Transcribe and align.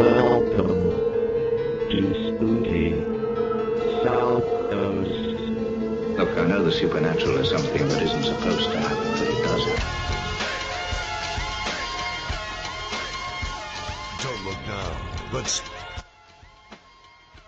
Welcome 0.00 0.80
to 1.90 2.00
Spooky 2.24 2.88
South 4.02 4.48
Coast. 4.70 5.36
Look, 6.16 6.32
I 6.38 6.46
know 6.46 6.64
the 6.64 6.72
supernatural 6.72 7.36
is 7.38 7.50
something 7.50 7.88
that 7.88 8.02
isn't 8.02 8.22
supposed 8.22 8.70
to 8.70 8.78
happen, 8.78 8.96
but 9.12 9.28
it 9.28 9.42
does 9.42 9.64
happen. 9.66 9.86
Don't 14.22 14.42
look 14.46 14.60
now. 14.66 14.96
Let's. 15.34 15.62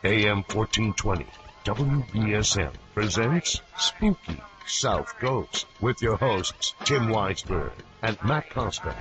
AM 0.05 0.43
1420, 0.53 1.27
WBSM 1.65 2.73
presents 2.95 3.63
Spooky 3.79 4.43
South 4.67 5.19
Coast 5.19 5.67
with 5.81 6.01
your 6.01 6.17
hosts, 6.17 6.75
Tim 6.85 7.09
Weisberg 7.09 7.73
and 8.03 8.17
Matt 8.25 8.51
Costa. 8.51 8.95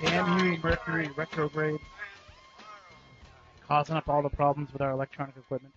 Damn 0.00 0.38
you, 0.44 0.58
Mercury 0.62 1.10
retrograde. 1.16 1.78
Causing 3.68 3.96
up 3.96 4.08
all 4.08 4.22
the 4.22 4.30
problems 4.30 4.72
with 4.72 4.82
our 4.82 4.90
electronic 4.90 5.36
equipment. 5.36 5.74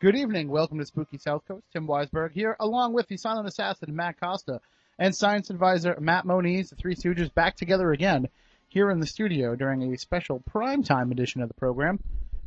Good 0.00 0.16
evening. 0.16 0.48
Welcome 0.48 0.78
to 0.78 0.86
Spooky 0.86 1.18
South 1.18 1.42
Coast. 1.46 1.64
Tim 1.72 1.86
Weisberg 1.86 2.32
here, 2.32 2.56
along 2.58 2.94
with 2.94 3.06
the 3.08 3.16
silent 3.16 3.46
assassin 3.46 3.94
Matt 3.94 4.18
Costa 4.18 4.60
and 4.98 5.14
science 5.14 5.50
advisor 5.50 5.96
Matt 6.00 6.24
Moniz, 6.26 6.70
the 6.70 6.76
Three 6.76 6.94
Stooges, 6.94 7.32
back 7.32 7.56
together 7.56 7.92
again 7.92 8.28
here 8.68 8.90
in 8.90 9.00
the 9.00 9.06
studio 9.06 9.54
during 9.54 9.82
a 9.82 9.98
special 9.98 10.42
primetime 10.52 11.10
edition 11.10 11.40
of 11.40 11.48
the 11.48 11.54
program. 11.54 11.98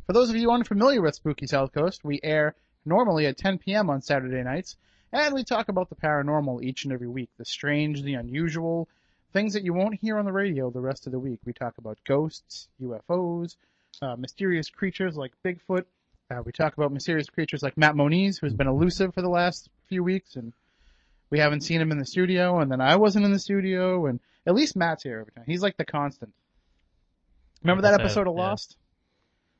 For 0.06 0.12
those 0.12 0.28
of 0.28 0.36
you 0.36 0.50
unfamiliar 0.50 1.00
with 1.00 1.14
Spooky 1.14 1.46
South 1.46 1.72
Coast, 1.72 2.04
we 2.04 2.20
air 2.22 2.54
normally 2.84 3.24
at 3.26 3.38
10 3.38 3.58
p.m. 3.58 3.88
on 3.88 4.02
Saturday 4.02 4.42
nights, 4.42 4.76
and 5.10 5.34
we 5.34 5.44
talk 5.44 5.68
about 5.70 5.88
the 5.88 5.94
paranormal 5.94 6.62
each 6.62 6.84
and 6.84 6.92
every 6.92 7.08
week. 7.08 7.30
The 7.38 7.46
strange, 7.46 8.02
the 8.02 8.14
unusual, 8.14 8.86
things 9.32 9.54
that 9.54 9.64
you 9.64 9.72
won't 9.72 9.98
hear 9.98 10.18
on 10.18 10.26
the 10.26 10.32
radio 10.32 10.70
the 10.70 10.82
rest 10.82 11.06
of 11.06 11.12
the 11.12 11.18
week. 11.18 11.40
We 11.46 11.54
talk 11.54 11.78
about 11.78 11.98
ghosts, 12.04 12.68
UFOs, 12.82 13.56
uh, 14.02 14.16
mysterious 14.16 14.68
creatures 14.68 15.16
like 15.16 15.32
Bigfoot. 15.42 15.86
Uh, 16.30 16.42
we 16.44 16.52
talk 16.52 16.76
about 16.76 16.92
mysterious 16.92 17.30
creatures 17.30 17.62
like 17.62 17.78
Matt 17.78 17.96
Moniz, 17.96 18.36
who's 18.36 18.54
been 18.54 18.68
elusive 18.68 19.14
for 19.14 19.22
the 19.22 19.30
last 19.30 19.70
few 19.86 20.04
weeks, 20.04 20.36
and 20.36 20.52
we 21.30 21.38
haven't 21.38 21.62
seen 21.62 21.80
him 21.80 21.92
in 21.92 21.98
the 21.98 22.04
studio. 22.04 22.58
And 22.60 22.70
then 22.70 22.82
I 22.82 22.96
wasn't 22.96 23.24
in 23.24 23.32
the 23.32 23.38
studio, 23.38 24.04
and 24.04 24.20
at 24.46 24.54
least 24.54 24.76
Matt's 24.76 25.02
here 25.02 25.20
every 25.20 25.32
time. 25.32 25.44
He's 25.46 25.62
like 25.62 25.78
the 25.78 25.86
constant. 25.86 26.34
Remember 27.62 27.82
that 27.82 27.98
episode 27.98 28.26
of. 28.26 28.34
Lost 28.34 28.76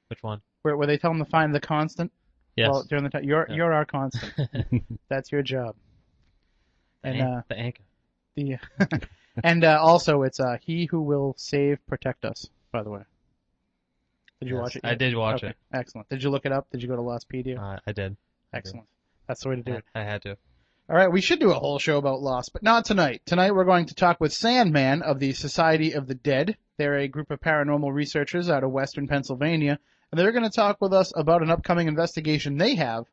Which 0.08 0.22
one? 0.22 0.41
where 0.62 0.77
where 0.77 0.86
they 0.86 0.97
tell 0.98 1.10
him 1.10 1.19
to 1.19 1.30
find 1.30 1.55
the 1.55 1.60
constant? 1.60 2.12
Yes. 2.56 2.69
Well, 2.70 2.84
during 2.88 3.05
the 3.05 3.10
time, 3.10 3.24
you're 3.24 3.47
Yeah. 3.48 3.55
you're 3.56 3.72
our 3.72 3.84
constant. 3.84 4.33
That's 5.08 5.30
your 5.33 5.42
job. 5.42 5.74
the, 7.02 7.08
And 7.08 7.19
an- 7.20 7.27
uh, 7.27 7.42
the 7.48 7.58
anchor. 7.58 7.83
the 8.36 8.56
and 9.44 9.64
uh, 9.64 9.78
also 9.80 10.22
it's 10.22 10.41
uh, 10.41 10.56
he 10.61 10.86
who 10.86 11.02
will 11.02 11.34
save 11.36 11.84
protect 11.86 12.24
us. 12.24 12.48
By 12.72 12.83
the 12.83 12.91
way, 12.91 13.02
did 14.41 14.48
you 14.48 14.56
Yes, 14.56 14.62
watch 14.62 14.77
it? 14.77 14.84
I 14.84 14.94
did 14.94 15.14
watch 15.14 15.42
Okay, 15.42 15.48
it. 15.50 15.56
Excellent. 15.72 16.08
Did 16.08 16.22
you 16.22 16.30
look 16.30 16.44
it 16.46 16.52
up? 16.52 16.66
Did 16.70 16.83
you 16.83 16.89
go 16.89 16.96
to 16.96 17.02
Lostpedia? 17.02 17.58
Uh, 17.58 17.78
I 17.86 17.92
did. 17.92 18.16
Excellent. 18.52 18.86
That's 19.28 19.42
the 19.42 19.48
way 19.50 19.56
to 19.56 19.62
do 19.62 19.72
I, 19.72 19.77
it. 19.77 19.84
I 19.94 20.02
had 20.02 20.22
to. 20.22 20.36
All 20.89 20.96
right, 20.96 21.11
we 21.11 21.22
should 21.22 21.39
do 21.41 21.50
a 21.50 21.55
whole 21.58 21.78
show 21.78 21.96
about 21.96 22.20
Lost, 22.20 22.52
but 22.52 22.62
not 22.62 22.84
tonight. 22.84 23.22
Tonight 23.24 23.52
we're 23.55 23.64
going 23.64 23.86
to 23.86 23.94
talk 23.94 24.20
with 24.20 24.34
Sandman 24.34 25.00
of 25.02 25.18
the 25.18 25.33
Society 25.33 25.92
of 25.92 26.06
the 26.06 26.14
Dead. 26.14 26.58
They're 26.77 26.98
a 26.98 27.08
group 27.08 27.30
of 27.30 27.41
paranormal 27.41 27.91
researchers 27.92 28.50
out 28.50 28.64
of 28.64 28.70
Western 28.70 29.08
Pennsylvania, 29.08 29.78
and 30.15 30.20
they're 30.20 30.31
going 30.31 30.45
to 30.45 30.48
talk 30.48 30.81
with 30.81 30.93
us 30.93 31.12
about 31.17 31.43
an 31.43 31.51
upcoming 31.51 31.89
investigation 31.89 32.57
they 32.57 32.77
have 32.77 33.05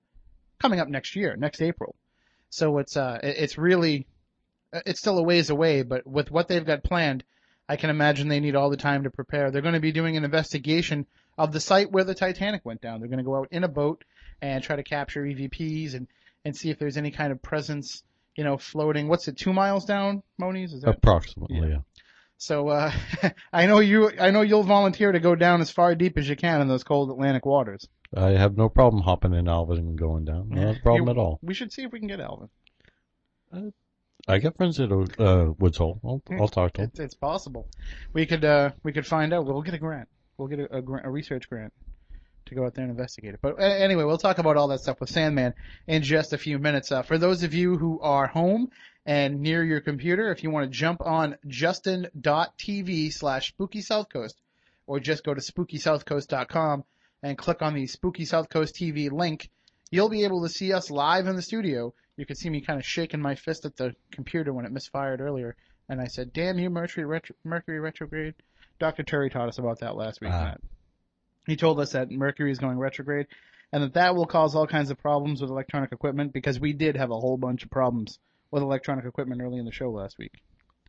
coming 0.60 0.80
up 0.80 0.88
next 0.88 1.16
year, 1.16 1.36
next 1.36 1.60
April. 1.60 1.96
So 2.52 2.78
it's 2.78 2.96
uh, 2.96 3.18
it's 3.24 3.58
really, 3.58 4.06
it's 4.72 5.00
still 5.00 5.18
a 5.18 5.24
ways 5.24 5.50
away, 5.50 5.82
but 5.82 6.06
with 6.06 6.30
what 6.30 6.48
they've 6.48 6.64
got 6.64 6.84
planned, 6.84 7.24
I 7.68 7.76
can 7.76 7.90
imagine 7.90 8.28
they 8.28 8.40
need 8.40 8.56
all 8.56 8.70
the 8.70 8.78
time 8.78 9.06
to 9.06 9.10
prepare. 9.10 9.50
They're 9.50 9.64
going 9.64 9.74
to 9.74 9.80
be 9.80 9.92
doing 9.92 10.16
an 10.16 10.24
investigation 10.24 11.08
of 11.40 11.52
the 11.52 11.60
site 11.60 11.92
where 11.92 12.04
the 12.04 12.14
Titanic 12.14 12.64
went 12.66 12.82
down. 12.82 13.00
They're 13.00 13.10
going 13.10 13.18
to 13.18 13.24
go 13.24 13.36
out 13.36 13.48
in 13.50 13.64
a 13.64 13.68
boat 13.68 14.04
and 14.40 14.64
try 14.64 14.76
to 14.76 14.84
capture 14.84 15.24
EVPs 15.24 15.96
and 15.96 16.08
and 16.46 16.56
see 16.56 16.70
if 16.70 16.78
there's 16.78 16.98
any 16.98 17.10
kind 17.10 17.32
of 17.32 17.42
presence, 17.42 18.04
you 18.36 18.44
know, 18.44 18.60
floating. 18.60 19.08
What's 19.08 19.28
it, 19.28 19.38
two 19.38 19.54
miles 19.54 19.86
down, 19.86 20.22
Moniz? 20.40 20.72
Is 20.74 20.82
that 20.82 20.98
Approximately, 20.98 21.62
Yeah. 21.62 21.66
yeah. 21.66 21.78
So? 22.42 22.70
Uh, 22.70 22.92
I 23.54 23.66
know 23.66 23.80
you. 23.80 24.12
I 24.20 24.32
know 24.32 24.42
you'll 24.42 24.64
volunteer 24.64 25.12
to 25.12 25.20
go 25.20 25.36
down 25.36 25.62
as 25.62 25.72
far 25.72 25.96
deep 25.96 26.18
as 26.18 26.28
you 26.28 26.36
can 26.36 26.62
in 26.62 26.68
those 26.68 26.84
cold 26.84 27.10
Atlantic 27.10 27.46
waters. 27.46 27.88
I 28.16 28.32
have 28.32 28.58
no 28.58 28.68
problem 28.68 29.04
hopping 29.04 29.34
in 29.34 29.48
Alvin 29.48 29.78
and 29.78 29.98
going 29.98 30.26
down. 30.26 30.50
No 30.50 30.76
problem 30.84 31.10
at 31.10 31.18
all. 31.18 31.40
We 31.42 31.54
should 31.54 31.72
see 31.72 31.84
if 31.84 31.92
we 31.92 32.00
can 32.00 32.10
get 32.10 32.20
Alvin. 32.20 32.50
I 34.28 34.40
got 34.40 34.58
friends 34.58 34.80
at 34.80 34.92
uh, 34.92 35.54
Woods 35.58 35.78
Hole. 35.78 36.00
I'll, 36.04 36.22
I'll 36.40 36.48
talk 36.48 36.74
to 36.74 36.82
them. 36.82 36.90
It's, 36.92 37.00
it's 37.00 37.14
possible. 37.16 37.70
We 38.14 38.26
could. 38.26 38.44
Uh, 38.44 38.72
we 38.84 38.92
could 38.92 39.08
find 39.08 39.34
out. 39.34 39.46
We'll 39.46 39.62
get 39.62 39.74
a 39.74 39.80
grant. 39.80 40.10
We'll 40.38 40.48
get 40.48 40.60
a, 40.60 40.78
a, 40.78 40.82
grant, 40.82 41.06
a 41.06 41.10
research 41.10 41.50
grant 41.50 41.74
to 42.48 42.56
go 42.56 42.66
out 42.66 42.76
there 42.76 42.84
and 42.84 42.92
investigate 42.92 43.34
it. 43.34 43.40
But 43.42 43.60
uh, 43.60 43.64
anyway, 43.64 44.04
we'll 44.04 44.18
talk 44.18 44.38
about 44.38 44.58
all 44.58 44.68
that 44.70 44.82
stuff 44.82 45.00
with 45.00 45.10
Sandman 45.10 45.54
in 45.88 46.04
just 46.04 46.34
a 46.34 46.38
few 46.38 46.60
minutes. 46.60 46.92
Uh, 46.92 47.02
for 47.02 47.18
those 47.18 47.44
of 47.44 47.54
you 47.54 47.78
who 47.78 48.00
are 48.02 48.28
home 48.28 48.70
and 49.06 49.42
near 49.42 49.64
your 49.64 49.82
computer, 49.82 50.32
if 50.32 50.44
you 50.44 50.52
want 50.52 50.72
to 50.72 50.78
jump 50.78 51.02
on 51.02 51.38
justin.tv 51.48 53.12
slash 53.14 53.50
spooky 53.50 53.82
south 53.82 54.10
coast 54.10 54.40
or 54.86 55.00
just 55.00 55.24
go 55.24 55.34
to 55.34 55.42
spookysouthcoast.com 55.42 56.84
and 57.24 57.38
click 57.38 57.62
on 57.62 57.74
the 57.74 57.88
Spooky 57.88 58.26
South 58.26 58.50
Coast 58.50 58.76
TV 58.76 59.12
link, 59.12 59.50
you'll 59.92 60.10
be 60.10 60.24
able 60.24 60.44
to 60.44 60.50
see 60.50 60.74
us 60.74 60.90
live 60.90 61.28
in 61.28 61.36
the 61.36 61.42
studio. 61.42 61.94
You 62.18 62.26
can 62.26 62.36
see 62.36 62.50
me 62.50 62.62
kind 62.62 62.80
of 62.80 62.86
shaking 62.86 63.22
my 63.22 63.36
fist 63.36 63.66
at 63.66 63.76
the 63.76 63.96
computer 64.12 64.52
when 64.54 64.66
it 64.66 64.72
misfired 64.72 65.22
earlier. 65.22 65.56
And 65.88 66.02
I 66.02 66.08
said, 66.08 66.34
damn 66.34 66.58
you, 66.58 66.70
Mercury, 66.70 67.06
retro- 67.06 67.36
Mercury 67.44 67.80
retrograde. 67.80 68.36
Dr. 68.80 69.04
Turi 69.04 69.32
taught 69.32 69.50
us 69.50 69.60
about 69.60 69.80
that 69.80 69.96
last 69.96 70.22
week. 70.22 70.32
Matt. 70.32 70.62
He 71.46 71.56
told 71.56 71.80
us 71.80 71.92
that 71.92 72.10
Mercury 72.10 72.52
is 72.52 72.60
going 72.60 72.78
retrograde 72.78 73.28
and 73.72 73.84
that 73.84 73.94
that 73.94 74.16
will 74.16 74.26
cause 74.26 74.56
all 74.56 74.68
kinds 74.68 74.92
of 74.92 74.98
problems 74.98 75.42
with 75.42 75.50
electronic 75.50 75.92
equipment 75.92 76.34
because 76.34 76.60
we 76.60 76.74
did 76.74 76.98
have 76.98 77.12
a 77.12 77.20
whole 77.20 77.38
bunch 77.38 77.64
of 77.64 77.70
problems 77.70 78.20
with 78.52 78.62
electronic 78.64 79.06
equipment 79.06 79.42
early 79.42 79.58
in 79.60 79.66
the 79.66 79.72
show 79.72 79.90
last 79.90 80.18
week. 80.18 80.34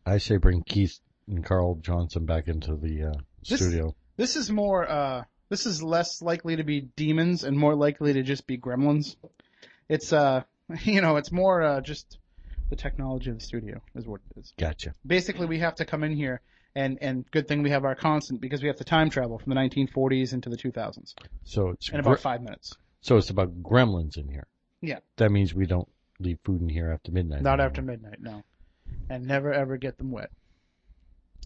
I 0.05 0.19
say 0.19 0.37
bring 0.37 0.63
Keith 0.65 0.99
and 1.29 1.45
Carl 1.45 1.77
Johnson 1.77 2.27
back 2.27 2.49
into 2.49 2.77
the 2.77 3.05
uh, 3.05 3.13
This- 3.49 3.61
studio. 3.61 3.95
This 4.17 4.37
is 4.37 4.51
more, 4.51 4.89
uh, 4.89 5.25
this 5.49 5.65
is 5.65 5.83
less 5.83 6.21
likely 6.21 6.57
to 6.57 6.65
be 6.65 6.83
demons 6.83 7.45
and 7.45 7.57
more 7.57 7.75
likely 7.75 8.13
to 8.13 8.23
just 8.23 8.47
be 8.47 8.59
gremlins. 8.59 9.17
It's, 9.89 10.13
uh, 10.13 10.43
you 10.83 11.01
know, 11.01 11.17
it's 11.17 11.33
more, 11.33 11.63
uh, 11.63 11.81
just 11.81 12.19
the 12.69 12.77
technology 12.77 13.31
of 13.31 13.39
the 13.39 13.45
studio 13.45 13.81
is 13.95 14.07
what 14.07 14.21
it 14.31 14.41
is. 14.41 14.53
Gotcha. 14.59 14.93
Basically, 15.07 15.47
we 15.47 15.59
have 15.61 15.77
to 15.77 15.85
come 15.85 16.05
in 16.05 16.13
here 16.15 16.41
and, 16.75 16.99
and 17.01 17.31
good 17.31 17.49
thing 17.49 17.63
we 17.63 17.71
have 17.71 17.85
our 17.85 17.95
constant 17.95 18.41
because 18.41 18.61
we 18.63 18.69
have 18.69 18.77
to 18.79 18.85
time 18.85 19.09
travel 19.11 19.39
from 19.39 19.51
the 19.55 19.57
1940s 19.61 20.33
into 20.33 20.49
the 20.51 20.57
2000s 20.57 21.15
So 21.45 21.69
it's 21.71 21.89
in 21.91 21.97
gre- 22.03 22.09
about 22.09 22.21
five 22.21 22.43
minutes. 22.43 22.75
so 23.01 23.17
it's 23.17 23.31
about 23.31 23.63
gremlins 23.63 24.17
in 24.17 24.29
here. 24.29 24.47
Yeah. 24.81 24.99
That 25.17 25.31
means 25.31 25.55
we 25.55 25.67
don't 25.67 25.89
leave 26.23 26.39
food 26.45 26.63
in 26.63 26.69
here 26.69 26.91
after 26.91 27.13
midnight. 27.13 27.43
Not 27.43 27.61
after 27.61 27.83
midnight, 27.83 28.21
no. 28.21 28.43
And 29.09 29.27
never 29.27 29.53
ever 29.53 29.77
get 29.77 29.99
them 29.99 30.11
wet. 30.11 30.31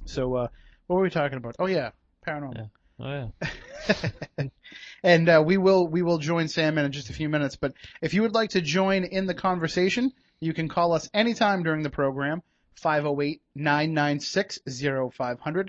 So, 0.04 0.34
uh, 0.34 0.48
what 0.86 0.96
were 0.96 1.02
we 1.02 1.10
talking 1.10 1.38
about? 1.38 1.56
Oh 1.58 1.66
yeah, 1.66 1.90
paranormal. 2.26 2.70
Oh 3.00 3.04
yeah. 3.04 3.28
and 5.02 5.28
uh, 5.28 5.42
we 5.44 5.58
will 5.58 5.86
we 5.86 6.02
will 6.02 6.18
join 6.18 6.48
Sam 6.48 6.78
in 6.78 6.90
just 6.92 7.10
a 7.10 7.12
few 7.12 7.28
minutes. 7.28 7.56
But 7.56 7.74
if 8.00 8.14
you 8.14 8.22
would 8.22 8.34
like 8.34 8.50
to 8.50 8.60
join 8.60 9.04
in 9.04 9.26
the 9.26 9.34
conversation, 9.34 10.12
you 10.40 10.54
can 10.54 10.68
call 10.68 10.92
us 10.92 11.08
anytime 11.14 11.62
during 11.62 11.82
the 11.82 11.90
program. 11.90 12.42
508-996-0500, 12.82 15.68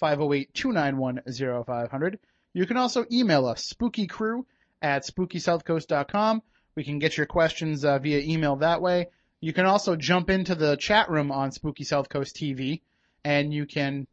508-291-0500. 0.00 2.18
You 2.54 2.66
can 2.66 2.78
also 2.78 3.04
email 3.12 3.44
us, 3.46 3.74
spookycrew 3.74 4.46
at 4.80 5.04
spookysouthcoast.com. 5.04 6.42
We 6.76 6.84
can 6.84 6.98
get 6.98 7.16
your 7.16 7.24
questions 7.24 7.86
uh, 7.86 7.98
via 7.98 8.20
email 8.20 8.56
that 8.56 8.82
way. 8.82 9.08
You 9.40 9.54
can 9.54 9.64
also 9.64 9.96
jump 9.96 10.28
into 10.28 10.54
the 10.54 10.76
chat 10.76 11.08
room 11.08 11.32
on 11.32 11.50
Spooky 11.50 11.84
South 11.84 12.10
Coast 12.10 12.36
TV, 12.36 12.82
and 13.24 13.52
you 13.52 13.64
can 13.64 14.06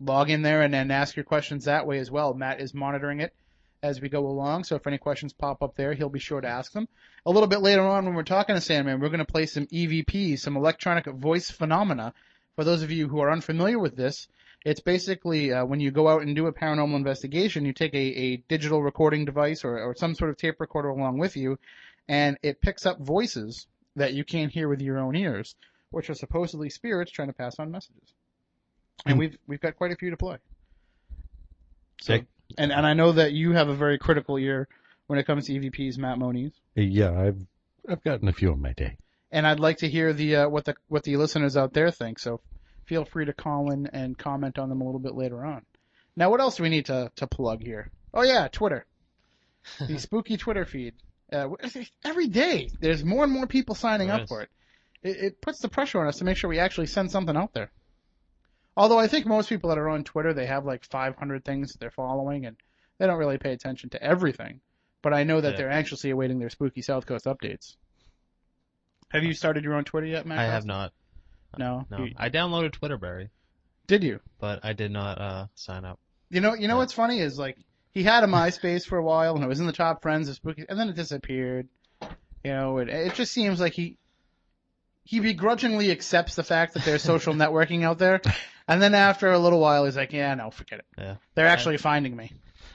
log 0.00 0.28
in 0.28 0.42
there 0.42 0.62
and 0.62 0.74
then 0.74 0.90
ask 0.90 1.14
your 1.14 1.24
questions 1.24 1.66
that 1.66 1.86
way 1.86 1.98
as 1.98 2.10
well. 2.10 2.34
Matt 2.34 2.60
is 2.60 2.74
monitoring 2.74 3.20
it 3.20 3.32
as 3.80 4.00
we 4.00 4.08
go 4.08 4.26
along, 4.26 4.64
so 4.64 4.74
if 4.74 4.88
any 4.88 4.98
questions 4.98 5.32
pop 5.32 5.62
up 5.62 5.76
there, 5.76 5.94
he'll 5.94 6.08
be 6.08 6.18
sure 6.18 6.40
to 6.40 6.48
ask 6.48 6.72
them. 6.72 6.88
A 7.26 7.30
little 7.30 7.48
bit 7.48 7.60
later 7.60 7.82
on 7.82 8.04
when 8.04 8.14
we're 8.14 8.24
talking 8.24 8.56
to 8.56 8.60
Sandman, 8.60 8.98
we're 8.98 9.08
going 9.08 9.18
to 9.20 9.24
play 9.24 9.46
some 9.46 9.66
EVP, 9.66 10.36
some 10.36 10.56
electronic 10.56 11.06
voice 11.06 11.48
phenomena. 11.48 12.12
For 12.56 12.64
those 12.64 12.82
of 12.82 12.90
you 12.90 13.06
who 13.06 13.20
are 13.20 13.30
unfamiliar 13.30 13.78
with 13.78 13.96
this, 13.96 14.26
it's 14.64 14.80
basically 14.80 15.52
uh, 15.52 15.64
when 15.64 15.80
you 15.80 15.90
go 15.90 16.08
out 16.08 16.22
and 16.22 16.36
do 16.36 16.46
a 16.46 16.52
paranormal 16.52 16.96
investigation, 16.96 17.64
you 17.64 17.72
take 17.72 17.94
a, 17.94 17.98
a 17.98 18.36
digital 18.48 18.82
recording 18.82 19.24
device 19.24 19.64
or, 19.64 19.78
or 19.78 19.94
some 19.94 20.14
sort 20.14 20.30
of 20.30 20.36
tape 20.36 20.60
recorder 20.60 20.88
along 20.88 21.18
with 21.18 21.36
you, 21.36 21.58
and 22.10 22.36
it 22.42 22.60
picks 22.60 22.86
up 22.86 22.98
voices 22.98 23.68
that 23.94 24.14
you 24.14 24.24
can't 24.24 24.50
hear 24.52 24.68
with 24.68 24.80
your 24.82 24.98
own 24.98 25.14
ears, 25.14 25.54
which 25.90 26.10
are 26.10 26.14
supposedly 26.14 26.68
spirits 26.68 27.12
trying 27.12 27.28
to 27.28 27.34
pass 27.34 27.58
on 27.60 27.70
messages. 27.70 28.12
And 29.06 29.16
we've 29.16 29.38
we've 29.46 29.60
got 29.60 29.76
quite 29.76 29.92
a 29.92 29.96
few 29.96 30.10
to 30.10 30.16
play. 30.16 30.38
So, 32.02 32.18
and 32.58 32.72
and 32.72 32.84
I 32.86 32.94
know 32.94 33.12
that 33.12 33.32
you 33.32 33.52
have 33.52 33.68
a 33.68 33.74
very 33.74 33.96
critical 33.98 34.36
ear 34.38 34.66
when 35.06 35.18
it 35.18 35.24
comes 35.26 35.46
to 35.46 35.52
EVPs, 35.52 35.98
Matt 35.98 36.18
Moniz. 36.18 36.52
Yeah, 36.74 37.12
I've 37.18 37.38
I've 37.88 38.02
gotten 38.02 38.26
a 38.28 38.32
few 38.32 38.52
in 38.52 38.60
my 38.60 38.72
day. 38.72 38.96
and 39.30 39.46
I'd 39.46 39.60
like 39.60 39.78
to 39.78 39.88
hear 39.88 40.12
the 40.12 40.36
uh, 40.36 40.48
what 40.48 40.64
the 40.64 40.74
what 40.88 41.04
the 41.04 41.16
listeners 41.16 41.56
out 41.56 41.72
there 41.72 41.90
think. 41.92 42.18
So 42.18 42.40
feel 42.86 43.04
free 43.04 43.26
to 43.26 43.32
call 43.32 43.70
in 43.70 43.86
and 43.86 44.18
comment 44.18 44.58
on 44.58 44.68
them 44.68 44.80
a 44.80 44.84
little 44.84 45.00
bit 45.00 45.14
later 45.14 45.44
on. 45.44 45.62
Now, 46.16 46.28
what 46.30 46.40
else 46.40 46.56
do 46.56 46.64
we 46.64 46.68
need 46.70 46.86
to 46.86 47.12
to 47.16 47.26
plug 47.28 47.62
here? 47.62 47.90
Oh 48.12 48.22
yeah, 48.22 48.48
Twitter, 48.48 48.84
the 49.86 49.98
spooky 49.98 50.36
Twitter 50.36 50.64
feed. 50.64 50.94
Uh, 51.32 51.48
every 52.04 52.26
day, 52.28 52.70
there's 52.80 53.04
more 53.04 53.24
and 53.24 53.32
more 53.32 53.46
people 53.46 53.74
signing 53.74 54.08
There 54.08 54.16
up 54.16 54.22
is. 54.22 54.28
for 54.28 54.42
it. 54.42 54.48
it. 55.02 55.16
It 55.18 55.40
puts 55.40 55.60
the 55.60 55.68
pressure 55.68 56.00
on 56.00 56.06
us 56.08 56.18
to 56.18 56.24
make 56.24 56.36
sure 56.36 56.50
we 56.50 56.58
actually 56.58 56.86
send 56.88 57.10
something 57.10 57.36
out 57.36 57.52
there. 57.52 57.70
Although 58.76 58.98
I 58.98 59.08
think 59.08 59.26
most 59.26 59.48
people 59.48 59.68
that 59.70 59.78
are 59.78 59.88
on 59.88 60.04
Twitter, 60.04 60.32
they 60.32 60.46
have 60.46 60.64
like 60.64 60.84
500 60.84 61.44
things 61.44 61.72
that 61.72 61.78
they're 61.80 61.90
following, 61.90 62.46
and 62.46 62.56
they 62.98 63.06
don't 63.06 63.18
really 63.18 63.38
pay 63.38 63.52
attention 63.52 63.90
to 63.90 64.02
everything. 64.02 64.60
But 65.02 65.12
I 65.14 65.24
know 65.24 65.40
that 65.40 65.52
Yeah. 65.52 65.56
they're 65.58 65.70
anxiously 65.70 66.10
awaiting 66.10 66.38
their 66.38 66.50
spooky 66.50 66.82
South 66.82 67.06
Coast 67.06 67.24
updates. 67.26 67.76
Have 69.10 69.24
you 69.24 69.32
started 69.34 69.64
your 69.64 69.74
own 69.74 69.84
Twitter 69.84 70.06
yet, 70.06 70.26
Matt? 70.26 70.38
I 70.38 70.44
have 70.44 70.64
not. 70.64 70.92
No. 71.58 71.86
No, 71.90 72.04
You- 72.04 72.14
I 72.16 72.28
downloaded 72.30 72.70
Twitterberry, 72.72 73.30
did 73.86 74.04
you? 74.04 74.20
but 74.38 74.64
I 74.64 74.72
did 74.72 74.92
not 74.92 75.20
uh, 75.20 75.46
sign 75.54 75.84
up. 75.84 75.98
You 76.28 76.40
know, 76.40 76.54
you 76.54 76.68
know 76.68 76.74
Yeah. 76.74 76.78
what's 76.78 76.92
funny 76.92 77.18
is 77.20 77.38
like 77.38 77.58
he 77.92 78.02
had 78.02 78.24
a 78.24 78.26
MySpace 78.26 78.86
for 78.86 78.98
a 78.98 79.02
while 79.02 79.34
and 79.34 79.44
it 79.44 79.48
was 79.48 79.60
in 79.60 79.66
the 79.66 79.72
top 79.72 80.02
friends 80.02 80.28
of 80.28 80.36
spooky, 80.36 80.64
and 80.68 80.78
then 80.78 80.88
it 80.88 80.96
disappeared. 80.96 81.68
You 82.44 82.52
know, 82.52 82.78
it, 82.78 82.88
it 82.88 83.14
just 83.14 83.32
seems 83.32 83.60
like 83.60 83.74
he 83.74 83.96
he 85.04 85.20
begrudgingly 85.20 85.90
accepts 85.90 86.34
the 86.36 86.44
fact 86.44 86.74
that 86.74 86.84
there's 86.84 87.02
social 87.02 87.34
networking 87.42 87.82
out 87.82 87.98
there, 87.98 88.20
and 88.68 88.80
then 88.80 88.94
after 88.94 89.30
a 89.30 89.38
little 89.38 89.60
while 89.60 89.84
he's 89.84 89.96
like, 89.96 90.12
yeah, 90.12 90.34
no, 90.34 90.50
forget 90.50 90.80
it. 90.80 90.86
Yeah. 90.96 91.16
They're 91.34 91.46
actually 91.46 91.78
finding 91.78 92.16
me. 92.16 92.32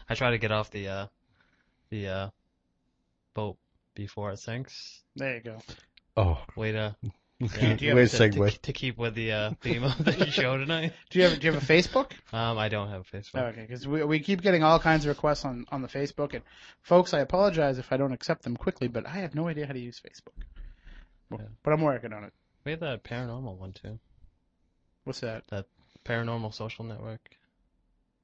I 0.10 0.16
try 0.16 0.32
to 0.32 0.38
get 0.38 0.52
off 0.52 0.70
the 0.70 0.88
uh, 0.88 1.08
the 1.90 2.08
uh, 2.08 2.30
boat 3.34 3.58
before 3.96 4.32
it 4.32 4.40
sinks. 4.40 5.02
There 5.16 5.36
you 5.36 5.42
go. 5.42 5.58
Oh, 6.18 6.42
Way 6.56 6.74
to 6.74 6.96
do 7.40 7.46
you 7.46 7.50
have 7.90 7.96
where's 7.96 8.12
to, 8.12 8.30
segue? 8.30 8.52
to, 8.54 8.60
to 8.62 8.74
keep 8.74 8.98
with 8.98 9.14
the 9.16 9.32
uh, 9.32 9.52
theme 9.62 9.84
of 9.84 9.98
the 10.04 10.26
show 10.32 10.58
tonight. 10.58 10.94
Do 11.10 11.20
you 11.20 11.26
have 11.26 11.40
do 11.40 11.48
you 11.48 11.54
have 11.54 11.62
a 11.62 11.66
Facebook? 11.66 12.12
Um, 12.32 12.58
I 12.58 12.70
don't 12.70 12.90
have 12.90 13.02
a 13.02 13.18
Facebook. 13.18 13.50
Okay, 13.52 13.62
because 13.62 13.88
we 13.88 14.04
we 14.04 14.20
keep 14.20 14.42
getting 14.42 14.64
all 14.64 14.80
kinds 14.80 15.06
of 15.06 15.10
requests 15.10 15.44
on 15.46 15.66
on 15.72 15.82
the 15.82 15.88
Facebook, 15.88 16.34
and 16.34 16.44
folks, 16.82 17.14
I 17.14 17.20
apologize 17.20 17.78
if 17.78 17.92
I 17.92 17.98
don't 17.98 18.14
accept 18.14 18.44
them 18.44 18.56
quickly, 18.56 18.88
but 18.88 19.06
I 19.06 19.18
have 19.18 19.36
no 19.36 19.48
idea 19.48 19.68
how 19.68 19.74
to 19.74 19.80
use 19.80 20.00
Facebook. 20.00 20.44
Well, 21.30 21.42
Yeah. 21.42 21.48
But 21.64 21.74
I'm 21.74 21.82
working 21.82 22.14
on 22.14 22.24
it. 22.24 22.34
We 22.64 22.72
have 22.72 22.80
that 22.80 23.04
paranormal 23.04 23.58
one 23.58 23.74
too. 23.74 24.00
What's 25.04 25.20
that? 25.20 25.44
that? 25.50 25.66
Paranormal 26.06 26.54
social 26.54 26.86
network. 26.86 27.20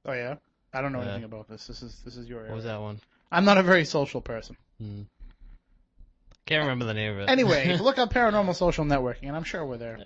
Oh 0.06 0.14
yeah, 0.14 0.36
I 0.74 0.82
don't 0.82 0.94
know 0.94 1.00
Yeah. 1.02 1.10
anything 1.10 1.26
about 1.26 1.50
this. 1.50 1.68
This 1.68 1.82
is 1.84 2.00
this 2.06 2.16
is 2.16 2.28
your 2.30 2.40
area. 2.40 2.52
What 2.52 2.56
was 2.58 2.66
that 2.66 2.80
one? 2.80 3.02
I'm 3.32 3.46
not 3.46 3.58
a 3.58 3.64
very 3.64 3.86
social 3.86 4.22
person. 4.22 4.56
Hmm. 4.80 5.02
Can't 6.46 6.62
remember 6.62 6.86
the 6.86 6.94
name 6.94 7.14
of 7.14 7.20
it. 7.20 7.30
Anyway, 7.30 7.78
look 7.82 7.98
up 7.98 8.14
Paranormal 8.14 8.56
Social 8.56 8.86
Networking, 8.86 9.24
and 9.28 9.36
I'm 9.36 9.44
sure 9.44 9.66
we're 9.66 9.78
there. 9.78 9.98
Yeah. 10.00 10.06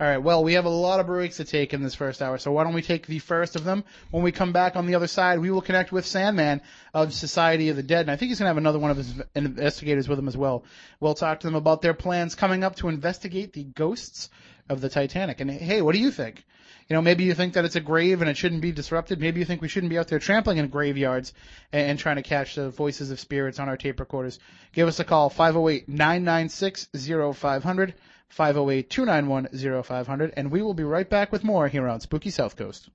All 0.00 0.08
right. 0.08 0.18
Well, 0.18 0.42
we 0.42 0.54
have 0.54 0.64
a 0.64 0.70
lot 0.70 1.00
of 1.00 1.06
breaks 1.06 1.36
to 1.36 1.44
take 1.44 1.72
in 1.72 1.82
this 1.82 1.94
first 1.94 2.22
hour, 2.22 2.38
so 2.38 2.50
why 2.50 2.64
don't 2.64 2.74
we 2.74 2.82
take 2.82 3.06
the 3.06 3.20
first 3.20 3.56
of 3.56 3.64
them? 3.64 3.84
When 4.10 4.22
we 4.22 4.32
come 4.32 4.52
back 4.52 4.74
on 4.74 4.86
the 4.86 4.94
other 4.94 5.06
side, 5.06 5.38
we 5.38 5.50
will 5.50 5.60
connect 5.60 5.92
with 5.92 6.06
Sandman 6.06 6.60
of 6.92 7.12
Society 7.12 7.68
of 7.68 7.76
the 7.76 7.82
Dead, 7.82 8.00
and 8.00 8.10
I 8.10 8.16
think 8.16 8.30
he's 8.30 8.38
going 8.38 8.46
to 8.46 8.50
have 8.50 8.56
another 8.56 8.78
one 8.78 8.90
of 8.90 8.96
his 8.96 9.14
investigators 9.34 10.08
with 10.08 10.18
him 10.18 10.28
as 10.28 10.36
well. 10.36 10.64
We'll 10.98 11.14
talk 11.14 11.40
to 11.40 11.46
them 11.46 11.54
about 11.54 11.82
their 11.82 11.94
plans 11.94 12.34
coming 12.34 12.64
up 12.64 12.76
to 12.76 12.88
investigate 12.88 13.52
the 13.52 13.64
ghosts 13.64 14.28
of 14.68 14.80
the 14.80 14.88
Titanic. 14.88 15.40
And 15.40 15.50
hey, 15.50 15.82
what 15.82 15.94
do 15.94 16.00
you 16.00 16.10
think? 16.10 16.44
You 16.88 16.94
know, 16.94 17.02
maybe 17.02 17.24
you 17.24 17.34
think 17.34 17.54
that 17.54 17.64
it's 17.64 17.74
a 17.76 17.80
grave 17.80 18.20
and 18.20 18.30
it 18.30 18.36
shouldn't 18.36 18.60
be 18.60 18.72
disrupted. 18.72 19.20
Maybe 19.20 19.40
you 19.40 19.46
think 19.46 19.62
we 19.62 19.68
shouldn't 19.68 19.90
be 19.90 19.98
out 19.98 20.08
there 20.08 20.18
trampling 20.18 20.58
in 20.58 20.68
graveyards 20.68 21.32
and, 21.72 21.90
and 21.90 21.98
trying 21.98 22.16
to 22.16 22.22
catch 22.22 22.54
the 22.54 22.70
voices 22.70 23.10
of 23.10 23.20
spirits 23.20 23.58
on 23.58 23.68
our 23.68 23.76
tape 23.76 24.00
recorders. 24.00 24.38
Give 24.72 24.88
us 24.88 25.00
a 25.00 25.04
call, 25.04 25.28
508-996-0500, 25.30 27.92
508-291-0500, 28.36 30.32
and 30.36 30.50
we 30.50 30.62
will 30.62 30.74
be 30.74 30.84
right 30.84 31.08
back 31.08 31.32
with 31.32 31.44
more 31.44 31.68
here 31.68 31.88
on 31.88 32.00
Spooky 32.00 32.30
South 32.30 32.56
Coast. 32.56 32.90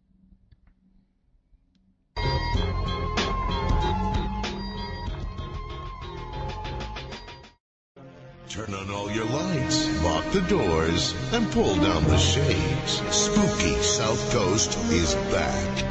Turn 8.58 8.74
on 8.74 8.90
all 8.90 9.12
your 9.12 9.26
lights, 9.26 10.04
lock 10.04 10.32
the 10.32 10.42
doors, 10.42 11.14
and 11.32 11.48
pull 11.52 11.76
down 11.76 12.04
the 12.06 12.18
shades. 12.18 13.04
Spooky 13.16 13.76
South 13.84 14.32
Coast 14.32 14.76
is 14.90 15.14
back. 15.32 15.86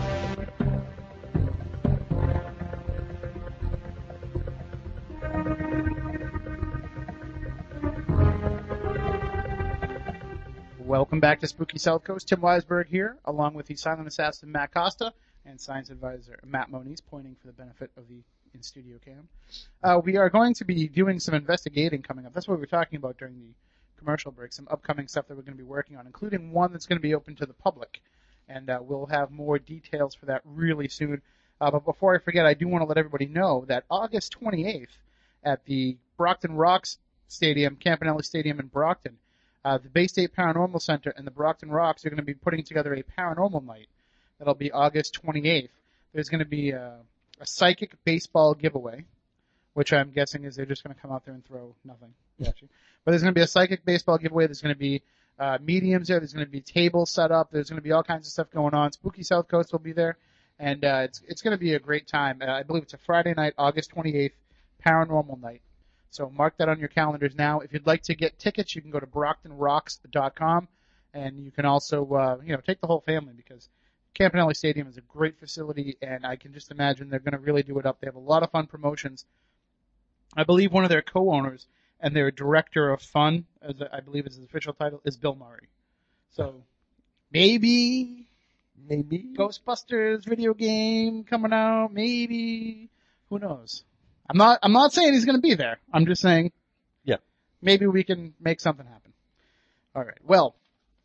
Welcome 10.81 11.21
back 11.21 11.39
to 11.43 11.47
Spooky 11.47 11.79
South 11.79 12.03
Coast. 12.03 12.27
Tim 12.27 12.41
Weisberg 12.41 12.89
here, 12.89 13.17
along 13.27 13.55
with 13.55 13.67
the 13.67 13.77
silent 13.77 14.09
assassin 14.09 14.51
Matt 14.51 14.75
Costa 14.75 15.13
and 15.45 15.61
science 15.61 15.91
advisor 15.91 16.41
Matt 16.45 16.73
Moniz, 16.73 17.01
pointing 17.01 17.37
for 17.41 17.47
the 17.47 17.53
benefit 17.53 17.93
of 17.97 18.09
the 18.09 18.25
in-studio 18.57 18.99
cam. 19.05 19.29
Uh, 19.83 20.01
we 20.03 20.17
are 20.17 20.31
going 20.31 20.55
to 20.55 20.65
be 20.65 20.89
doing 20.89 21.21
some 21.21 21.35
investigating 21.35 22.03
coming 22.03 22.27
up. 22.27 22.33
That's 22.33 22.49
what 22.49 22.55
we 22.55 22.61
were 22.61 22.67
talking 22.67 22.97
about 22.97 23.19
during 23.19 23.35
the 23.35 23.55
commercial 23.99 24.33
break. 24.33 24.53
Some 24.53 24.67
upcoming 24.71 25.09
stuff 25.09 25.29
that 25.29 25.37
we're 25.37 25.43
going 25.43 25.57
to 25.57 25.63
be 25.63 25.69
working 25.69 25.97
on, 25.97 26.07
including 26.07 26.53
one 26.53 26.73
that's 26.73 26.87
going 26.87 26.99
to 26.99 27.03
be 27.03 27.15
open 27.15 27.37
to 27.37 27.47
the 27.47 27.53
public, 27.55 28.01
and 28.49 28.69
uh, 28.71 28.81
we'll 28.83 29.07
have 29.07 29.31
more 29.31 29.59
details 29.59 30.15
for 30.15 30.27
that 30.27 30.43
really 30.45 30.89
soon. 30.89 31.23
Uh, 31.61 31.71
but 31.71 31.85
before 31.85 32.15
I 32.15 32.19
forget, 32.19 32.47
I 32.47 32.55
do 32.55 32.69
want 32.69 32.83
to 32.83 32.87
let 32.87 32.99
everybody 32.99 33.27
know 33.27 33.65
that 33.69 33.85
August 33.91 34.37
28th 34.41 34.89
at 35.45 35.65
the 35.65 35.97
Brockton 36.17 36.53
Rox 36.53 36.97
Stadium, 37.29 37.77
Campanelli 37.77 38.25
Stadium 38.25 38.61
in 38.61 38.67
Brockton, 38.67 39.17
uh, 39.65 39.79
the 39.79 39.89
Bay 39.89 40.07
State 40.07 40.35
Paranormal 40.37 40.81
Center 40.81 41.13
and 41.17 41.27
the 41.27 41.31
Brockton 41.31 41.71
Rox 41.71 42.05
are 42.05 42.11
going 42.11 42.19
to 42.19 42.23
be 42.23 42.35
putting 42.35 42.63
together 42.63 42.95
a 42.95 43.03
paranormal 43.03 43.65
night. 43.65 43.89
That'll 44.39 44.55
be 44.55 44.71
August 44.71 45.19
28th. 45.25 45.71
There's 46.13 46.29
going 46.29 46.39
to 46.39 46.45
be 46.45 46.71
a, 46.71 46.99
a 47.41 47.47
psychic 47.47 47.93
baseball 48.05 48.55
giveaway, 48.55 49.05
which 49.75 49.93
I'm 49.93 50.11
guessing 50.11 50.45
is 50.45 50.57
they're 50.57 50.67
just 50.67 50.83
going 50.85 50.95
to 50.95 51.01
come 51.01 51.13
out 51.13 51.25
there 51.25 51.35
and 51.35 51.45
throw 51.45 51.75
nothing 51.85 52.13
at 52.41 52.61
you. 52.63 52.69
But 53.05 53.13
there's 53.13 53.23
going 53.23 53.35
to 53.35 53.39
be 53.39 53.43
a 53.43 53.47
psychic 53.47 53.85
baseball 53.85 54.19
giveaway. 54.19 54.47
There's 54.47 54.63
going 54.63 54.75
to 54.75 54.79
be 54.79 55.03
uh, 55.39 55.59
mediums 55.61 56.09
there. 56.09 56.19
There's 56.19 56.33
going 56.33 56.47
to 56.47 56.51
be 56.51 56.61
tables 56.61 57.11
set 57.11 57.31
up. 57.31 57.51
There's 57.51 57.69
going 57.69 57.79
to 57.79 57.85
be 57.85 57.93
all 57.93 58.03
kinds 58.03 58.27
of 58.27 58.33
stuff 58.33 58.51
going 58.51 58.75
on. 58.75 58.93
Spooky 58.93 59.23
South 59.23 59.49
Coast 59.49 59.73
will 59.73 59.79
be 59.79 59.93
there, 59.93 60.17
and 60.59 60.85
uh, 60.85 61.03
it's 61.05 61.23
it's 61.29 61.43
going 61.43 61.53
to 61.53 61.61
be 61.61 61.75
a 61.75 61.79
great 61.79 62.07
time. 62.07 62.41
Uh, 62.41 62.51
I 62.51 62.63
believe 62.63 62.85
it's 62.85 62.95
a 62.95 62.99
Friday 62.99 63.35
night, 63.35 63.55
August 63.59 63.95
28th, 63.95 64.33
paranormal 64.85 65.41
night. 65.41 65.61
So 66.11 66.31
mark 66.31 66.57
that 66.59 66.69
on 66.69 66.79
your 66.79 66.89
calendars 66.89 67.35
now. 67.37 67.61
If 67.61 67.73
you'd 67.73 67.87
like 67.87 68.03
to 68.05 68.15
get 68.15 68.39
tickets, 68.39 68.75
you 68.75 68.81
can 68.81 68.91
go 68.91 69.01
to 69.01 69.07
brocktonrox.com, 69.07 70.69
and 71.13 71.45
you 71.45 71.51
can 71.51 71.67
also, 71.67 72.07
uh, 72.15 72.39
you 72.43 72.55
know, 72.55 72.61
take 72.67 72.81
the 72.81 72.87
whole 72.87 73.03
family 73.03 73.35
because 73.37 73.69
Campanelli 74.19 74.57
Stadium 74.57 74.89
is 74.89 74.97
a 74.97 75.03
great 75.03 75.39
facility, 75.39 75.97
and 76.01 76.25
I 76.25 76.37
can 76.37 76.53
just 76.53 76.71
imagine 76.71 77.11
they're 77.11 77.19
going 77.19 77.33
to 77.33 77.39
really 77.39 77.63
do 77.63 77.79
it 77.79 77.87
up. 77.87 78.01
They 78.01 78.07
have 78.07 78.17
a 78.17 78.21
lot 78.21 78.43
of 78.43 78.51
fun 78.51 78.67
promotions. 78.67 79.25
I 80.37 80.45
believe 80.45 80.73
one 80.73 80.85
of 80.85 80.91
their 80.91 81.03
co-owners 81.03 81.67
and 82.01 82.15
their 82.15 82.31
director 82.31 82.91
of 82.91 83.03
fun, 83.03 83.47
as 83.63 83.75
I 83.93 84.01
believe 84.01 84.27
is 84.27 84.37
his 84.37 84.45
official 84.45 84.73
title, 84.73 85.01
is 85.05 85.17
Bill 85.17 85.35
Murray. 85.35 85.69
So 86.33 86.63
maybe, 87.33 88.27
maybe 88.89 89.35
Ghostbusters 89.37 90.25
video 90.25 90.55
game 90.55 91.25
coming 91.25 91.53
out. 91.53 91.93
Maybe 91.93 92.91
who 93.29 93.39
knows? 93.39 93.83
I'm 94.29 94.37
not. 94.37 94.59
I'm 94.63 94.73
not 94.73 94.93
saying 94.93 95.13
he's 95.13 95.25
going 95.25 95.39
to 95.39 95.43
be 95.43 95.55
there. 95.55 95.79
I'm 95.93 96.07
just 96.07 96.21
saying. 96.23 96.53
Yeah. 97.05 97.17
Maybe 97.63 97.87
we 97.87 98.05
can 98.05 98.35
make 98.41 98.61
something 98.61 98.87
happen. 98.87 99.13
All 99.95 100.05
right. 100.05 100.19
Well, 100.25 100.55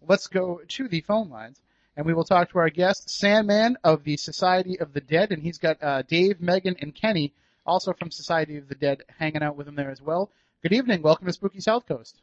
let's 0.06 0.28
go 0.28 0.62
to 0.68 0.88
the 0.88 1.02
phone 1.02 1.30
lines, 1.30 1.62
and 1.98 2.06
we 2.06 2.14
will 2.14 2.24
talk 2.24 2.52
to 2.52 2.60
our 2.60 2.70
guest, 2.70 3.10
Sandman 3.10 3.78
of 3.84 4.04
the 4.04 4.18
Society 4.18 4.80
of 4.80 4.94
the 4.94 5.02
Dead, 5.02 5.32
and 5.32 5.42
he's 5.42 5.58
got 5.58 5.82
uh, 5.84 6.02
Dave, 6.04 6.40
Megan, 6.42 6.76
and 6.80 6.96
Kenny, 6.96 7.34
also 7.66 7.94
from 7.94 8.12
Society 8.12 8.58
of 8.58 8.68
the 8.68 8.76
Dead, 8.76 9.04
hanging 9.20 9.44
out 9.44 9.56
with 9.58 9.68
him 9.68 9.76
there 9.76 9.92
as 9.92 10.02
well. 10.02 10.30
Good 10.64 10.74
evening. 10.74 11.02
Welcome 11.02 11.28
to 11.28 11.34
Spooky 11.34 11.60
South 11.60 11.88
Coast. 11.88 12.22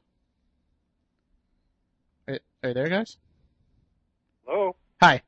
Are, 2.26 2.38
are 2.62 2.68
you 2.68 2.74
there, 2.74 2.88
guys? 2.88 3.16
Hello? 4.46 4.74
Hi. 5.02 5.22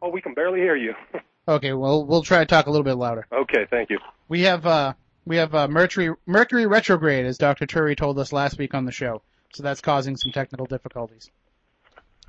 Oh, 0.00 0.08
we 0.10 0.20
can 0.20 0.34
barely 0.34 0.60
hear 0.60 0.76
you. 0.76 0.94
Okay. 1.48 1.72
Well, 1.74 2.04
we'll 2.04 2.24
try 2.24 2.40
to 2.40 2.44
talk 2.46 2.66
a 2.66 2.70
little 2.72 2.82
bit 2.82 2.94
louder. 2.96 3.24
okay, 3.32 3.66
thank 3.70 3.88
you. 3.88 4.00
We 4.26 4.40
have 4.42 4.66
uh 4.66 4.94
we 5.24 5.36
have 5.36 5.54
uh, 5.54 5.68
Mercury 5.68 6.12
Mercury 6.26 6.66
retrograde, 6.66 7.24
as 7.24 7.38
Dr. 7.38 7.66
Turi 7.66 7.96
told 7.96 8.18
us 8.18 8.32
last 8.32 8.58
week 8.58 8.74
on 8.74 8.84
the 8.84 8.90
show. 8.90 9.22
So 9.52 9.62
that's 9.62 9.80
causing 9.80 10.16
some 10.16 10.32
technical 10.32 10.66
difficulties. 10.66 11.30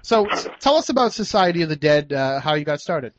So 0.02 0.26
tell 0.60 0.76
us 0.76 0.90
about 0.90 1.14
Society 1.14 1.62
of 1.62 1.70
the 1.70 1.76
Dead, 1.76 2.14
uh, 2.14 2.40
how 2.40 2.54
you 2.54 2.66
got 2.66 2.80
started. 2.80 3.14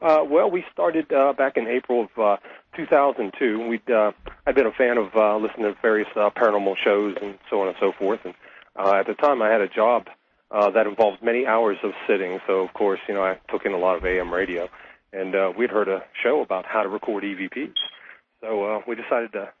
Uh, 0.00 0.24
well, 0.28 0.50
we 0.50 0.64
started 0.72 1.12
uh, 1.12 1.32
back 1.32 1.56
in 1.56 1.68
April 1.68 2.08
of 2.16 2.22
uh, 2.22 2.36
2002. 2.76 3.68
We'd 3.68 3.88
uh, 3.90 4.12
I'd 4.46 4.54
been 4.54 4.66
a 4.66 4.72
fan 4.72 4.98
of 4.98 5.14
uh, 5.14 5.36
listening 5.36 5.72
to 5.72 5.76
various 5.80 6.08
paranormal 6.14 6.74
shows 6.82 7.16
and 7.22 7.38
so 7.48 7.60
on 7.60 7.68
and 7.68 7.76
so 7.78 7.92
forth. 7.92 8.20
And 8.24 8.34
uh, 8.76 8.94
at 8.96 9.06
the 9.06 9.14
time, 9.14 9.42
I 9.42 9.50
had 9.50 9.60
a 9.60 9.68
job 9.68 10.08
uh, 10.50 10.70
that 10.70 10.86
involved 10.86 11.22
many 11.22 11.46
hours 11.46 11.78
of 11.82 11.92
sitting. 12.06 12.40
So 12.46 12.60
of 12.60 12.72
course, 12.74 13.00
you 13.08 13.14
know, 13.14 13.22
I 13.22 13.38
took 13.50 13.64
in 13.64 13.72
a 13.72 13.78
lot 13.78 13.96
of 13.96 14.04
AM 14.04 14.32
radio, 14.32 14.68
and 15.12 15.34
uh, 15.34 15.52
we'd 15.56 15.70
heard 15.70 15.88
a 15.88 16.02
show 16.22 16.42
about 16.42 16.66
how 16.66 16.82
to 16.82 16.88
record 16.88 17.24
EVPs. 17.24 17.74
So 18.40 18.64
uh, 18.64 18.80
we 18.86 18.96
decided 18.96 19.32
to 19.32 19.52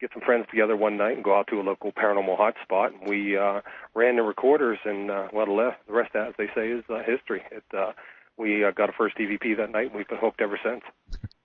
get 0.00 0.10
some 0.12 0.22
friends 0.22 0.46
together 0.50 0.76
one 0.76 0.96
night 0.96 1.14
and 1.14 1.24
go 1.24 1.36
out 1.36 1.46
to 1.48 1.60
a 1.60 1.62
local 1.62 1.92
paranormal 1.92 2.38
hotspot. 2.38 2.98
And 2.98 3.08
we 3.08 3.36
uh, 3.36 3.60
ran 3.94 4.16
the 4.16 4.22
recorders, 4.22 4.78
and 4.84 5.10
uh, 5.10 5.28
well, 5.32 5.46
the 5.46 5.52
rest, 5.52 5.78
the 5.86 5.92
rest, 5.92 6.14
as 6.14 6.34
they 6.38 6.46
say, 6.54 6.68
is 6.68 6.84
uh, 6.88 7.02
history. 7.04 7.42
It, 7.50 7.64
uh, 7.76 7.92
we 8.36 8.64
uh, 8.64 8.70
got 8.70 8.88
a 8.88 8.92
first 8.92 9.16
EVP 9.18 9.56
that 9.56 9.70
night, 9.70 9.86
and 9.86 9.94
we've 9.94 10.08
been 10.08 10.18
hooked 10.18 10.40
ever 10.40 10.58
since. 10.62 10.82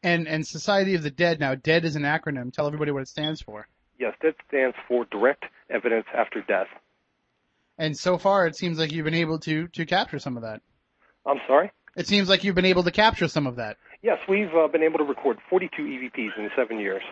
And 0.04 0.28
and 0.28 0.46
Society 0.46 0.96
of 0.96 1.04
the 1.04 1.12
Dead. 1.12 1.40
Now, 1.40 1.56
DEAD 1.56 1.86
is 1.86 1.96
an 1.96 2.04
acronym. 2.04 2.54
Tell 2.54 2.68
everybody 2.68 2.92
what 2.92 3.02
it 3.02 3.08
stands 3.08 3.42
for. 3.42 3.68
Yes, 4.00 4.14
DEAD 4.22 4.36
stands 4.48 4.76
for 4.88 5.06
Direct 5.06 5.46
Evidence 5.70 6.06
After 6.16 6.42
Death. 6.42 6.68
And 7.78 7.98
so 7.98 8.18
far, 8.18 8.46
it 8.46 8.56
seems 8.56 8.78
like 8.78 8.92
you've 8.92 9.06
been 9.06 9.14
able 9.16 9.40
to 9.40 9.68
to 9.70 9.86
capture 9.86 10.20
some 10.20 10.38
of 10.38 10.44
that. 10.44 10.62
I'm 11.26 11.40
sorry. 11.48 11.72
It 11.96 12.08
seems 12.08 12.28
like 12.28 12.44
you've 12.44 12.56
been 12.56 12.66
able 12.66 12.84
to 12.84 12.92
capture 12.92 13.28
some 13.28 13.48
of 13.48 13.58
that. 13.58 13.78
Yes, 14.02 14.18
we've 14.28 14.54
uh, 14.54 14.68
been 14.68 14.84
able 14.84 14.98
to 14.98 15.04
record 15.04 15.38
42 15.50 15.82
EVPs 15.84 16.38
in 16.38 16.50
seven 16.56 16.80
years. 16.80 17.04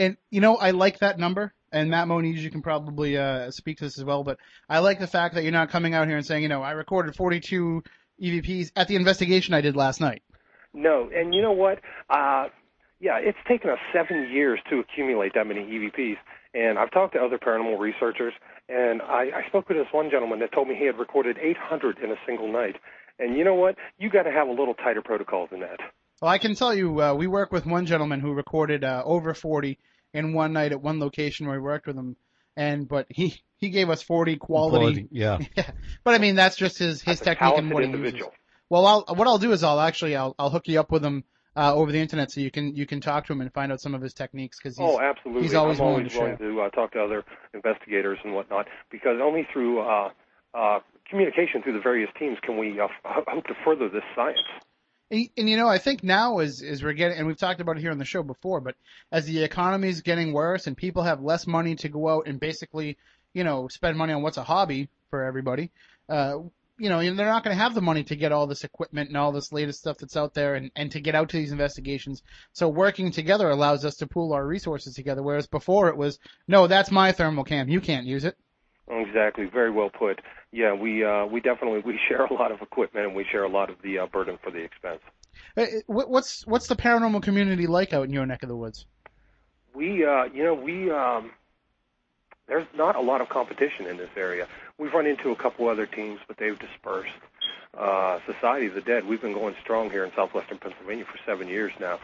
And 0.00 0.16
you 0.30 0.40
know, 0.40 0.56
I 0.56 0.70
like 0.70 1.00
that 1.00 1.18
number. 1.18 1.52
And 1.72 1.90
Matt 1.90 2.08
Moniz, 2.08 2.42
you 2.42 2.50
can 2.50 2.62
probably 2.62 3.16
uh, 3.16 3.50
speak 3.50 3.78
to 3.78 3.84
this 3.84 3.98
as 3.98 4.04
well. 4.04 4.24
But 4.24 4.38
I 4.68 4.78
like 4.78 4.98
the 4.98 5.06
fact 5.06 5.34
that 5.34 5.42
you're 5.42 5.52
not 5.52 5.70
coming 5.70 5.94
out 5.94 6.08
here 6.08 6.16
and 6.16 6.26
saying, 6.26 6.42
you 6.42 6.48
know, 6.48 6.62
I 6.62 6.72
recorded 6.72 7.14
42 7.14 7.84
EVPs 8.20 8.72
at 8.74 8.88
the 8.88 8.96
investigation 8.96 9.54
I 9.54 9.60
did 9.60 9.76
last 9.76 10.00
night. 10.00 10.22
No, 10.72 11.10
and 11.14 11.34
you 11.34 11.42
know 11.42 11.52
what? 11.52 11.80
Uh, 12.08 12.46
yeah, 12.98 13.18
it's 13.20 13.38
taken 13.46 13.70
us 13.70 13.78
seven 13.92 14.30
years 14.32 14.58
to 14.70 14.78
accumulate 14.78 15.32
that 15.34 15.46
many 15.46 15.60
EVPs. 15.60 16.16
And 16.54 16.78
I've 16.78 16.90
talked 16.90 17.12
to 17.14 17.20
other 17.20 17.38
paranormal 17.38 17.78
researchers, 17.78 18.32
and 18.68 19.02
I, 19.02 19.30
I 19.36 19.48
spoke 19.48 19.68
with 19.68 19.78
this 19.78 19.86
one 19.92 20.10
gentleman 20.10 20.40
that 20.40 20.52
told 20.52 20.66
me 20.66 20.74
he 20.74 20.86
had 20.86 20.98
recorded 20.98 21.36
800 21.38 21.98
in 21.98 22.10
a 22.10 22.16
single 22.26 22.50
night. 22.50 22.76
And 23.18 23.36
you 23.36 23.44
know 23.44 23.54
what? 23.54 23.76
You 23.98 24.10
got 24.10 24.22
to 24.22 24.32
have 24.32 24.48
a 24.48 24.52
little 24.52 24.74
tighter 24.74 25.02
protocol 25.02 25.46
than 25.48 25.60
that. 25.60 25.78
Well, 26.20 26.30
I 26.30 26.38
can 26.38 26.54
tell 26.54 26.74
you, 26.74 27.00
uh, 27.00 27.14
we 27.14 27.26
work 27.26 27.52
with 27.52 27.66
one 27.66 27.86
gentleman 27.86 28.20
who 28.20 28.32
recorded 28.32 28.82
uh, 28.82 29.02
over 29.04 29.32
40 29.32 29.78
in 30.12 30.32
one 30.32 30.52
night 30.52 30.72
at 30.72 30.80
one 30.80 31.00
location 31.00 31.46
where 31.46 31.58
we 31.58 31.62
worked 31.64 31.86
with 31.86 31.96
him, 31.96 32.16
and 32.56 32.88
but 32.88 33.06
he 33.08 33.40
he 33.56 33.70
gave 33.70 33.90
us 33.90 34.02
40 34.02 34.36
quality. 34.36 34.78
Quality, 34.78 35.08
yeah. 35.10 35.38
yeah. 35.56 35.70
But 36.04 36.14
I 36.14 36.18
mean, 36.18 36.34
that's 36.34 36.56
just 36.56 36.78
his 36.78 37.02
his 37.02 37.20
That's 37.20 37.20
technique 37.20 37.58
and 37.58 37.70
talented 37.70 37.74
what 37.74 37.84
he 37.84 38.16
uses. 38.16 38.28
Well, 38.68 38.86
I'll, 38.86 39.04
what 39.14 39.26
I'll 39.26 39.38
do 39.38 39.52
is 39.52 39.62
I'll 39.64 39.80
actually 39.80 40.16
I'll 40.16 40.34
I'll 40.38 40.50
hook 40.50 40.68
you 40.68 40.78
up 40.78 40.92
with 40.92 41.04
him 41.04 41.24
uh, 41.56 41.74
over 41.74 41.90
the 41.90 41.98
internet 41.98 42.30
so 42.30 42.40
you 42.40 42.50
can 42.50 42.74
you 42.76 42.86
can 42.86 43.00
talk 43.00 43.26
to 43.26 43.32
him 43.32 43.40
and 43.40 43.52
find 43.52 43.72
out 43.72 43.80
some 43.80 43.94
of 43.94 44.02
his 44.02 44.14
techniques 44.14 44.58
because 44.58 44.76
he's 44.76 44.86
Oh, 44.88 45.00
absolutely. 45.00 45.42
he's 45.42 45.54
always 45.54 45.80
I'm 45.80 45.86
willing 45.86 46.08
to 46.08 46.18
willing 46.18 46.38
to 46.38 46.60
uh, 46.62 46.70
talk 46.70 46.92
to 46.92 47.02
other 47.02 47.24
investigators 47.52 48.18
and 48.24 48.34
whatnot 48.34 48.68
because 48.90 49.18
only 49.20 49.46
through 49.52 49.80
uh, 49.80 50.10
uh, 50.54 50.78
communication 51.08 51.62
through 51.62 51.72
the 51.72 51.80
various 51.80 52.10
teams 52.18 52.38
can 52.42 52.56
we 52.56 52.78
uh, 52.78 52.84
f- 52.84 53.24
hope 53.26 53.44
to 53.46 53.54
further 53.64 53.88
this 53.88 54.04
science. 54.14 54.38
And, 55.10 55.28
you 55.36 55.56
know, 55.56 55.68
I 55.68 55.78
think 55.78 56.04
now 56.04 56.38
as 56.38 56.62
as 56.62 56.82
we're 56.82 56.92
getting, 56.92 57.18
and 57.18 57.26
we've 57.26 57.36
talked 57.36 57.60
about 57.60 57.76
it 57.76 57.80
here 57.80 57.90
on 57.90 57.98
the 57.98 58.04
show 58.04 58.22
before, 58.22 58.60
but 58.60 58.76
as 59.10 59.26
the 59.26 59.42
economy 59.42 59.88
is 59.88 60.02
getting 60.02 60.32
worse 60.32 60.66
and 60.66 60.76
people 60.76 61.02
have 61.02 61.20
less 61.20 61.46
money 61.46 61.74
to 61.76 61.88
go 61.88 62.08
out 62.08 62.28
and 62.28 62.38
basically, 62.38 62.96
you 63.34 63.42
know, 63.42 63.66
spend 63.68 63.98
money 63.98 64.12
on 64.12 64.22
what's 64.22 64.36
a 64.36 64.44
hobby 64.44 64.88
for 65.10 65.24
everybody, 65.24 65.70
uh, 66.08 66.38
you 66.78 66.88
know, 66.88 67.02
they're 67.02 67.26
not 67.26 67.44
going 67.44 67.56
to 67.56 67.62
have 67.62 67.74
the 67.74 67.82
money 67.82 68.04
to 68.04 68.16
get 68.16 68.32
all 68.32 68.46
this 68.46 68.64
equipment 68.64 69.08
and 69.08 69.16
all 69.16 69.32
this 69.32 69.52
latest 69.52 69.80
stuff 69.80 69.98
that's 69.98 70.16
out 70.16 70.32
there 70.32 70.54
and, 70.54 70.70
and 70.76 70.92
to 70.92 71.00
get 71.00 71.14
out 71.14 71.28
to 71.28 71.36
these 71.36 71.52
investigations. 71.52 72.22
So 72.52 72.68
working 72.68 73.10
together 73.10 73.50
allows 73.50 73.84
us 73.84 73.96
to 73.96 74.06
pool 74.06 74.32
our 74.32 74.46
resources 74.46 74.94
together, 74.94 75.22
whereas 75.22 75.46
before 75.46 75.88
it 75.88 75.96
was, 75.96 76.18
no, 76.48 76.68
that's 76.68 76.90
my 76.90 77.12
thermal 77.12 77.44
cam, 77.44 77.68
you 77.68 77.80
can't 77.80 78.06
use 78.06 78.24
it. 78.24 78.36
Exactly, 78.90 79.44
very 79.46 79.70
well 79.70 79.88
put. 79.90 80.20
Yeah, 80.52 80.72
we 80.74 81.04
uh, 81.04 81.26
we 81.26 81.40
definitely 81.40 81.80
we 81.80 81.98
share 82.08 82.24
a 82.24 82.32
lot 82.32 82.50
of 82.52 82.60
equipment 82.60 83.06
and 83.06 83.14
we 83.14 83.24
share 83.24 83.44
a 83.44 83.48
lot 83.48 83.70
of 83.70 83.76
the 83.82 83.98
uh, 84.00 84.06
burden 84.06 84.38
for 84.42 84.50
the 84.50 84.58
expense. 84.58 85.00
Uh, 85.56 85.66
what- 85.86 86.10
What's 86.10 86.46
what's 86.46 86.66
the 86.66 86.76
paranormal 86.76 87.22
community 87.22 87.66
like 87.66 87.92
out 87.92 88.04
in 88.04 88.12
your 88.12 88.26
neck 88.26 88.42
of 88.42 88.48
the 88.48 88.56
woods? 88.56 88.86
We, 89.74 90.04
uh, 90.04 90.24
you 90.24 90.42
know, 90.42 90.54
we 90.54 90.90
um, 90.90 91.30
there's 92.48 92.66
not 92.74 92.96
a 92.96 93.00
lot 93.00 93.20
of 93.20 93.28
competition 93.28 93.86
in 93.86 93.96
this 93.96 94.10
area. 94.16 94.48
We've 94.78 94.92
run 94.92 95.06
into 95.06 95.30
a 95.30 95.36
couple 95.36 95.68
other 95.68 95.86
teams, 95.86 96.18
but 96.26 96.36
they've 96.38 96.58
dispersed. 96.58 97.12
Uh, 97.78 98.18
Society 98.26 98.66
of 98.66 98.74
the 98.74 98.80
Dead, 98.80 99.06
we've 99.06 99.20
been 99.22 99.32
going 99.32 99.54
strong 99.62 99.88
here 99.90 100.04
in 100.04 100.10
southwestern 100.16 100.58
Pennsylvania 100.58 101.04
for 101.04 101.18
seven 101.24 101.46
years 101.46 101.70
now, 101.78 102.00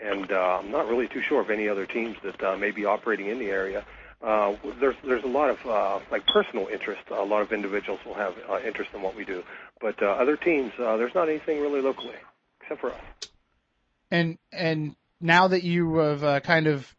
and 0.00 0.30
uh, 0.30 0.60
I'm 0.62 0.70
not 0.70 0.86
really 0.86 1.08
too 1.08 1.22
sure 1.22 1.40
of 1.40 1.50
any 1.50 1.68
other 1.68 1.86
teams 1.86 2.16
that 2.22 2.40
uh, 2.40 2.56
may 2.56 2.70
be 2.70 2.84
operating 2.84 3.26
in 3.26 3.40
the 3.40 3.50
area. 3.50 3.84
Uh, 4.22 4.56
there's 4.80 4.96
there's 5.04 5.22
a 5.22 5.28
lot 5.28 5.48
of 5.48 5.64
uh, 5.66 6.00
like 6.10 6.26
personal 6.26 6.66
interest. 6.66 7.02
A 7.10 7.22
lot 7.22 7.40
of 7.40 7.52
individuals 7.52 8.00
will 8.04 8.14
have 8.14 8.34
uh, 8.48 8.58
interest 8.66 8.90
in 8.92 9.00
what 9.00 9.14
we 9.14 9.24
do, 9.24 9.44
but 9.80 10.02
uh, 10.02 10.06
other 10.06 10.36
teams, 10.36 10.72
uh, 10.78 10.96
there's 10.96 11.14
not 11.14 11.28
anything 11.28 11.60
really 11.60 11.80
locally 11.80 12.16
except 12.60 12.80
for 12.80 12.92
us. 12.92 13.00
And 14.10 14.38
and 14.52 14.96
now 15.20 15.48
that 15.48 15.62
you 15.62 15.96
have 15.98 16.24
uh, 16.24 16.40
kind 16.40 16.66
of 16.66 16.92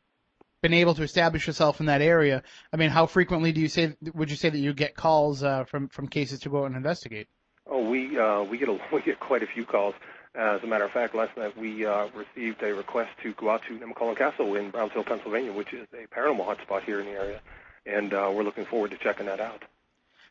been 0.62 0.74
able 0.74 0.94
to 0.96 1.04
establish 1.04 1.48
yourself 1.48 1.80
in 1.80 1.88
that 1.88 2.02
area, 2.02 2.44
I 2.72 2.78
mean, 2.78 2.90
how 2.90 3.06
frequently 3.06 3.52
do 3.52 3.60
you 3.60 3.70
say 3.70 3.98
would 4.14 4.30
you 4.30 4.38
say 4.38 4.50
that 4.50 4.58
you 4.58 4.74
get 4.74 4.96
calls 4.96 5.44
uh, 5.44 5.66
from 5.66 5.90
from 5.90 6.08
cases 6.08 6.40
to 6.42 6.50
go 6.50 6.64
out 6.64 6.68
and 6.68 6.76
investigate? 6.78 7.28
Oh, 7.68 7.90
we 7.90 8.18
uh, 8.18 8.44
we 8.44 8.58
get 8.58 8.70
a, 8.70 8.80
we 8.94 9.02
get 9.02 9.20
quite 9.20 9.44
a 9.44 9.48
few 9.48 9.66
calls. 9.66 9.94
As 10.39 10.63
a 10.63 10.67
matter 10.67 10.86
of 10.86 10.91
fact, 10.91 11.13
last 11.15 11.36
night 11.36 11.58
we 11.58 11.86
uh, 11.86 12.08
received 12.15 12.63
a 12.63 12.74
request 12.74 13.10
to 13.24 13.34
go 13.34 13.50
out 13.50 13.62
to 13.67 13.77
Nemacolin 13.77 14.17
Castle 14.17 14.55
in 14.55 14.72
Brownsville, 14.72 15.03
Pennsylvania, 15.03 15.51
which 15.51 15.74
is 15.74 15.86
a 15.93 16.08
paranormal 16.15 16.46
hotspot 16.46 16.84
here 16.84 17.01
in 17.01 17.08
the 17.08 17.12
area, 17.12 17.41
and 17.86 18.13
uh, 18.13 18.31
we're 18.34 18.43
looking 18.43 18.65
forward 18.65 18.91
to 18.91 18.98
checking 18.98 19.25
that 19.25 19.41
out. 19.41 19.63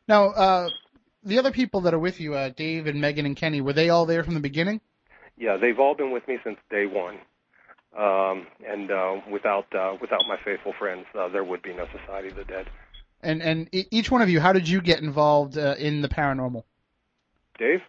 Now, 0.09 0.31
uh, 0.31 0.69
the 1.25 1.39
other 1.39 1.51
people 1.51 1.83
that 1.83 1.93
are 1.93 1.99
with 1.99 2.21
you, 2.21 2.35
uh, 2.35 2.49
Dave 2.49 2.87
and 2.87 3.03
Megan 3.03 3.27
and 3.27 3.37
Kenny, 3.37 3.61
were 3.61 3.75
they 3.75 3.91
all 3.91 4.07
there 4.07 4.25
from 4.25 4.33
the 4.33 4.41
beginning? 4.41 4.81
Yeah, 5.37 5.59
they've 5.59 5.79
all 5.79 5.95
been 5.95 6.11
with 6.11 6.27
me 6.27 6.39
since 6.43 6.57
day 6.71 6.87
one, 6.87 7.19
um, 7.95 8.47
and 8.67 8.91
uh, 8.91 9.21
without 9.31 9.67
uh, 9.75 9.95
without 10.01 10.23
my 10.27 10.39
faithful 10.43 10.73
friends, 10.73 11.05
uh, 11.15 11.29
there 11.29 11.45
would 11.45 11.61
be 11.61 11.75
no 11.75 11.87
Society 12.01 12.29
of 12.29 12.37
the 12.37 12.45
Dead. 12.45 12.67
And 13.23 13.43
and 13.43 13.69
each 13.73 14.11
one 14.11 14.23
of 14.23 14.31
you, 14.31 14.41
how 14.41 14.55
did 14.55 14.67
you 14.67 14.81
get 14.81 15.03
involved 15.03 15.59
uh, 15.59 15.75
in 15.79 16.01
the 16.01 16.09
paranormal? 16.09 16.63
Dave? 17.59 17.83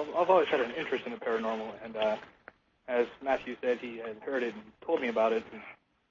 Well, 0.00 0.22
I've 0.22 0.30
always 0.30 0.48
had 0.48 0.60
an 0.60 0.70
interest 0.78 1.04
in 1.04 1.12
the 1.12 1.18
paranormal, 1.18 1.72
and 1.84 1.94
uh, 1.94 2.16
as 2.88 3.06
Matthew 3.22 3.56
said, 3.60 3.78
he 3.78 3.98
had 3.98 4.16
heard 4.24 4.42
it 4.42 4.54
and 4.54 4.62
told 4.80 5.02
me 5.02 5.08
about 5.08 5.34
it. 5.34 5.44
And 5.52 5.60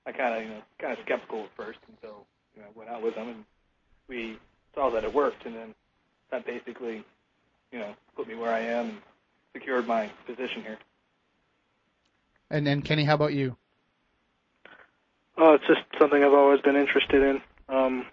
I 0.05 0.12
kind 0.12 0.36
of, 0.36 0.43
you 0.43 0.50
know, 0.50 0.62
kind 0.77 0.93
of 0.93 1.00
skeptical 1.03 1.46
at 1.46 1.50
first 1.58 1.79
until 1.88 2.25
you 2.55 2.62
know, 2.62 2.67
I 2.67 2.77
went 2.77 2.91
out 2.91 3.01
with 3.01 3.15
him 3.15 3.29
and 3.29 3.46
we 4.08 4.38
saw 4.75 4.91
that 4.91 5.03
it 5.03 5.12
worked, 5.12 5.46
and 5.46 5.55
then 5.55 5.74
that 6.29 6.46
basically, 6.46 7.03
you 7.72 7.79
know, 7.79 7.96
put 8.15 8.27
me 8.27 8.36
where 8.36 8.53
I 8.53 8.60
am 8.60 8.89
and 8.89 8.98
secured 9.53 9.88
my 9.88 10.12
position 10.27 10.62
here. 10.62 10.77
And 12.51 12.67
and 12.67 12.86
Kenny, 12.86 13.05
how 13.05 13.15
about 13.15 13.34
you? 13.34 13.58
Oh, 15.36 15.53
it's 15.53 15.65
just 15.65 15.81
something 15.98 16.24
I've 16.24 16.34
always 16.34 16.62
been 16.62 16.75
interested 16.75 17.24
in. 17.24 17.41
Um, 17.75 18.05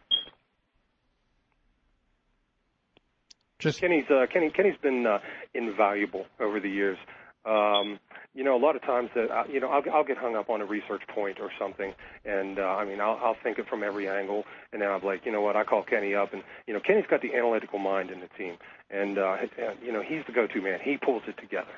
Just 3.58 3.80
Kenny's 3.80 4.04
uh, 4.10 4.26
Kenny 4.32 4.50
Kenny's 4.50 4.76
been 4.82 5.06
uh, 5.06 5.18
invaluable 5.54 6.26
over 6.40 6.60
the 6.60 6.70
years. 6.70 6.98
Um, 7.46 8.00
you 8.34 8.42
know, 8.44 8.56
a 8.56 8.58
lot 8.58 8.76
of 8.76 8.82
times 8.82 9.10
that 9.14 9.30
uh, 9.30 9.44
you 9.50 9.60
know 9.60 9.68
I'll, 9.68 9.82
I'll 9.92 10.04
get 10.04 10.18
hung 10.18 10.34
up 10.36 10.50
on 10.50 10.60
a 10.60 10.66
research 10.66 11.02
point 11.14 11.38
or 11.40 11.50
something, 11.58 11.94
and 12.24 12.58
uh, 12.58 12.62
I 12.62 12.84
mean 12.84 13.00
I'll, 13.00 13.18
I'll 13.22 13.36
think 13.42 13.58
it 13.58 13.68
from 13.68 13.82
every 13.82 14.08
angle, 14.08 14.44
and 14.72 14.82
then 14.82 14.90
I'm 14.90 15.02
like, 15.02 15.24
you 15.24 15.32
know 15.32 15.40
what? 15.40 15.56
I 15.56 15.64
call 15.64 15.82
Kenny 15.82 16.14
up, 16.14 16.34
and 16.34 16.42
you 16.66 16.74
know 16.74 16.80
Kenny's 16.80 17.06
got 17.08 17.22
the 17.22 17.34
analytical 17.34 17.78
mind 17.78 18.10
in 18.10 18.20
the 18.20 18.28
team, 18.36 18.56
and 18.90 19.16
uh, 19.16 19.36
and, 19.40 19.78
you 19.82 19.92
know 19.92 20.02
he's 20.02 20.22
the 20.26 20.32
go-to 20.32 20.60
man. 20.60 20.80
He 20.82 20.98
pulls 20.98 21.22
it 21.28 21.38
together. 21.38 21.70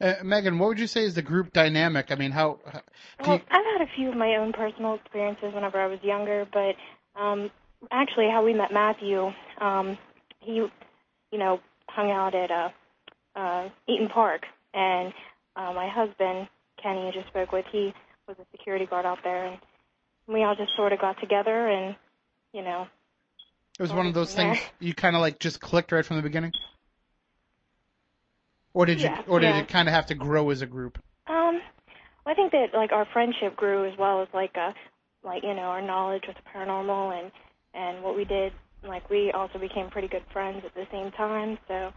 uh, 0.00 0.14
Megan, 0.24 0.58
what 0.58 0.68
would 0.68 0.80
you 0.80 0.88
say 0.88 1.04
is 1.04 1.14
the 1.14 1.22
group 1.22 1.52
dynamic? 1.52 2.10
I 2.10 2.16
mean, 2.16 2.32
how? 2.32 2.58
how 2.64 2.80
Well, 3.20 3.36
you, 3.36 3.42
I've 3.50 3.78
had 3.78 3.86
a 3.86 3.90
few 3.94 4.08
of 4.08 4.16
my 4.16 4.36
own 4.36 4.52
personal 4.52 4.94
experiences 4.94 5.52
whenever 5.54 5.78
I 5.78 5.86
was 5.86 6.00
younger, 6.02 6.46
but 6.50 6.74
um, 7.14 7.50
actually, 7.92 8.30
how 8.32 8.42
we 8.42 8.54
met 8.54 8.72
Matthew, 8.72 9.32
um, 9.60 9.98
he, 10.40 10.66
you 11.34 11.40
know, 11.40 11.58
hung 11.88 12.12
out 12.12 12.32
at 12.32 12.48
uh, 12.52 12.68
uh, 13.34 13.68
Eaton 13.88 14.08
Park, 14.08 14.42
and 14.72 15.12
uh, 15.56 15.72
my 15.72 15.88
husband, 15.88 16.46
Kenny, 16.80 17.06
you 17.06 17.12
just 17.12 17.26
spoke 17.26 17.50
with, 17.50 17.64
he 17.72 17.92
was 18.28 18.36
a 18.38 18.46
security 18.52 18.86
guard 18.86 19.04
out 19.04 19.18
there, 19.24 19.46
and 19.46 19.58
we 20.28 20.44
all 20.44 20.54
just 20.54 20.70
sort 20.76 20.92
of 20.92 21.00
got 21.00 21.18
together, 21.20 21.66
and 21.66 21.96
you 22.52 22.62
know, 22.62 22.86
it 23.76 23.82
was 23.82 23.92
one 23.92 24.06
of 24.06 24.14
those 24.14 24.30
Yeah. 24.30 24.54
things 24.54 24.58
you 24.78 24.94
kind 24.94 25.16
of 25.16 25.22
like 25.22 25.40
just 25.40 25.60
clicked 25.60 25.90
right 25.90 26.06
from 26.06 26.18
the 26.18 26.22
beginning, 26.22 26.52
or 28.72 28.86
did 28.86 29.00
you, 29.00 29.10
or 29.26 29.40
did 29.40 29.56
yeah. 29.56 29.62
it 29.62 29.68
kind 29.68 29.88
of 29.88 29.94
have 29.94 30.06
to 30.06 30.14
grow 30.14 30.50
as 30.50 30.62
a 30.62 30.66
group? 30.66 31.02
Um, 31.26 31.60
I 32.26 32.34
think 32.34 32.52
that 32.52 32.68
like 32.74 32.92
our 32.92 33.08
friendship 33.12 33.56
grew 33.56 33.90
as 33.90 33.98
well 33.98 34.22
as 34.22 34.28
like 34.32 34.56
uh 34.56 34.72
like 35.24 35.42
you 35.42 35.54
know 35.54 35.62
our 35.62 35.82
knowledge 35.82 36.22
with 36.28 36.36
the 36.36 36.42
paranormal 36.56 37.20
and 37.20 37.32
and 37.74 38.04
what 38.04 38.14
we 38.14 38.24
did. 38.24 38.52
Like 38.86 39.08
we 39.10 39.32
also 39.32 39.58
became 39.58 39.90
pretty 39.90 40.08
good 40.08 40.24
friends 40.32 40.62
at 40.64 40.74
the 40.74 40.86
same 40.92 41.10
time. 41.12 41.58
So 41.68 41.92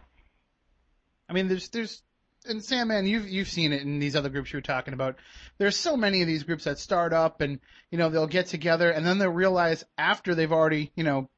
I 1.28 1.32
mean, 1.32 1.48
there's 1.48 1.68
there's 1.68 2.02
and 2.46 2.64
Sandman, 2.64 3.06
you've 3.06 3.28
you've 3.28 3.48
seen 3.48 3.72
it 3.72 3.82
in 3.82 3.98
these 3.98 4.16
other 4.16 4.28
groups 4.28 4.52
you 4.52 4.58
were 4.58 4.62
talking 4.62 4.94
about. 4.94 5.16
There's 5.58 5.76
so 5.76 5.96
many 5.96 6.22
of 6.22 6.26
these 6.26 6.44
groups 6.44 6.64
that 6.64 6.78
start 6.78 7.12
up 7.12 7.40
and 7.40 7.60
you 7.90 7.98
know 7.98 8.08
they'll 8.08 8.26
get 8.26 8.46
together 8.46 8.90
and 8.90 9.06
then 9.06 9.18
they'll 9.18 9.30
realize 9.30 9.84
after 9.96 10.34
they've 10.34 10.52
already 10.52 10.92
you 10.94 11.04
know 11.04 11.28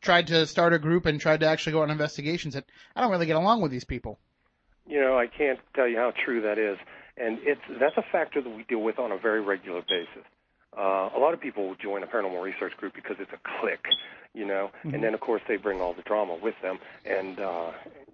tried 0.00 0.28
to 0.28 0.46
start 0.46 0.72
a 0.72 0.78
group 0.78 1.06
and 1.06 1.20
tried 1.20 1.40
to 1.40 1.46
actually 1.46 1.72
go 1.72 1.82
on 1.82 1.90
investigations 1.90 2.54
that 2.54 2.64
I 2.94 3.00
don't 3.00 3.10
really 3.10 3.26
get 3.26 3.36
along 3.36 3.62
with 3.62 3.72
these 3.72 3.84
people. 3.84 4.18
You 4.86 5.00
know, 5.00 5.18
I 5.18 5.26
can't 5.26 5.58
tell 5.74 5.88
you 5.88 5.96
how 5.96 6.12
true 6.24 6.42
that 6.42 6.58
is, 6.58 6.76
and 7.16 7.38
it's 7.42 7.60
that's 7.80 7.96
a 7.96 8.04
factor 8.12 8.42
that 8.42 8.50
we 8.50 8.64
deal 8.64 8.80
with 8.80 8.98
on 8.98 9.12
a 9.12 9.18
very 9.18 9.40
regular 9.40 9.82
basis. 9.82 10.24
Uh, 10.76 11.10
a 11.14 11.18
lot 11.18 11.34
of 11.34 11.40
people 11.40 11.66
will 11.68 11.76
join 11.76 12.02
a 12.02 12.06
paranormal 12.06 12.42
research 12.42 12.76
group 12.76 12.94
because 12.94 13.16
it's 13.20 13.32
a 13.32 13.38
clique, 13.60 13.86
you 14.34 14.44
know, 14.44 14.70
Mhm. 14.84 14.94
and 14.94 15.04
then 15.04 15.14
of 15.14 15.20
course 15.20 15.42
they 15.46 15.56
bring 15.56 15.80
all 15.80 15.92
the 15.92 16.02
drama 16.02 16.34
with 16.34 16.60
them. 16.62 16.78
And 17.04 17.38
uh, 17.38 17.70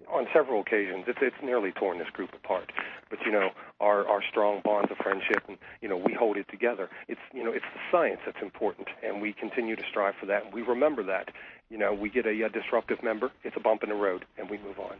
on 0.07 0.27
several 0.33 0.61
occasions, 0.61 1.05
it's 1.07 1.19
it's 1.21 1.41
nearly 1.41 1.71
torn 1.71 1.97
this 1.97 2.09
group 2.09 2.33
apart. 2.33 2.71
But 3.09 3.25
you 3.25 3.31
know, 3.31 3.51
our 3.79 4.07
our 4.07 4.21
strong 4.21 4.61
bonds 4.61 4.91
of 4.91 4.97
friendship, 4.97 5.43
and 5.47 5.57
you 5.81 5.89
know, 5.89 5.97
we 5.97 6.13
hold 6.13 6.37
it 6.37 6.47
together. 6.49 6.89
It's 7.07 7.21
you 7.33 7.43
know, 7.43 7.51
it's 7.51 7.65
the 7.73 7.79
science 7.91 8.21
that's 8.25 8.41
important, 8.41 8.89
and 9.03 9.21
we 9.21 9.33
continue 9.33 9.75
to 9.75 9.83
strive 9.89 10.15
for 10.15 10.25
that. 10.27 10.45
And 10.45 10.53
we 10.53 10.61
remember 10.61 11.03
that. 11.03 11.29
You 11.69 11.77
know, 11.77 11.93
we 11.93 12.09
get 12.09 12.25
a, 12.25 12.43
uh 12.43 12.49
disruptive 12.49 13.01
member, 13.01 13.31
it's 13.43 13.55
a 13.55 13.61
bump 13.61 13.81
in 13.81 13.89
the 13.89 13.95
road, 13.95 14.25
and 14.37 14.49
we 14.49 14.57
move 14.57 14.77
on. 14.79 14.99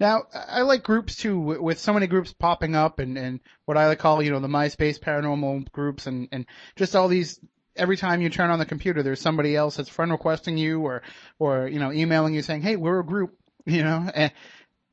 Now, 0.00 0.24
I 0.32 0.62
like 0.62 0.84
groups 0.84 1.16
too, 1.16 1.38
with 1.38 1.78
so 1.78 1.92
many 1.92 2.06
groups 2.06 2.32
popping 2.32 2.76
up 2.76 3.00
and, 3.00 3.18
and 3.18 3.40
what 3.64 3.76
I 3.76 3.88
like 3.88 3.98
call, 3.98 4.22
you 4.22 4.30
know, 4.30 4.40
the 4.40 4.48
MySpace 4.48 5.00
paranormal 5.00 5.72
groups 5.72 6.06
and, 6.06 6.28
and 6.30 6.46
just 6.76 6.94
all 6.94 7.08
these, 7.08 7.40
every 7.74 7.96
time 7.96 8.22
you 8.22 8.30
turn 8.30 8.50
on 8.50 8.60
the 8.60 8.66
computer, 8.66 9.02
there's 9.02 9.20
somebody 9.20 9.56
else 9.56 9.76
that's 9.76 9.88
friend 9.88 10.12
requesting 10.12 10.56
you 10.56 10.82
or, 10.82 11.02
or, 11.38 11.66
you 11.66 11.80
know, 11.80 11.92
emailing 11.92 12.34
you 12.34 12.42
saying, 12.42 12.62
hey, 12.62 12.76
we're 12.76 13.00
a 13.00 13.06
group, 13.06 13.36
you 13.66 13.82
know, 13.82 14.08
and 14.14 14.32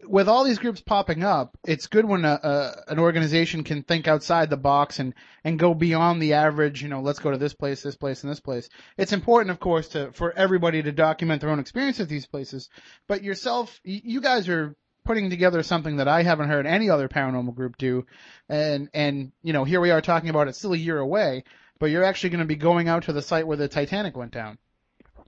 with 0.07 0.27
all 0.27 0.43
these 0.43 0.59
groups 0.59 0.81
popping 0.81 1.23
up, 1.23 1.57
it's 1.65 1.87
good 1.87 2.05
when 2.05 2.25
a, 2.25 2.39
a, 2.43 2.91
an 2.91 2.99
organization 2.99 3.63
can 3.63 3.83
think 3.83 4.07
outside 4.07 4.49
the 4.49 4.57
box 4.57 4.99
and, 4.99 5.13
and 5.43 5.57
go 5.57 5.73
beyond 5.73 6.21
the 6.21 6.33
average, 6.33 6.81
you 6.81 6.89
know, 6.89 7.01
let's 7.01 7.19
go 7.19 7.31
to 7.31 7.37
this 7.37 7.53
place, 7.53 7.81
this 7.81 7.95
place, 7.95 8.23
and 8.23 8.31
this 8.31 8.39
place. 8.39 8.69
It's 8.97 9.13
important, 9.13 9.51
of 9.51 9.59
course, 9.59 9.89
to, 9.89 10.11
for 10.11 10.31
everybody 10.33 10.83
to 10.83 10.91
document 10.91 11.41
their 11.41 11.49
own 11.49 11.59
experience 11.59 11.99
at 11.99 12.09
these 12.09 12.25
places, 12.25 12.69
but 13.07 13.23
yourself, 13.23 13.79
you 13.83 14.21
guys 14.21 14.49
are 14.49 14.75
putting 15.05 15.29
together 15.29 15.63
something 15.63 15.97
that 15.97 16.07
I 16.07 16.23
haven't 16.23 16.49
heard 16.49 16.65
any 16.65 16.89
other 16.89 17.07
paranormal 17.07 17.55
group 17.55 17.77
do. 17.77 18.05
And, 18.49 18.89
and, 18.93 19.31
you 19.43 19.53
know, 19.53 19.63
here 19.63 19.79
we 19.79 19.91
are 19.91 20.01
talking 20.01 20.29
about 20.29 20.47
it 20.47 20.55
still 20.55 20.73
a 20.73 20.77
year 20.77 20.97
away, 20.97 21.43
but 21.79 21.87
you're 21.87 22.03
actually 22.03 22.31
going 22.31 22.39
to 22.41 22.45
be 22.45 22.55
going 22.55 22.89
out 22.89 23.03
to 23.03 23.13
the 23.13 23.21
site 23.21 23.47
where 23.47 23.57
the 23.57 23.67
Titanic 23.67 24.17
went 24.17 24.31
down. 24.31 24.57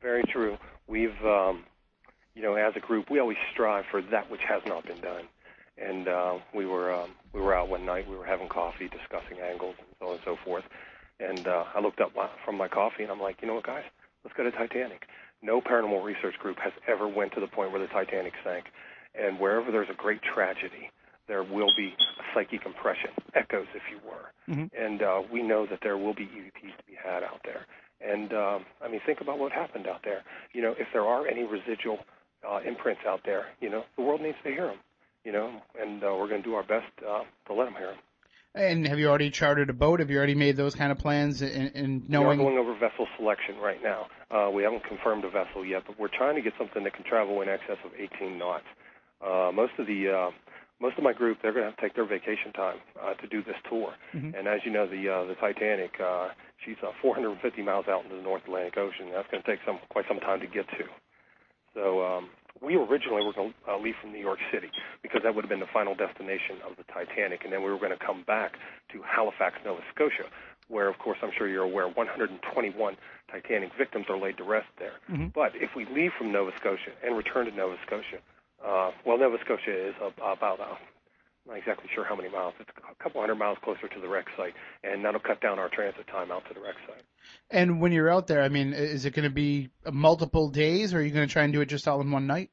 Very 0.02 0.24
true. 0.24 0.58
We've, 0.88 1.16
um, 1.24 1.64
you 2.36 2.42
know, 2.42 2.56
as 2.56 2.74
a 2.76 2.80
group, 2.80 3.10
we 3.10 3.20
always 3.20 3.38
strive 3.54 3.86
for 3.90 4.02
that 4.02 4.30
which 4.30 4.42
has 4.48 4.62
not 4.66 4.86
been 4.86 5.00
done. 5.02 5.24
And 5.78 6.08
uh, 6.08 6.40
we 6.56 6.66
were 6.66 6.92
um, 6.92 7.12
we 7.34 7.40
were 7.40 7.54
out 7.54 7.70
one 7.70 7.86
night. 7.86 8.10
We 8.10 8.16
were 8.16 8.26
having 8.26 8.50
coffee, 8.50 8.90
discussing 8.90 9.40
angles 9.40 9.76
and 9.78 9.88
so 10.00 10.08
on 10.08 10.14
and 10.14 10.22
so 10.26 10.38
forth. 10.44 10.64
And 11.20 11.48
uh, 11.48 11.66
I 11.74 11.82
looked 11.82 12.00
up 12.00 12.16
my, 12.16 12.30
from 12.46 12.58
my 12.58 12.68
coffee, 12.68 13.04
and 13.04 13.12
I'm 13.12 13.20
like, 13.20 13.42
you 13.42 13.48
know 13.48 13.56
what, 13.56 13.66
guys, 13.66 13.84
let's 14.24 14.36
go 14.36 14.44
to 14.44 14.52
Titanic. 14.52 15.08
No 15.42 15.62
paranormal 15.62 16.04
research 16.04 16.36
group 16.40 16.58
has 16.60 16.74
ever 16.88 17.08
went 17.08 17.34
to 17.34 17.40
the 17.40 17.48
point 17.48 17.72
where 17.72 17.82
the 17.82 17.88
Titanic 17.88 18.34
sank. 18.44 18.66
And 19.16 19.40
wherever 19.40 19.72
there's 19.72 19.90
a 19.90 19.96
great 19.96 20.22
tragedy, 20.22 20.92
there 21.28 21.44
will 21.44 21.72
be 21.76 21.94
a 22.20 22.24
psychic 22.34 22.66
impression, 22.66 23.12
echoes, 23.36 23.68
if 23.76 23.84
you 23.92 24.00
were. 24.08 24.32
Mhm. 24.54 24.70
And 24.78 25.02
uh, 25.02 25.24
we 25.32 25.44
know 25.44 25.66
that 25.66 25.80
there 25.82 25.98
will 25.98 26.14
be 26.14 26.26
EVPs 26.26 26.78
to 26.78 26.84
be 26.88 26.96
had 26.96 27.24
out 27.24 27.42
there. 27.44 27.66
And 28.00 28.32
um, 28.34 28.66
I 28.82 28.88
mean, 28.88 29.02
think 29.06 29.22
about 29.22 29.40
what 29.40 29.52
happened 29.52 29.88
out 29.88 30.02
there. 30.04 30.24
You 30.54 30.62
know, 30.62 30.76
if 30.78 30.88
there 30.94 31.06
are 31.06 31.28
any 31.28 31.44
residual 31.44 32.00
uh, 32.48 32.60
imprints 32.66 33.02
out 33.08 33.22
there, 33.26 33.48
you 33.60 33.70
know, 33.70 33.84
the 33.98 34.04
world 34.04 34.22
needs 34.22 34.38
to 34.44 34.50
hear 34.50 34.68
them. 34.68 34.78
You 35.26 35.34
know, 35.34 35.62
and 35.80 36.02
uh, 36.04 36.16
we're 36.18 36.30
going 36.30 36.42
to 36.42 36.48
do 36.48 36.56
our 36.56 36.64
best 36.64 36.88
uh, 37.06 37.24
to 37.48 37.54
let 37.54 37.66
them 37.66 37.74
hear 37.78 37.88
them. 37.88 37.98
And 38.56 38.88
have 38.88 38.98
you 38.98 39.08
already 39.08 39.30
chartered 39.30 39.70
a 39.70 39.74
boat? 39.74 40.00
Have 40.00 40.10
you 40.10 40.18
already 40.18 40.36
made 40.36 40.56
those 40.56 40.74
kind 40.74 40.92
of 40.92 40.98
plans 40.98 41.42
and, 41.42 41.72
and 41.76 42.10
knowing? 42.10 42.40
We 42.40 42.46
are 42.46 42.50
going 42.50 42.58
over 42.58 42.74
vessel 42.74 43.08
selection 43.18 43.58
right 43.58 43.84
now. 43.84 44.08
Uh, 44.32 44.50
we 44.50 44.64
haven't 44.64 44.84
confirmed 44.86 45.26
a 45.26 45.30
vessel 45.30 45.66
yet, 45.66 45.84
but 45.86 46.00
we're 46.00 46.08
trying 46.08 46.36
to 46.36 46.42
get 46.42 46.54
something 46.58 46.84
that 46.84 46.94
can 46.94 47.04
travel 47.04 47.42
in 47.42 47.50
excess 47.50 47.78
of 47.86 47.92
18 47.98 48.38
knots. 48.38 48.64
Uh, 49.22 49.52
most 49.54 49.74
of 49.80 49.88
the 49.88 50.10
uh, 50.10 50.32
most 50.80 50.98
of 50.98 51.04
my 51.04 51.14
group, 51.14 51.40
they're 51.42 51.54
going 51.54 51.64
to 51.66 51.70
have 51.72 51.76
to 51.78 51.82
take 51.82 51.96
their 51.96 52.06
vacation 52.06 52.54
time 52.54 52.78
uh, 53.02 53.14
to 53.16 53.28
do 53.28 53.42
this 53.42 53.56
tour. 53.68 53.94
Mhm. 54.14 54.38
And 54.38 54.48
as 54.48 54.62
you 54.64 54.72
know, 54.72 54.86
the 54.86 55.10
uh, 55.10 55.24
the 55.26 55.36
Titanic, 55.36 56.00
uh, 56.00 56.30
she's 56.64 56.78
uh, 56.84 56.92
450 57.02 57.62
miles 57.64 57.88
out 57.88 58.04
into 58.04 58.16
the 58.16 58.22
North 58.22 58.44
Atlantic 58.46 58.78
Ocean. 58.78 59.10
That's 59.12 59.28
going 59.32 59.42
to 59.42 59.50
take 59.50 59.60
some 59.66 59.80
quite 59.90 60.06
some 60.08 60.20
time 60.20 60.40
to 60.42 60.48
get 60.48 60.68
to. 60.78 60.86
So 61.74 62.06
um, 62.06 62.30
we 62.62 62.76
originally 62.76 63.24
were 63.26 63.34
going 63.34 63.54
to 63.66 63.72
uh, 63.74 63.78
leave 63.78 63.96
from 64.02 64.12
New 64.12 64.20
York 64.22 64.40
City 64.52 64.70
because 65.02 65.22
that 65.24 65.34
would 65.36 65.44
have 65.44 65.50
been 65.50 65.60
the 65.60 65.68
final 65.74 65.96
destination 65.96 66.58
of 66.68 66.76
the 66.78 66.84
Titanic, 66.92 67.44
and 67.44 67.52
then 67.54 67.62
we 67.64 67.70
were 67.70 67.78
going 67.78 67.92
to 67.98 68.04
come 68.04 68.24
back 68.26 68.54
to 68.94 69.02
Halifax, 69.02 69.58
Nova 69.66 69.82
Scotia, 69.94 70.26
where, 70.68 70.88
of 70.90 70.98
course, 70.98 71.18
I'm 71.22 71.32
sure 71.38 71.48
you're 71.48 71.64
aware, 71.64 71.88
121 71.88 72.98
Titanic 73.32 73.72
victims 73.78 74.06
are 74.10 74.18
laid 74.18 74.38
to 74.38 74.44
rest 74.44 74.68
there. 74.80 74.94
Mhm. 75.10 75.34
But 75.34 75.56
if 75.56 75.76
we 75.76 75.86
leave 75.86 76.14
from 76.18 76.32
Nova 76.32 76.52
Scotia 76.58 76.92
and 77.04 77.16
return 77.16 77.46
to 77.46 77.52
Nova 77.52 77.78
Scotia, 77.86 78.20
uh, 78.66 78.92
well, 79.06 79.18
Nova 79.18 79.38
Scotia 79.44 79.90
is 79.90 79.96
about, 80.02 80.60
uh, 80.60 80.64
I'm 80.64 80.78
not 81.48 81.58
exactly 81.58 81.90
sure 81.94 82.04
how 82.04 82.16
many 82.16 82.30
miles. 82.30 82.54
It's 82.60 82.70
a 82.78 83.04
couple 83.04 83.22
hundred 83.22 83.36
miles 83.36 83.58
closer 83.64 83.88
to 83.88 84.00
the 84.00 84.08
wreck 84.08 84.26
site, 84.36 84.54
and 84.84 85.04
that'll 85.06 85.20
cut 85.20 85.42
down 85.42 85.60
our 85.60 85.70
transit 85.70 86.08
time 86.08 86.32
out 86.32 86.44
to 86.48 86.54
the 86.54 86.60
wreck 86.60 86.76
site. 86.88 87.04
And 87.50 87.80
when 87.80 87.92
you're 87.92 88.10
out 88.10 88.28
there, 88.28 88.42
I 88.42 88.50
mean, 88.50 88.74
is 88.74 89.06
it 89.06 89.14
going 89.14 89.24
to 89.24 89.34
be 89.34 89.70
multiple 89.92 90.50
days, 90.50 90.94
or 90.94 91.00
are 91.00 91.02
you 91.02 91.12
going 91.12 91.28
to 91.28 91.32
try 91.32 91.44
and 91.44 91.54
do 91.54 91.62
it 91.62 91.68
just 91.68 91.88
all 91.88 92.02
in 92.02 92.12
one 92.12 92.28
night? 92.28 92.50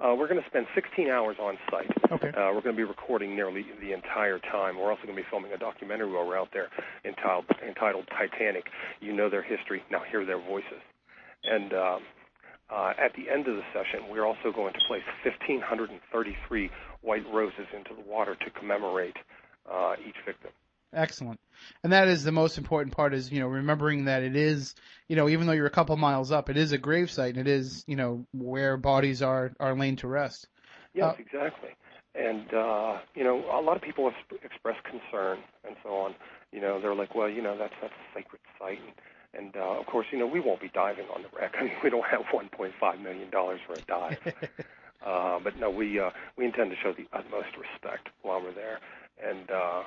Uh, 0.00 0.14
we're 0.16 0.28
going 0.28 0.40
to 0.40 0.48
spend 0.48 0.64
16 0.76 1.10
hours 1.10 1.36
on 1.40 1.58
site. 1.70 1.90
Okay. 2.12 2.28
Uh, 2.28 2.54
we're 2.54 2.62
going 2.62 2.76
to 2.76 2.80
be 2.80 2.84
recording 2.84 3.34
nearly 3.34 3.66
the 3.80 3.92
entire 3.92 4.38
time. 4.38 4.78
We're 4.78 4.90
also 4.90 5.02
going 5.02 5.16
to 5.16 5.22
be 5.22 5.26
filming 5.28 5.52
a 5.52 5.58
documentary 5.58 6.12
while 6.12 6.24
we're 6.24 6.38
out 6.38 6.50
there 6.52 6.68
entitled, 7.04 7.46
entitled 7.66 8.06
Titanic. 8.06 8.64
You 9.00 9.12
know 9.12 9.28
their 9.28 9.42
history, 9.42 9.82
now 9.90 10.02
hear 10.08 10.24
their 10.24 10.38
voices. 10.38 10.78
And 11.42 11.74
um, 11.74 12.02
uh, 12.70 12.92
at 12.98 13.14
the 13.14 13.30
end 13.30 13.48
of 13.48 13.56
the 13.56 13.62
session, 13.72 14.08
we're 14.10 14.26
also 14.26 14.52
going 14.54 14.74
to 14.74 14.80
place 14.86 15.02
1,533 15.24 16.70
white 17.02 17.24
roses 17.32 17.66
into 17.74 17.94
the 17.94 18.08
water 18.08 18.34
to 18.34 18.50
commemorate 18.50 19.16
uh, 19.70 19.94
each 20.06 20.16
victim. 20.26 20.50
Excellent. 20.94 21.38
And 21.84 21.92
that 21.92 22.08
is 22.08 22.24
the 22.24 22.32
most 22.32 22.56
important 22.56 22.94
part 22.96 23.12
is, 23.12 23.30
you 23.30 23.40
know, 23.40 23.46
remembering 23.46 24.06
that 24.06 24.22
it 24.22 24.36
is, 24.36 24.74
you 25.08 25.16
know, 25.16 25.28
even 25.28 25.46
though 25.46 25.52
you're 25.52 25.66
a 25.66 25.70
couple 25.70 25.96
miles 25.96 26.32
up, 26.32 26.48
it 26.48 26.56
is 26.56 26.72
a 26.72 26.78
grave 26.78 27.10
site 27.10 27.36
and 27.36 27.46
it 27.46 27.50
is, 27.50 27.84
you 27.86 27.96
know, 27.96 28.24
where 28.32 28.76
bodies 28.76 29.20
are, 29.20 29.52
are 29.60 29.76
laid 29.76 29.98
to 29.98 30.08
rest. 30.08 30.48
Yes, 30.94 31.14
Uh, 31.18 31.20
exactly. 31.20 31.70
And 32.14 32.52
uh, 32.52 32.98
you 33.14 33.22
know, 33.22 33.44
a 33.52 33.60
lot 33.60 33.76
of 33.76 33.82
people 33.82 34.10
have 34.10 34.38
expressed 34.42 34.82
concern 34.84 35.38
and 35.64 35.76
so 35.84 35.90
on. 35.90 36.14
You 36.52 36.60
know, 36.60 36.80
they're 36.80 36.94
like, 36.94 37.14
well, 37.14 37.28
you 37.28 37.42
know, 37.42 37.56
that's 37.56 37.74
that's 37.80 37.92
a 37.92 38.18
sacred 38.18 38.40
site, 38.58 38.78
and, 38.78 38.92
and 39.34 39.56
uh, 39.56 39.80
of 39.80 39.86
course, 39.86 40.06
you 40.12 40.18
know, 40.18 40.26
we 40.26 40.40
won't 40.40 40.60
be 40.60 40.70
diving 40.72 41.06
on 41.14 41.22
the 41.22 41.28
wreck. 41.38 41.54
I 41.60 41.64
mean, 41.64 41.72
we 41.82 41.90
don't 41.90 42.06
have 42.06 42.22
1.5 42.32 43.02
million 43.02 43.30
dollars 43.30 43.60
for 43.66 43.76
a 43.76 43.82
dive. 43.82 44.18
uh, 45.06 45.38
but 45.42 45.58
no, 45.58 45.70
we 45.70 46.00
uh, 46.00 46.10
we 46.36 46.44
intend 46.44 46.70
to 46.70 46.76
show 46.82 46.92
the 46.92 47.06
utmost 47.16 47.48
respect 47.56 48.08
while 48.22 48.40
we're 48.42 48.54
there, 48.54 48.78
and 49.22 49.50
uh, 49.50 49.82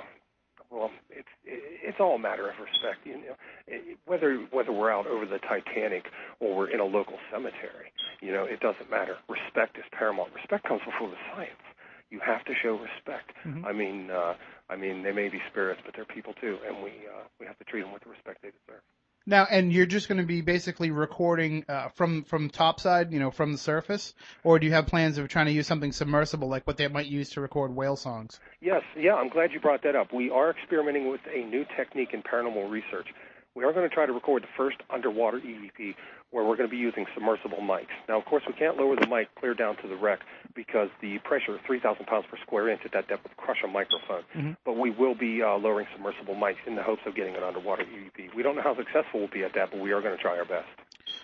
well, 0.70 0.90
it's 1.10 1.28
it's 1.46 1.98
all 2.00 2.16
a 2.16 2.20
matter 2.20 2.50
of 2.50 2.56
respect. 2.60 3.06
You 3.06 3.16
know, 3.18 3.36
it, 3.68 3.98
whether 4.06 4.38
whether 4.52 4.72
we're 4.72 4.92
out 4.92 5.08
over 5.08 5.26
the 5.26 5.40
Titanic 5.40 6.06
or 6.40 6.56
we're 6.56 6.70
in 6.70 6.80
a 6.80 6.86
local 6.86 7.18
cemetery, 7.32 7.92
you 8.22 8.32
know, 8.32 8.46
it 8.46 8.60
doesn't 8.60 8.90
matter. 8.90 9.18
Respect 9.28 9.78
is 9.78 9.84
paramount. 9.92 10.34
Respect 10.34 10.68
comes 10.68 10.82
before 10.86 11.10
the 11.10 11.20
science. 11.34 11.62
You 12.10 12.20
have 12.20 12.44
to 12.46 12.54
show 12.62 12.76
respect. 12.76 13.32
Mhm. 13.48 13.64
I 13.66 13.72
mean, 13.72 14.12
uh, 14.12 14.36
I 14.70 14.76
mean, 14.76 15.02
they 15.04 15.14
may 15.14 15.30
be 15.30 15.40
spirits, 15.50 15.82
but 15.86 15.96
they're 15.96 16.06
people 16.06 16.34
too, 16.40 16.60
and 16.68 16.84
we 16.84 16.92
uh, 17.08 17.24
we 17.40 17.46
have 17.46 17.58
to 17.60 17.64
treat 17.66 17.82
them 17.82 17.92
with 17.92 18.04
the 18.04 18.10
respect 18.10 18.42
they 18.42 18.52
deserve. 18.52 18.84
Now, 19.26 19.46
and 19.50 19.72
you're 19.72 19.86
just 19.86 20.08
going 20.08 20.20
to 20.20 20.26
be 20.26 20.42
basically 20.42 20.90
recording 20.90 21.64
uh, 21.70 21.90
from 21.90 22.24
from 22.24 22.50
topside, 22.50 23.12
you 23.14 23.20
know, 23.20 23.30
from 23.30 23.52
the 23.52 23.58
surface, 23.58 24.16
or 24.44 24.58
do 24.58 24.66
you 24.66 24.74
have 24.74 24.88
plans 24.88 25.18
of 25.20 25.28
trying 25.30 25.46
to 25.46 25.52
use 25.52 25.68
something 25.68 25.92
submersible, 25.92 26.48
like 26.48 26.66
what 26.66 26.78
they 26.78 26.88
might 26.88 27.06
use 27.06 27.30
to 27.32 27.42
record 27.42 27.76
whale 27.76 27.96
songs? 27.96 28.40
Yes, 28.62 28.82
yeah, 28.98 29.14
I'm 29.14 29.30
glad 29.30 29.52
you 29.52 29.60
brought 29.60 29.84
that 29.84 29.96
up. 29.96 30.12
We 30.12 30.32
are 30.32 30.50
experimenting 30.50 31.10
with 31.10 31.22
a 31.32 31.46
new 31.46 31.66
technique 31.78 32.10
in 32.14 32.24
paranormal 32.24 32.70
research. 32.70 33.08
We 33.56 33.66
are 33.66 33.74
going 33.74 33.88
to 33.88 33.94
try 33.94 34.06
to 34.06 34.14
record 34.14 34.44
the 34.44 34.48
first 34.56 34.78
underwater 34.90 35.40
EVP 35.40 35.96
where 36.32 36.46
we're 36.46 36.56
going 36.56 36.70
to 36.70 36.72
be 36.72 36.78
using 36.78 37.06
submersible 37.14 37.58
mics. 37.58 37.92
Now, 38.08 38.18
of 38.18 38.24
course, 38.24 38.44
we 38.48 38.54
can't 38.54 38.78
lower 38.78 38.96
the 38.96 39.08
mic 39.08 39.28
clear 39.36 39.54
down 39.54 39.76
to 39.82 39.88
the 39.90 39.98
wreck 39.98 40.20
because 40.56 40.88
the 41.02 41.18
pressure, 41.26 41.60
3,000 41.68 42.06
pounds 42.06 42.26
per 42.32 42.38
square 42.42 42.70
inch 42.70 42.82
at 42.86 42.94
that 42.94 43.10
depth, 43.10 43.24
would 43.24 43.36
crush 43.36 43.58
a 43.66 43.68
microphone. 43.68 44.24
Mhm. 44.34 44.56
But 44.64 44.78
we 44.78 44.92
will 44.92 45.16
be 45.16 45.44
uh, 45.44 45.58
lowering 45.58 45.88
submersible 45.94 46.36
mics 46.36 46.66
in 46.66 46.76
the 46.76 46.84
hopes 46.84 47.02
of 47.06 47.16
getting 47.16 47.36
an 47.36 47.44
underwater 47.44 47.84
EVP. 47.84 48.34
We 48.34 48.44
don't 48.44 48.56
know 48.56 48.62
how 48.62 48.76
successful 48.76 49.20
we'll 49.20 49.28
be 49.28 49.44
at 49.44 49.54
that, 49.56 49.72
but 49.72 49.82
we 49.82 49.92
are 49.92 50.02
going 50.02 50.16
to 50.16 50.22
try 50.22 50.38
our 50.38 50.46
best. 50.46 50.70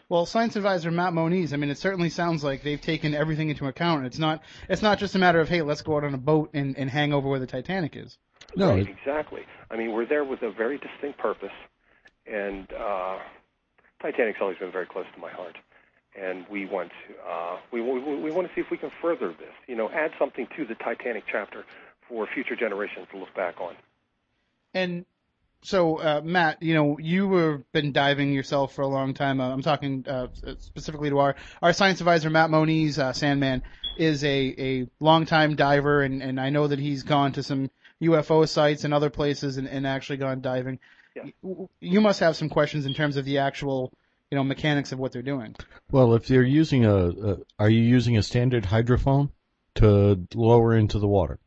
Well, 0.09 0.25
science 0.25 0.57
advisor 0.57 0.91
Matt 0.91 1.13
Moniz, 1.13 1.53
I 1.53 1.57
mean, 1.57 1.69
it 1.69 1.77
certainly 1.77 2.09
sounds 2.09 2.43
like 2.43 2.61
they've 2.63 2.81
taken 2.81 3.13
everything 3.13 3.49
into 3.49 3.67
account. 3.67 4.05
It's 4.05 4.19
not 4.19 4.41
it's 4.67 4.81
not 4.81 4.99
just 4.99 5.15
a 5.15 5.19
matter 5.19 5.39
of 5.39 5.47
hey, 5.47 5.61
let's 5.61 5.81
go 5.81 5.95
out 5.95 6.03
on 6.03 6.13
a 6.13 6.17
boat 6.17 6.49
and, 6.53 6.77
and 6.77 6.89
hang 6.89 7.13
over 7.13 7.29
where 7.29 7.39
the 7.39 7.47
Titanic 7.47 7.95
is. 7.95 8.17
No, 8.55 8.69
right, 8.71 8.87
exactly. 8.87 9.43
I 9.71 9.77
mean, 9.77 9.93
we're 9.93 10.05
there 10.05 10.23
with 10.23 10.41
a 10.41 10.51
very 10.51 10.77
distinct 10.77 11.19
purpose, 11.19 11.51
and 12.31 12.67
uh, 12.73 13.19
Titanic's 14.01 14.39
always 14.41 14.57
been 14.57 14.71
very 14.71 14.85
close 14.85 15.05
to 15.13 15.19
my 15.19 15.31
heart. 15.31 15.57
And 16.19 16.45
we 16.49 16.65
want 16.65 16.91
to 17.07 17.29
uh, 17.29 17.57
we, 17.71 17.79
we 17.81 17.99
we 17.99 18.31
want 18.31 18.47
to 18.47 18.55
see 18.55 18.61
if 18.61 18.71
we 18.71 18.77
can 18.77 18.91
further 19.01 19.27
this. 19.29 19.53
You 19.67 19.75
know, 19.75 19.89
add 19.89 20.11
something 20.17 20.47
to 20.57 20.65
the 20.65 20.73
Titanic 20.75 21.25
chapter 21.31 21.63
for 22.09 22.27
future 22.33 22.55
generations 22.55 23.07
to 23.11 23.19
look 23.19 23.33
back 23.35 23.61
on. 23.61 23.75
And 24.73 25.05
so, 25.61 25.97
uh, 25.97 26.21
Matt, 26.23 26.61
you 26.61 26.73
know, 26.73 26.97
you 26.99 27.33
have 27.33 27.71
been 27.71 27.91
diving 27.91 28.31
yourself 28.31 28.73
for 28.73 28.81
a 28.81 28.87
long 28.87 29.13
time. 29.13 29.39
Uh, 29.39 29.49
I'm 29.49 29.61
talking 29.61 30.05
uh, 30.07 30.27
specifically 30.59 31.09
to 31.09 31.19
our 31.19 31.35
our 31.61 31.73
science 31.73 31.99
advisor 31.99 32.29
Matt 32.29 32.49
Moniz, 32.49 32.97
uh, 32.97 33.13
Sandman, 33.13 33.63
is 33.97 34.23
a 34.23 34.55
a 34.57 34.87
longtime 34.99 35.55
diver, 35.55 36.01
and 36.01 36.23
and 36.23 36.39
I 36.39 36.49
know 36.49 36.67
that 36.67 36.79
he's 36.79 37.03
gone 37.03 37.33
to 37.33 37.43
some 37.43 37.69
UFO 38.01 38.47
sites 38.47 38.83
and 38.83 38.93
other 38.93 39.09
places 39.09 39.57
and, 39.57 39.67
and 39.67 39.85
actually 39.85 40.17
gone 40.17 40.41
diving. 40.41 40.79
Y- 41.41 41.67
you 41.79 42.01
must 42.01 42.19
have 42.19 42.35
some 42.35 42.49
questions 42.49 42.85
in 42.85 42.93
terms 42.93 43.17
of 43.17 43.25
the 43.25 43.39
actual, 43.39 43.91
you 44.31 44.37
know, 44.37 44.43
mechanics 44.43 44.91
of 44.91 44.99
what 44.99 45.11
they're 45.11 45.21
doing. 45.21 45.55
Well, 45.91 46.13
if 46.15 46.29
you're 46.29 46.43
using 46.43 46.85
a, 46.85 46.95
a, 47.07 47.37
are 47.59 47.69
you 47.69 47.81
using 47.81 48.17
a 48.17 48.23
standard 48.23 48.65
hydrophone 48.65 49.29
to 49.75 50.27
lower 50.35 50.75
into 50.75 50.99
the 50.99 51.07
water? 51.07 51.39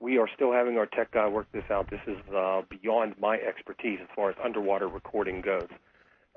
We 0.00 0.18
are 0.18 0.28
still 0.34 0.52
having 0.52 0.78
our 0.78 0.86
tech 0.86 1.10
guy 1.10 1.28
work 1.28 1.50
this 1.52 1.64
out. 1.70 1.90
This 1.90 2.00
is 2.06 2.18
uh, 2.34 2.62
beyond 2.68 3.14
my 3.18 3.36
expertise 3.36 3.98
as 4.00 4.08
far 4.14 4.30
as 4.30 4.36
underwater 4.42 4.86
recording 4.88 5.40
goes. 5.40 5.68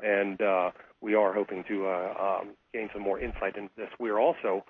And 0.03 0.41
uh, 0.41 0.71
we 0.99 1.13
are 1.13 1.31
hoping 1.31 1.63
to 1.67 1.87
uh, 1.87 2.39
um, 2.41 2.49
gain 2.73 2.89
some 2.91 3.03
more 3.03 3.19
insight 3.19 3.55
into 3.55 3.71
this. 3.77 3.89
We 3.99 4.09
are 4.09 4.19
also, 4.19 4.65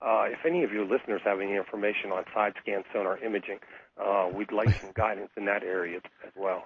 uh, 0.00 0.24
if 0.24 0.44
any 0.44 0.64
of 0.64 0.72
your 0.72 0.84
listeners 0.84 1.20
have 1.24 1.40
any 1.40 1.54
information 1.54 2.10
on 2.10 2.24
side 2.34 2.54
scan 2.60 2.82
sonar 2.92 3.18
imaging, 3.18 3.58
uh, 3.96 4.28
we'd 4.34 4.50
like 4.50 4.74
some 4.80 4.90
guidance 4.94 5.30
in 5.36 5.44
that 5.44 5.62
area 5.62 6.00
as 6.26 6.32
well. 6.34 6.64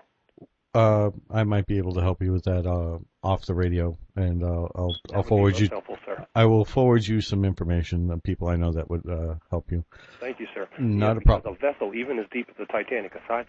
Uh, 0.77 1.11
I 1.31 1.45
might 1.45 1.67
be 1.67 1.79
able 1.79 1.95
to 1.95 2.03
help 2.03 2.23
you 2.23 2.33
with 2.33 2.45
that 2.45 2.67
uh, 2.67 2.99
off 3.23 3.47
the 3.47 3.55
radio, 3.55 3.97
and 4.15 4.45
uh, 4.45 4.69
I'll 4.75 4.95
I'll 5.15 5.23
forward 5.23 5.59
you. 5.59 5.69
helpful, 5.69 5.97
sir. 6.05 6.27
I 6.35 6.45
will 6.45 6.67
forward 6.67 7.07
you 7.07 7.23
some 7.23 7.47
information 7.47 8.11
of 8.11 8.23
people 8.23 8.49
I 8.49 8.57
know 8.57 8.73
that 8.73 8.91
would 8.91 9.09
uh, 9.09 9.37
help 9.51 9.73
you. 9.73 9.85
Thank 10.21 10.39
you, 10.39 10.47
sir. 10.55 10.69
Not 10.79 11.15
Yeah, 11.15 11.19
a 11.19 11.21
problem. 11.23 11.55
A 11.55 11.73
vessel, 11.73 11.95
even 11.95 12.19
as 12.19 12.27
deep 12.31 12.49
as 12.51 12.57
the 12.59 12.67
Titanic, 12.67 13.15
a 13.15 13.21
side, 13.27 13.47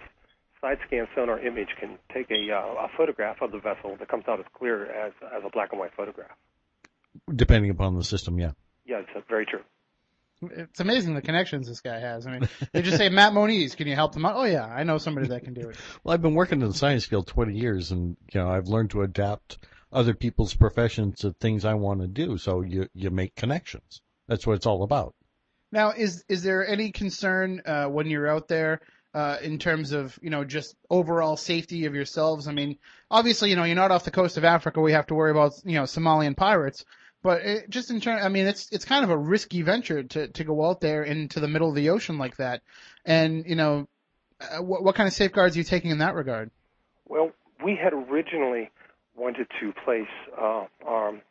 side 0.61 0.77
scan 0.87 1.05
sonar 1.15 1.37
image 1.45 1.69
can 1.77 1.97
take 2.13 2.31
a, 2.31 2.49
uh, 2.49 2.85
a 2.85 2.87
photograph 2.95 3.41
of 3.41 3.51
the 3.51 3.59
vessel 3.59 3.97
that 3.99 4.07
comes 4.07 4.23
out 4.29 4.39
as 4.39 4.45
clear 4.57 4.85
as, 4.85 5.11
as 5.35 5.43
a 5.45 5.49
black 5.49 5.73
and 5.73 5.81
white 5.81 5.91
photograph. 5.97 6.31
Depending 7.35 7.71
upon 7.71 7.95
the 7.95 8.05
system, 8.05 8.39
yeah. 8.39 8.51
Yeah, 8.85 8.99
it's 8.99 9.09
uh, 9.13 9.19
very 9.27 9.45
true. 9.45 9.63
It's 10.41 10.79
amazing 10.79 11.15
the 11.15 11.21
connections 11.21 11.67
this 11.67 11.81
guy 11.81 11.99
has. 11.99 12.27
I 12.27 12.31
mean, 12.31 12.49
they 12.71 12.83
just 12.83 12.97
say, 12.97 13.09
Matt 13.09 13.33
Moniz, 13.33 13.75
can 13.75 13.87
you 13.87 13.95
help 13.95 14.13
them 14.13 14.25
out? 14.25 14.35
Oh 14.35 14.43
yeah, 14.43 14.65
I 14.65 14.83
know 14.83 14.99
somebody 14.99 15.27
that 15.29 15.43
can 15.43 15.53
do 15.53 15.69
it. 15.69 15.77
Well, 16.03 16.13
I've 16.13 16.21
been 16.21 16.35
working 16.35 16.61
in 16.61 16.67
the 16.67 16.73
science 16.73 17.05
field 17.05 17.27
20 17.27 17.57
years, 17.57 17.91
and 17.91 18.15
you 18.31 18.39
know 18.39 18.49
I've 18.49 18.67
learned 18.67 18.91
to 18.91 19.01
adapt 19.01 19.57
other 19.91 20.13
people's 20.13 20.53
professions 20.53 21.19
to 21.19 21.33
things 21.33 21.65
I 21.65 21.73
want 21.73 22.01
to 22.01 22.07
do. 22.07 22.37
So 22.37 22.61
you 22.61 22.87
you 22.93 23.09
make 23.09 23.35
connections. 23.35 24.01
That's 24.27 24.45
what 24.45 24.53
it's 24.53 24.65
all 24.65 24.83
about. 24.83 25.15
Now, 25.71 25.91
is 25.91 26.23
is 26.29 26.43
there 26.43 26.65
any 26.65 26.91
concern 26.91 27.61
uh, 27.65 27.85
when 27.85 28.07
you're 28.07 28.27
out 28.27 28.47
there 28.47 28.81
uh, 29.13 29.37
in 29.41 29.59
terms 29.59 29.91
of 29.91 30.17
you 30.21 30.29
know 30.29 30.43
just 30.43 30.75
overall 30.89 31.35
safety 31.35 31.85
of 31.85 31.95
yourselves? 31.95 32.47
I 32.47 32.53
mean, 32.53 32.77
obviously, 33.09 33.49
you 33.49 33.55
know, 33.55 33.63
you're 33.63 33.75
not 33.75 33.91
off 33.91 34.05
the 34.05 34.11
coast 34.11 34.37
of 34.37 34.43
Africa. 34.43 34.81
We 34.81 34.93
have 34.93 35.07
to 35.07 35.15
worry 35.15 35.31
about 35.31 35.53
you 35.65 35.75
know 35.75 35.83
Somalian 35.83 36.37
pirates, 36.37 36.85
but 37.27 37.41
it, 37.41 37.69
just 37.69 37.91
in 37.91 37.99
terms, 37.99 38.23
I 38.23 38.29
mean, 38.29 38.47
it's 38.47 38.69
it's 38.71 38.85
kind 38.85 39.03
of 39.03 39.09
a 39.09 39.17
risky 39.17 39.61
venture 39.61 40.01
to 40.01 40.29
to 40.29 40.43
go 40.45 40.65
out 40.65 40.79
there 40.79 41.03
into 41.03 41.41
the 41.41 41.47
middle 41.49 41.67
of 41.67 41.75
the 41.75 41.89
ocean 41.89 42.17
like 42.17 42.37
that. 42.37 42.61
And 43.03 43.45
you 43.45 43.57
know, 43.57 43.89
uh, 44.39 44.63
what 44.63 44.81
what 44.81 44.95
kind 44.95 45.07
of 45.07 45.13
safeguards 45.13 45.57
are 45.57 45.59
you 45.59 45.65
taking 45.65 45.91
in 45.91 45.97
that 45.97 46.15
regard? 46.15 46.51
Well, 47.05 47.31
we 47.61 47.75
had 47.75 47.91
originally 47.91 48.71
wanted 49.17 49.47
to 49.59 49.73
place 49.83 50.07
uh, 50.41 50.67
um, 50.87 51.21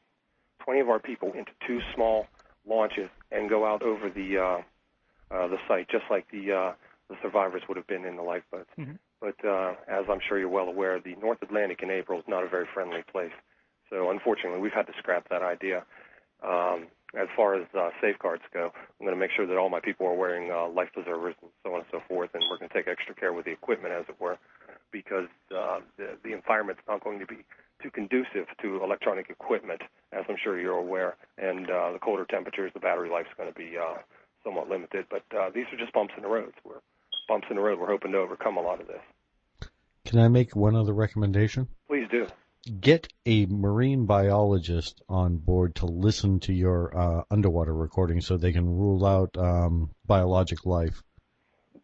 20 0.66 0.80
of 0.80 0.90
our 0.90 0.98
people 0.98 1.32
into 1.32 1.52
two 1.66 1.80
small 1.94 2.26
launches 2.68 3.08
and 3.32 3.48
go 3.48 3.64
out 3.64 3.82
over 3.82 4.10
the 4.10 4.36
uh, 4.36 5.34
uh, 5.34 5.48
the 5.48 5.56
site, 5.66 5.88
just 5.88 6.04
like 6.10 6.30
the 6.30 6.52
uh, 6.52 6.72
the 7.08 7.16
survivors 7.22 7.62
would 7.68 7.78
have 7.78 7.86
been 7.86 8.04
in 8.04 8.16
the 8.16 8.22
lifeboats. 8.22 8.68
Mhm. 8.78 8.98
But 9.18 9.42
uh, 9.48 9.76
as 9.88 10.04
I'm 10.10 10.20
sure 10.28 10.38
you're 10.38 10.50
well 10.50 10.68
aware, 10.68 11.00
the 11.00 11.14
North 11.22 11.38
Atlantic 11.40 11.82
in 11.82 11.90
April 11.90 12.18
is 12.18 12.26
not 12.28 12.44
a 12.44 12.48
very 12.48 12.66
friendly 12.74 13.02
place. 13.10 13.32
So 13.90 14.10
unfortunately, 14.10 14.60
we've 14.60 14.72
had 14.72 14.86
to 14.86 14.92
scrap 14.98 15.28
that 15.28 15.42
idea. 15.42 15.84
Um, 16.42 16.88
as 17.14 17.28
far 17.34 17.54
as 17.54 17.66
uh, 17.76 17.90
safeguards 18.00 18.42
go, 18.52 18.72
I'm 18.74 19.06
going 19.06 19.14
to 19.14 19.20
make 19.20 19.30
sure 19.34 19.46
that 19.46 19.56
all 19.56 19.70
my 19.70 19.80
people 19.80 20.06
are 20.06 20.14
wearing 20.14 20.50
uh, 20.50 20.68
life 20.68 20.88
preservers 20.92 21.34
and 21.40 21.50
so 21.62 21.72
on 21.72 21.80
and 21.80 21.88
so 21.90 22.00
forth, 22.08 22.30
and 22.34 22.42
we're 22.50 22.58
going 22.58 22.68
to 22.68 22.74
take 22.74 22.88
extra 22.88 23.14
care 23.14 23.32
with 23.32 23.44
the 23.44 23.52
equipment, 23.52 23.94
as 23.94 24.04
it 24.08 24.20
were, 24.20 24.38
because 24.90 25.28
uh, 25.56 25.78
the, 25.96 26.18
the 26.24 26.32
environment's 26.32 26.82
not 26.88 27.02
going 27.02 27.18
to 27.20 27.26
be 27.26 27.38
too 27.82 27.90
conducive 27.90 28.46
to 28.60 28.82
electronic 28.82 29.30
equipment, 29.30 29.82
as 30.12 30.24
I'm 30.28 30.36
sure 30.42 30.58
you're 30.58 30.78
aware. 30.78 31.16
And 31.38 31.70
uh, 31.70 31.92
the 31.92 31.98
colder 31.98 32.24
temperatures, 32.24 32.72
the 32.74 32.80
battery 32.80 33.08
life's 33.08 33.30
going 33.36 33.52
to 33.52 33.58
be 33.58 33.76
uh, 33.78 33.98
somewhat 34.44 34.68
limited. 34.68 35.06
But 35.08 35.24
uh, 35.36 35.50
these 35.54 35.66
are 35.72 35.78
just 35.78 35.92
bumps 35.92 36.14
in 36.16 36.22
the 36.22 36.28
road. 36.28 36.52
We're 36.64 36.80
bumps 37.28 37.46
in 37.50 37.56
the 37.56 37.62
road. 37.62 37.78
We're 37.78 37.88
hoping 37.88 38.12
to 38.12 38.18
overcome 38.18 38.56
a 38.56 38.62
lot 38.62 38.80
of 38.80 38.86
this. 38.86 39.70
Can 40.04 40.18
I 40.18 40.28
make 40.28 40.54
one 40.54 40.76
other 40.76 40.92
recommendation? 40.92 41.68
Please 41.88 42.06
do. 42.10 42.26
Get 42.80 43.06
a 43.24 43.46
marine 43.46 44.06
biologist 44.06 45.00
on 45.08 45.36
board 45.36 45.76
to 45.76 45.86
listen 45.86 46.40
to 46.40 46.52
your 46.52 46.96
uh, 46.96 47.22
underwater 47.30 47.72
recording 47.72 48.20
so 48.20 48.36
they 48.36 48.52
can 48.52 48.66
rule 48.66 49.06
out 49.06 49.36
um, 49.38 49.90
biologic 50.04 50.66
life. 50.66 51.02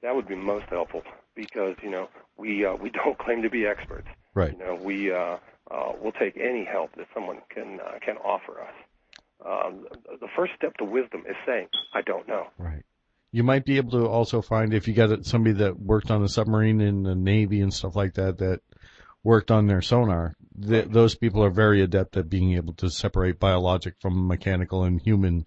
That 0.02 0.16
would 0.16 0.26
be 0.26 0.34
most 0.34 0.64
helpful 0.70 1.02
because 1.36 1.76
you 1.84 1.90
know 1.90 2.08
we 2.36 2.66
uh, 2.66 2.74
we 2.74 2.90
don't 3.04 3.16
claim 3.16 3.42
to 3.42 3.50
be 3.50 3.64
experts. 3.64 4.08
Right. 4.34 4.52
You 4.52 4.64
know 4.64 4.74
we 4.74 5.12
uh, 5.12 5.36
uh, 5.70 5.92
will 6.02 6.12
take 6.12 6.36
any 6.36 6.64
help 6.64 6.96
that 6.96 7.06
someone 7.14 7.38
can 7.48 7.78
uh, 7.80 7.98
can 8.04 8.16
offer 8.16 8.60
us. 8.60 8.74
Um, 9.46 9.86
the 10.20 10.28
first 10.36 10.52
step 10.56 10.76
to 10.78 10.84
wisdom 10.84 11.22
is 11.28 11.36
saying 11.46 11.68
I 11.94 12.02
don't 12.02 12.26
know. 12.26 12.48
Right. 12.58 12.82
You 13.30 13.44
might 13.44 13.64
be 13.64 13.76
able 13.76 13.92
to 13.92 14.08
also 14.08 14.42
find 14.42 14.74
if 14.74 14.88
you 14.88 14.94
got 14.94 15.24
somebody 15.24 15.54
that 15.58 15.78
worked 15.78 16.10
on 16.10 16.22
a 16.24 16.28
submarine 16.28 16.80
in 16.80 17.04
the 17.04 17.14
Navy 17.14 17.60
and 17.60 17.72
stuff 17.72 17.94
like 17.94 18.14
that 18.14 18.38
that 18.38 18.60
worked 19.24 19.50
on 19.50 19.66
their 19.66 19.82
sonar. 19.82 20.34
Th- 20.60 20.86
those 20.86 21.14
people 21.14 21.44
are 21.44 21.50
very 21.50 21.82
adept 21.82 22.16
at 22.16 22.28
being 22.28 22.54
able 22.54 22.74
to 22.74 22.90
separate 22.90 23.38
biologic 23.38 23.94
from 24.00 24.26
mechanical 24.26 24.84
and 24.84 25.00
human 25.00 25.46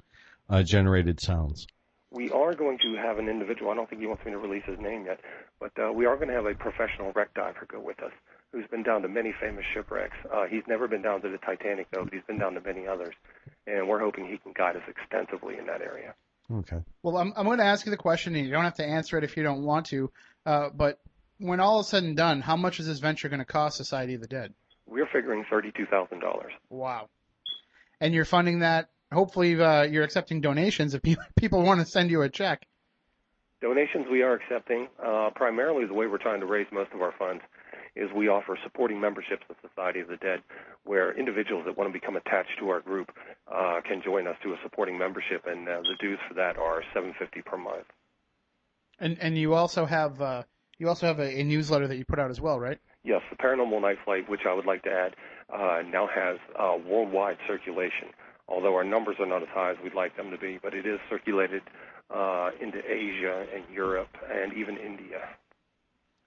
uh, 0.49 0.63
generated 0.63 1.19
sounds. 1.19 1.67
We 2.11 2.31
are 2.31 2.53
going 2.53 2.77
to 2.79 2.95
have 2.95 3.17
an 3.17 3.27
individual. 3.27 3.71
I 3.71 3.75
don't 3.75 3.89
think 3.89 4.01
he 4.01 4.07
wants 4.07 4.23
me 4.25 4.31
to 4.31 4.37
release 4.37 4.63
his 4.65 4.79
name 4.79 5.05
yet, 5.05 5.19
but 5.59 5.71
uh, 5.77 5.91
we 5.91 6.05
are 6.05 6.15
going 6.15 6.29
to 6.29 6.33
have 6.33 6.45
a 6.45 6.55
professional 6.55 7.11
wreck 7.13 7.33
diver 7.33 7.67
go 7.67 7.79
with 7.79 8.01
us, 8.01 8.11
who's 8.53 8.65
been 8.67 8.83
down 8.83 9.01
to 9.01 9.09
many 9.09 9.33
famous 9.39 9.65
shipwrecks. 9.73 10.15
Uh, 10.33 10.45
he's 10.45 10.63
never 10.67 10.87
been 10.87 11.01
down 11.01 11.21
to 11.21 11.29
the 11.29 11.37
Titanic 11.39 11.87
though, 11.91 12.05
but 12.05 12.13
he's 12.13 12.23
been 12.25 12.39
down 12.39 12.53
to 12.53 12.61
many 12.61 12.87
others, 12.87 13.13
and 13.67 13.87
we're 13.89 13.99
hoping 13.99 14.27
he 14.27 14.37
can 14.37 14.53
guide 14.53 14.77
us 14.77 14.83
extensively 14.87 15.57
in 15.57 15.65
that 15.65 15.81
area. 15.81 16.13
Okay. 16.49 16.77
Well, 17.03 17.17
I'm, 17.17 17.33
I'm 17.35 17.45
going 17.45 17.57
to 17.57 17.65
ask 17.65 17.85
you 17.85 17.89
the 17.89 17.97
question, 17.97 18.35
and 18.35 18.45
you 18.45 18.51
don't 18.51 18.63
have 18.63 18.75
to 18.75 18.85
answer 18.85 19.17
it 19.17 19.23
if 19.23 19.35
you 19.35 19.43
don't 19.43 19.63
want 19.63 19.87
to. 19.87 20.11
Uh, 20.45 20.69
but 20.73 20.99
when 21.39 21.59
all 21.59 21.81
is 21.81 21.87
said 21.87 22.03
and 22.03 22.15
done, 22.15 22.41
how 22.41 22.55
much 22.55 22.79
is 22.79 22.87
this 22.87 22.99
venture 22.99 23.29
going 23.29 23.39
to 23.39 23.45
cost 23.45 23.77
Society 23.77 24.15
of 24.15 24.21
the 24.21 24.27
Dead? 24.27 24.53
We're 24.87 25.07
figuring 25.11 25.45
thirty-two 25.49 25.87
thousand 25.87 26.19
dollars. 26.19 26.53
Wow. 26.69 27.09
And 27.99 28.13
you're 28.13 28.25
funding 28.25 28.59
that. 28.59 28.89
Hopefully, 29.11 29.59
uh, 29.59 29.83
you're 29.83 30.03
accepting 30.03 30.41
donations 30.41 30.93
if 30.93 31.01
people, 31.35 31.61
want 31.63 31.79
to 31.79 31.85
send 31.85 32.11
you 32.11 32.21
a 32.21 32.29
check. 32.29 32.65
Donations 33.61 34.05
we 34.11 34.21
are 34.21 34.33
accepting. 34.33 34.87
Uh, 35.03 35.29
primarily, 35.33 35.85
the 35.85 35.93
way 35.93 36.07
we're 36.07 36.17
trying 36.17 36.41
to 36.41 36.45
raise 36.45 36.67
most 36.71 36.91
of 36.93 37.01
our 37.01 37.13
funds 37.17 37.41
is 37.95 38.09
we 38.13 38.27
offer 38.27 38.57
supporting 38.61 38.99
memberships 38.99 39.43
of 39.49 39.55
Society 39.67 40.01
of 40.01 40.09
the 40.09 40.17
Dead, 40.17 40.41
where 40.83 41.17
individuals 41.17 41.63
that 41.65 41.77
want 41.77 41.91
to 41.91 41.93
become 41.97 42.17
attached 42.17 42.59
to 42.59 42.69
our 42.69 42.81
group 42.81 43.09
uh, 43.47 43.79
can 43.87 44.01
join 44.03 44.27
us 44.27 44.35
to 44.43 44.49
a 44.49 44.57
supporting 44.63 44.97
membership, 44.97 45.45
and 45.47 45.67
uh, 45.67 45.79
the 45.81 45.95
dues 45.99 46.19
for 46.27 46.33
that 46.35 46.57
are 46.57 46.83
seven 46.93 47.13
fifty 47.17 47.41
per 47.41 47.57
month. 47.57 47.85
And 48.99 49.17
and 49.19 49.37
you 49.37 49.53
also 49.53 49.85
have 49.85 50.21
uh, 50.21 50.43
you 50.77 50.89
also 50.89 51.07
have 51.07 51.19
a, 51.19 51.39
a 51.39 51.43
newsletter 51.43 51.87
that 51.87 51.97
you 51.97 52.05
put 52.05 52.19
out 52.19 52.31
as 52.31 52.41
well, 52.41 52.59
right? 52.59 52.79
Yes, 53.03 53.21
the 53.29 53.35
Paranormal 53.35 53.81
Night 53.81 53.97
Flight, 54.03 54.29
which 54.29 54.41
I 54.47 54.53
would 54.53 54.65
like 54.65 54.83
to 54.83 54.89
add, 54.89 55.15
uh, 55.53 55.81
now 55.87 56.07
has 56.13 56.37
uh, 56.57 56.75
worldwide 56.87 57.37
circulation. 57.47 58.09
Although 58.47 58.75
our 58.75 58.83
numbers 58.83 59.15
are 59.19 59.25
not 59.25 59.41
as 59.41 59.49
high 59.49 59.71
as 59.71 59.77
we'd 59.83 59.93
like 59.95 60.15
them 60.17 60.31
to 60.31 60.37
be, 60.37 60.59
but 60.61 60.73
it 60.73 60.85
is 60.85 60.99
circulated 61.09 61.61
uh, 62.13 62.51
into 62.61 62.79
Asia 62.79 63.45
and 63.53 63.63
Europe 63.73 64.15
and 64.31 64.53
even 64.53 64.77
India. 64.77 65.21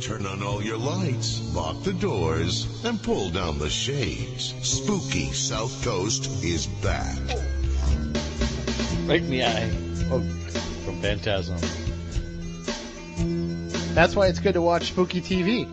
Turn 0.00 0.26
on 0.26 0.44
all 0.44 0.62
your 0.62 0.76
lights, 0.76 1.52
lock 1.52 1.82
the 1.82 1.92
doors, 1.92 2.84
and 2.84 3.02
pull 3.02 3.30
down 3.30 3.58
the 3.58 3.68
shades. 3.68 4.54
Spooky 4.62 5.32
South 5.32 5.84
Coast 5.84 6.44
is 6.44 6.66
back. 6.66 7.18
Right 9.06 9.20
in 9.20 9.30
the 9.30 9.44
eye. 9.44 9.70
Oh, 10.10 10.20
from 10.84 11.00
Phantasm. 11.02 11.58
That's 13.94 14.14
why 14.14 14.28
it's 14.28 14.38
good 14.38 14.54
to 14.54 14.62
watch 14.62 14.88
spooky 14.92 15.20
TV. 15.20 15.66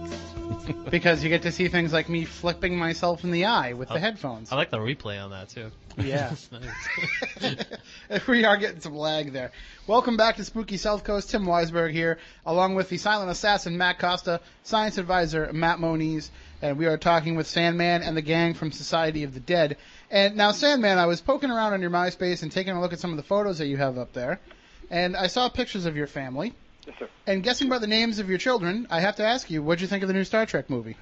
because 0.90 1.24
you 1.24 1.30
get 1.30 1.44
to 1.44 1.52
see 1.52 1.68
things 1.68 1.94
like 1.94 2.10
me 2.10 2.26
flipping 2.26 2.78
myself 2.78 3.24
in 3.24 3.32
the 3.32 3.46
eye 3.46 3.74
with 3.74 3.90
the 3.90 4.00
headphones. 4.00 4.52
I 4.52 4.56
like 4.56 4.72
the 4.72 4.78
replay 4.78 5.24
on 5.24 5.30
that 5.32 5.50
too. 5.50 5.72
Yeah. 5.98 6.34
We 8.28 8.46
are 8.46 8.58
getting 8.58 8.82
some 8.82 8.96
lag 8.96 9.32
there. 9.32 9.52
Welcome 9.88 10.18
back 10.18 10.36
to 10.36 10.44
Spooky 10.44 10.78
South 10.78 11.04
Coast. 11.04 11.30
Tim 11.30 11.46
Weisberg 11.46 11.92
here, 11.92 12.20
along 12.46 12.76
with 12.76 12.90
the 12.90 12.98
silent 12.98 13.32
assassin 13.32 13.78
Matt 13.78 14.00
Costa, 14.00 14.42
science 14.64 14.98
advisor 14.98 15.52
Matt 15.54 15.80
Moniz, 15.80 16.30
and 16.62 16.78
we 16.78 16.86
are 16.86 16.98
talking 16.98 17.36
with 17.36 17.48
Sandman 17.48 18.04
and 18.04 18.16
the 18.16 18.22
gang 18.22 18.54
from 18.54 18.72
Society 18.72 19.24
of 19.24 19.34
the 19.34 19.40
Dead. 19.40 19.78
And 20.12 20.36
now, 20.36 20.52
Sandman, 20.52 20.98
I 20.98 21.06
was 21.08 21.22
poking 21.22 21.50
around 21.50 21.74
on 21.74 21.82
your 21.82 21.90
MySpace 21.90 22.44
and 22.44 22.52
taking 22.52 22.76
a 22.76 22.82
look 22.82 22.94
at 22.94 23.00
some 23.00 23.12
of 23.12 23.18
the 23.18 23.24
photos 23.24 23.58
that 23.58 23.68
you 23.68 23.78
have 23.78 23.98
up 23.98 24.14
there, 24.14 24.40
and 24.90 25.16
I 25.16 25.28
saw 25.28 25.50
pictures 25.50 25.86
of 25.86 25.96
your 25.96 26.08
family. 26.08 26.54
Yes, 26.86 26.96
sir. 27.00 27.10
And 27.26 27.42
guessing 27.42 27.70
by 27.70 27.80
the 27.80 27.88
names 27.88 28.20
of 28.20 28.30
your 28.30 28.38
children, 28.38 28.88
I 28.90 29.00
have 29.00 29.16
to 29.16 29.26
ask 29.26 29.50
you, 29.50 29.64
what'd 29.64 29.82
you 29.82 29.88
think 29.88 30.04
of 30.04 30.08
the 30.08 30.14
new 30.14 30.24
Star 30.24 30.46
Trek 30.46 30.70
movie? 30.70 30.96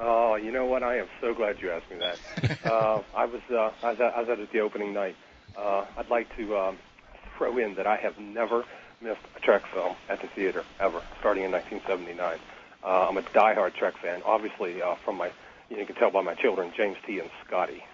Oh, 0.00 0.36
you 0.36 0.52
know 0.52 0.64
what? 0.64 0.82
I 0.82 0.98
am 0.98 1.08
so 1.20 1.34
glad 1.34 1.60
you 1.60 1.72
asked 1.72 1.90
me 1.90 1.98
that. 1.98 2.64
uh, 2.64 3.02
I 3.14 3.24
was 3.26 3.40
uh, 3.50 3.72
I 3.82 3.90
was, 3.90 4.00
at, 4.00 4.14
I 4.14 4.20
was 4.20 4.28
at 4.28 4.52
the 4.52 4.60
opening 4.60 4.94
night. 4.94 5.16
Uh, 5.58 5.84
I'd 5.96 6.08
like 6.08 6.34
to 6.36 6.56
um, 6.56 6.78
throw 7.36 7.58
in 7.58 7.74
that 7.74 7.86
I 7.86 7.96
have 7.96 8.18
never 8.18 8.64
missed 9.00 9.20
a 9.36 9.40
Trek 9.40 9.66
film 9.72 9.96
at 10.08 10.20
the 10.20 10.28
theater 10.28 10.64
ever, 10.80 11.02
starting 11.20 11.44
in 11.44 11.52
1979. 11.52 12.38
Uh, 12.84 13.08
I'm 13.08 13.16
a 13.16 13.22
diehard 13.22 13.74
Trek 13.74 13.96
fan, 13.98 14.22
obviously 14.24 14.80
uh, 14.80 14.94
from 15.04 15.16
my 15.16 15.30
you, 15.68 15.84
can 15.84 15.96
tell 15.96 16.10
by 16.10 16.22
my 16.22 16.34
children, 16.34 16.72
James 16.76 16.96
T. 17.06 17.18
and 17.18 17.28
Scotty. 17.46 17.84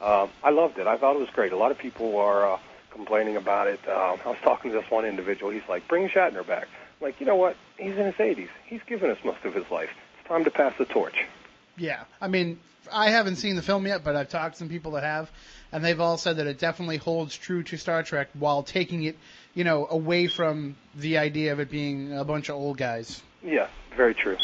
Uh, 0.00 0.26
I 0.42 0.50
loved 0.50 0.78
it. 0.78 0.86
I 0.86 0.98
thought 0.98 1.16
it 1.16 1.20
was 1.20 1.30
great. 1.30 1.52
A 1.52 1.56
lot 1.56 1.70
of 1.70 1.78
people 1.78 2.18
are 2.18 2.54
uh, 2.54 2.58
complaining 2.90 3.36
about 3.36 3.68
it. 3.68 3.80
Um, 3.88 4.18
I 4.24 4.28
was 4.28 4.38
talking 4.42 4.72
to 4.72 4.80
this 4.80 4.90
one 4.90 5.04
individual. 5.04 5.50
He's 5.50 5.66
like, 5.68 5.88
"Bring 5.88 6.08
Shatner 6.08 6.46
back." 6.46 6.64
I'm 7.00 7.06
like, 7.06 7.20
you 7.20 7.26
know 7.26 7.36
what? 7.36 7.56
He's 7.78 7.96
in 7.96 8.04
his 8.04 8.14
80s. 8.14 8.48
He's 8.66 8.82
given 8.86 9.10
us 9.10 9.18
most 9.24 9.44
of 9.44 9.54
his 9.54 9.68
life. 9.70 9.90
It's 10.18 10.28
time 10.28 10.44
to 10.44 10.50
pass 10.50 10.74
the 10.76 10.84
torch. 10.84 11.24
Yeah, 11.76 12.04
I 12.20 12.28
mean, 12.28 12.58
I 12.92 13.10
haven't 13.10 13.36
seen 13.36 13.56
the 13.56 13.62
film 13.62 13.86
yet, 13.86 14.04
but 14.04 14.16
I've 14.16 14.28
talked 14.28 14.54
to 14.54 14.58
some 14.58 14.68
people 14.68 14.92
that 14.92 15.04
have, 15.04 15.30
and 15.72 15.84
they've 15.84 16.00
all 16.00 16.18
said 16.18 16.36
that 16.36 16.46
it 16.46 16.58
definitely 16.58 16.98
holds 16.98 17.36
true 17.36 17.62
to 17.64 17.76
Star 17.76 18.02
Trek 18.02 18.28
while 18.34 18.62
taking 18.62 19.02
it, 19.04 19.16
you 19.54 19.64
know, 19.64 19.86
away 19.90 20.26
from 20.28 20.76
the 20.94 21.18
idea 21.18 21.52
of 21.52 21.60
it 21.60 21.70
being 21.70 22.16
a 22.16 22.24
bunch 22.24 22.50
of 22.50 22.56
old 22.56 22.76
guys. 22.76 23.22
Yeah, 23.42 23.68
very 23.96 24.14
true. 24.14 24.36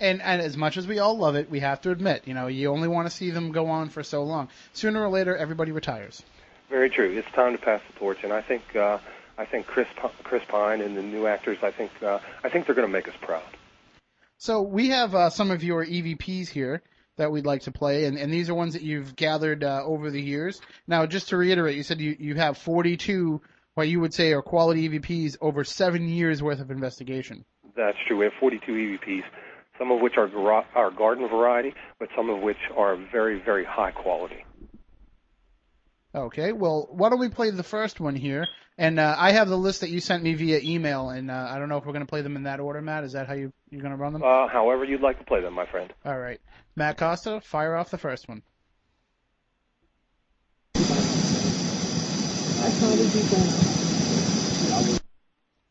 And 0.00 0.20
and 0.22 0.42
as 0.42 0.56
much 0.56 0.76
as 0.76 0.86
we 0.86 0.98
all 0.98 1.16
love 1.16 1.36
it, 1.36 1.50
we 1.50 1.60
have 1.60 1.80
to 1.82 1.90
admit, 1.90 2.22
you 2.26 2.34
know, 2.34 2.48
you 2.48 2.70
only 2.70 2.88
want 2.88 3.08
to 3.08 3.14
see 3.14 3.30
them 3.30 3.52
go 3.52 3.66
on 3.66 3.88
for 3.88 4.02
so 4.02 4.24
long. 4.24 4.48
Sooner 4.72 5.02
or 5.02 5.08
later, 5.08 5.36
everybody 5.36 5.72
retires. 5.72 6.22
Very 6.68 6.90
true. 6.90 7.10
It's 7.16 7.30
time 7.32 7.52
to 7.52 7.58
pass 7.58 7.80
the 7.86 7.98
torch, 7.98 8.24
and 8.24 8.32
I 8.32 8.42
think 8.42 8.74
uh, 8.74 8.98
I 9.38 9.44
think 9.44 9.66
Chris 9.66 9.86
P- 10.00 10.08
Chris 10.24 10.42
Pine 10.48 10.80
and 10.80 10.96
the 10.96 11.02
new 11.02 11.26
actors. 11.26 11.58
I 11.62 11.70
think 11.70 11.90
uh, 12.02 12.18
I 12.42 12.48
think 12.48 12.66
they're 12.66 12.74
going 12.74 12.88
to 12.88 12.92
make 12.92 13.08
us 13.08 13.14
proud. 13.20 13.44
So 14.38 14.62
we 14.62 14.88
have 14.88 15.14
uh, 15.14 15.30
some 15.30 15.50
of 15.50 15.62
your 15.62 15.86
EVPs 15.86 16.48
here 16.48 16.82
that 17.16 17.30
we'd 17.30 17.46
like 17.46 17.62
to 17.62 17.72
play, 17.72 18.06
and, 18.06 18.18
and 18.18 18.32
these 18.32 18.48
are 18.48 18.54
ones 18.54 18.72
that 18.74 18.82
you've 18.82 19.14
gathered 19.16 19.62
uh, 19.62 19.82
over 19.84 20.10
the 20.10 20.20
years. 20.20 20.60
Now, 20.86 21.06
just 21.06 21.28
to 21.28 21.36
reiterate, 21.36 21.76
you 21.76 21.82
said 21.82 22.00
you, 22.00 22.16
you 22.18 22.34
have 22.34 22.58
42, 22.58 23.40
what 23.74 23.88
you 23.88 24.00
would 24.00 24.14
say 24.14 24.32
are 24.32 24.42
quality 24.42 24.88
EVPs 24.88 25.36
over 25.40 25.64
seven 25.64 26.08
years 26.08 26.42
worth 26.42 26.60
of 26.60 26.70
investigation. 26.70 27.44
That's 27.76 27.96
true. 28.06 28.18
We 28.18 28.24
have 28.24 28.34
42 28.40 28.72
EVPs, 28.72 29.22
some 29.78 29.90
of 29.90 30.00
which 30.00 30.14
are 30.16 30.28
gar- 30.28 30.66
are 30.74 30.90
garden 30.90 31.28
variety, 31.28 31.74
but 31.98 32.08
some 32.16 32.30
of 32.30 32.40
which 32.40 32.56
are 32.76 32.96
very 32.96 33.40
very 33.40 33.64
high 33.64 33.90
quality. 33.90 34.44
Okay, 36.14 36.52
well, 36.52 36.88
why 36.92 37.08
don't 37.08 37.18
we 37.18 37.28
play 37.28 37.50
the 37.50 37.64
first 37.64 37.98
one 37.98 38.14
here? 38.14 38.46
And 38.76 38.98
uh, 38.98 39.14
I 39.16 39.30
have 39.32 39.48
the 39.48 39.56
list 39.56 39.82
that 39.82 39.90
you 39.90 40.00
sent 40.00 40.24
me 40.24 40.34
via 40.34 40.58
email, 40.60 41.10
and 41.10 41.30
uh, 41.30 41.46
I 41.48 41.58
don't 41.60 41.68
know 41.68 41.76
if 41.76 41.86
we're 41.86 41.92
going 41.92 42.04
to 42.04 42.10
play 42.10 42.22
them 42.22 42.34
in 42.34 42.42
that 42.42 42.58
order, 42.58 42.82
Matt. 42.82 43.04
Is 43.04 43.12
that 43.12 43.28
how 43.28 43.34
you, 43.34 43.52
you're 43.70 43.82
going 43.82 43.92
to 43.92 43.96
run 43.96 44.12
them? 44.12 44.22
Uh, 44.24 44.48
however 44.48 44.84
you'd 44.84 45.00
like 45.00 45.18
to 45.18 45.24
play 45.24 45.40
them, 45.40 45.54
my 45.54 45.64
friend. 45.66 45.92
All 46.04 46.18
right. 46.18 46.40
Matt 46.74 46.98
Costa, 46.98 47.40
fire 47.40 47.76
off 47.76 47.90
the 47.90 47.98
first 47.98 48.28
one. 48.28 48.42
I 50.76 52.70
saw 52.70 52.96
the 52.96 53.08
people. 53.12 53.38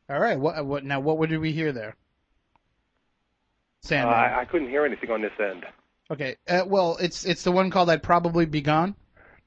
All 0.09 0.19
right. 0.19 0.39
What? 0.39 0.65
What? 0.65 0.83
Now, 0.85 0.99
what 0.99 1.29
did 1.29 1.39
we 1.39 1.51
hear 1.51 1.71
there? 1.71 1.89
Uh, 1.89 3.87
Sandman. 3.87 4.13
I, 4.13 4.41
I 4.41 4.45
couldn't 4.45 4.69
hear 4.69 4.85
anything 4.85 5.11
on 5.11 5.21
this 5.21 5.31
end. 5.39 5.65
okay. 6.09 6.37
Uh, 6.47 6.63
well, 6.65 6.97
it's 7.01 7.25
it's 7.25 7.43
the 7.43 7.51
one 7.51 7.69
called 7.69 7.89
"I'd 7.89 8.03
Probably 8.03 8.45
Be 8.45 8.61
Gone." 8.61 8.95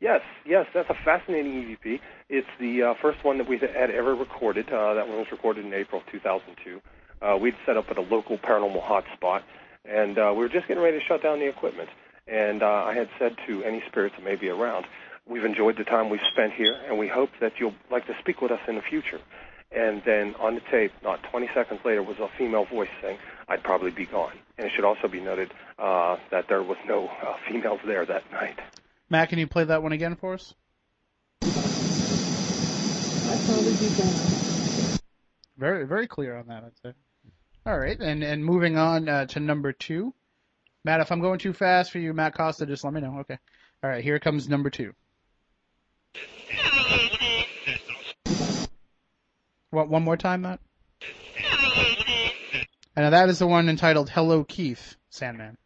Yes, 0.00 0.20
yes, 0.44 0.66
that's 0.74 0.90
a 0.90 0.96
fascinating 1.04 1.52
EVP. 1.64 2.00
It's 2.28 2.46
the 2.60 2.82
uh, 2.82 2.94
first 3.00 3.24
one 3.24 3.38
that 3.38 3.48
we 3.48 3.56
had 3.56 3.90
ever 3.90 4.14
recorded. 4.14 4.68
Uh, 4.68 4.94
that 4.94 5.08
one 5.08 5.16
was 5.18 5.32
recorded 5.32 5.64
in 5.64 5.72
April 5.72 6.02
of 6.02 6.12
2002. 6.12 6.82
Uh, 7.22 7.38
we'd 7.38 7.54
set 7.64 7.78
up 7.78 7.86
at 7.90 7.96
a 7.96 8.02
local 8.02 8.36
paranormal 8.36 8.82
hotspot, 8.82 9.42
and 9.86 10.18
uh, 10.18 10.32
we 10.36 10.40
were 10.40 10.50
just 10.50 10.68
getting 10.68 10.82
ready 10.82 10.98
to 10.98 11.04
shut 11.04 11.22
down 11.22 11.38
the 11.38 11.48
equipment. 11.48 11.88
And 12.28 12.62
uh, 12.62 12.66
I 12.66 12.94
had 12.94 13.08
said 13.18 13.36
to 13.46 13.64
any 13.64 13.82
spirits 13.88 14.16
that 14.16 14.24
may 14.24 14.36
be 14.36 14.50
around, 14.50 14.84
we've 15.26 15.44
enjoyed 15.44 15.78
the 15.78 15.84
time 15.84 16.10
we've 16.10 16.20
spent 16.30 16.52
here, 16.52 16.78
and 16.86 16.98
we 16.98 17.08
hope 17.08 17.30
that 17.40 17.52
you'll 17.58 17.74
like 17.90 18.06
to 18.06 18.16
speak 18.20 18.42
with 18.42 18.50
us 18.50 18.60
in 18.68 18.74
the 18.74 18.82
future. 18.82 19.20
And 19.72 20.02
then 20.04 20.34
on 20.38 20.56
the 20.56 20.62
tape, 20.70 20.92
not 21.02 21.22
20 21.30 21.48
seconds 21.54 21.80
later, 21.86 22.02
was 22.02 22.18
a 22.18 22.28
female 22.36 22.66
voice 22.66 22.90
saying, 23.00 23.16
I'd 23.48 23.62
probably 23.62 23.92
be 23.92 24.04
gone. 24.04 24.36
And 24.58 24.66
it 24.66 24.72
should 24.74 24.84
also 24.84 25.08
be 25.08 25.20
noted 25.20 25.52
uh, 25.78 26.18
that 26.30 26.48
there 26.48 26.62
was 26.62 26.76
no 26.86 27.10
females 27.48 27.80
there 27.86 28.04
that 28.04 28.30
night. 28.30 28.60
Matt, 29.08 29.28
can 29.28 29.38
you 29.38 29.46
play 29.46 29.64
that 29.64 29.82
one 29.82 29.92
again 29.92 30.16
for 30.16 30.34
us? 30.34 30.54
Very 35.58 35.86
very 35.86 36.06
clear 36.06 36.36
on 36.36 36.48
that, 36.48 36.64
I'd 36.64 36.78
say. 36.82 36.92
All 37.64 37.78
right, 37.78 37.98
and 37.98 38.22
and 38.22 38.44
moving 38.44 38.76
on 38.76 39.08
uh, 39.08 39.26
to 39.26 39.40
number 39.40 39.72
two. 39.72 40.12
Matt, 40.84 41.00
if 41.00 41.10
I'm 41.10 41.20
going 41.20 41.38
too 41.38 41.52
fast 41.52 41.90
for 41.90 41.98
you, 41.98 42.12
Matt 42.12 42.34
Costa, 42.34 42.66
just 42.66 42.84
let 42.84 42.92
me 42.92 43.00
know. 43.00 43.18
Okay. 43.20 43.38
All 43.82 43.90
right, 43.90 44.04
here 44.04 44.18
comes 44.18 44.48
number 44.48 44.70
two. 44.70 44.92
What, 49.70 49.88
one 49.88 50.04
more 50.04 50.16
time, 50.16 50.42
Matt? 50.42 50.60
And 52.94 53.12
that 53.12 53.28
is 53.28 53.38
the 53.38 53.46
one 53.46 53.68
entitled 53.68 54.10
"Hello, 54.10 54.44
Keith." 54.44 54.96
Sandman. 55.10 55.56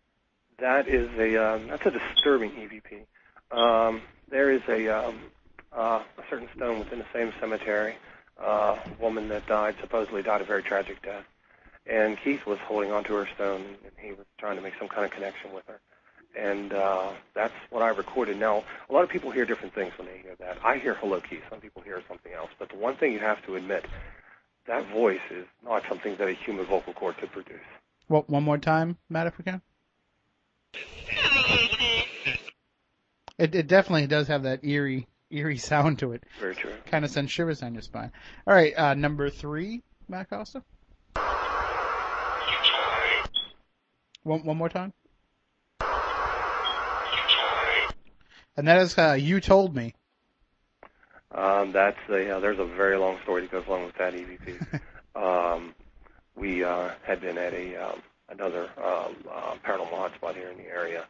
That 0.59 0.88
is 0.88 1.09
a 1.18 1.37
um, 1.37 1.68
that's 1.68 1.87
a 1.87 1.90
disturbing 1.90 2.50
EVP. 2.50 3.05
Um, 3.50 4.02
there 4.30 4.50
is 4.50 4.62
a 4.68 4.88
um, 4.88 5.18
uh, 5.72 6.02
a 6.18 6.22
certain 6.28 6.48
stone 6.56 6.78
within 6.78 6.98
the 6.98 7.06
same 7.12 7.32
cemetery. 7.40 7.96
Uh, 8.40 8.76
a 8.98 9.02
woman 9.02 9.28
that 9.28 9.46
died 9.46 9.74
supposedly 9.80 10.22
died 10.22 10.40
a 10.40 10.44
very 10.44 10.62
tragic 10.62 11.02
death, 11.02 11.24
and 11.86 12.16
Keith 12.22 12.46
was 12.46 12.58
holding 12.60 12.90
onto 12.90 13.14
her 13.14 13.28
stone, 13.34 13.64
and 13.84 13.92
he 13.98 14.12
was 14.12 14.26
trying 14.38 14.56
to 14.56 14.62
make 14.62 14.74
some 14.78 14.88
kind 14.88 15.04
of 15.04 15.10
connection 15.10 15.52
with 15.52 15.66
her. 15.66 15.80
And 16.38 16.72
uh, 16.72 17.10
that's 17.34 17.52
what 17.70 17.82
I 17.82 17.88
recorded. 17.88 18.38
Now, 18.38 18.62
a 18.88 18.92
lot 18.92 19.02
of 19.02 19.10
people 19.10 19.32
hear 19.32 19.44
different 19.44 19.74
things 19.74 19.92
when 19.98 20.06
they 20.06 20.18
hear 20.18 20.36
that. 20.38 20.58
I 20.64 20.78
hear 20.78 20.94
"Hello, 20.94 21.20
Keith." 21.20 21.42
Some 21.50 21.60
people 21.60 21.82
hear 21.82 22.02
something 22.08 22.32
else. 22.32 22.50
But 22.58 22.68
the 22.70 22.76
one 22.76 22.96
thing 22.96 23.12
you 23.12 23.18
have 23.18 23.44
to 23.46 23.56
admit, 23.56 23.84
that 24.66 24.88
voice 24.90 25.20
is 25.30 25.46
not 25.64 25.82
something 25.88 26.16
that 26.16 26.28
a 26.28 26.32
human 26.32 26.66
vocal 26.66 26.92
cord 26.92 27.16
could 27.16 27.32
produce. 27.32 27.58
Well, 28.08 28.24
one 28.28 28.44
more 28.44 28.58
time, 28.58 28.96
Matt, 29.08 29.26
if 29.26 29.38
we 29.38 29.44
can. 29.44 29.60
It, 33.40 33.55
it 33.55 33.66
definitely 33.68 34.07
does 34.07 34.29
have 34.29 34.42
that 34.42 34.62
eerie, 34.64 35.09
eerie 35.31 35.57
sound 35.72 35.98
to 36.00 36.12
it. 36.12 36.24
Very 36.38 36.55
true. 36.55 36.72
Kind 36.87 37.07
of 37.07 37.11
sends 37.11 37.33
shivers 37.33 37.61
down 37.61 37.72
your 37.72 37.83
spine. 37.83 38.12
All 38.46 38.55
right, 38.55 38.76
uh, 38.76 38.94
number 38.94 39.31
three, 39.31 39.83
Matt 40.09 40.29
Costa. 40.29 40.62
One, 44.22 44.44
one 44.44 44.59
more 44.59 44.68
time. 44.68 44.92
And 48.57 48.68
that 48.68 48.83
is, 48.83 48.98
uh, 48.98 49.16
you 49.18 49.40
told 49.40 49.74
me. 49.74 49.94
Um, 51.33 51.72
that's 51.72 51.96
a, 52.11 52.37
uh, 52.37 52.40
there's 52.40 52.59
a 52.59 52.66
very 52.66 52.98
long 52.98 53.18
story 53.22 53.42
that 53.42 53.50
goes 53.50 53.66
along 53.66 53.87
with 53.87 53.96
that 53.96 54.12
EVP. 54.12 54.81
um, 55.16 55.74
we 56.37 56.62
uh, 56.62 56.90
had 57.03 57.22
been 57.22 57.38
at 57.38 57.55
a 57.55 57.76
um, 57.76 58.03
another 58.29 58.68
um, 58.76 59.16
uh, 59.31 59.55
paranormal 59.64 59.92
hotspot 59.92 60.35
here 60.35 60.50
in 60.50 60.59
the 60.59 60.66
area, 60.66 61.07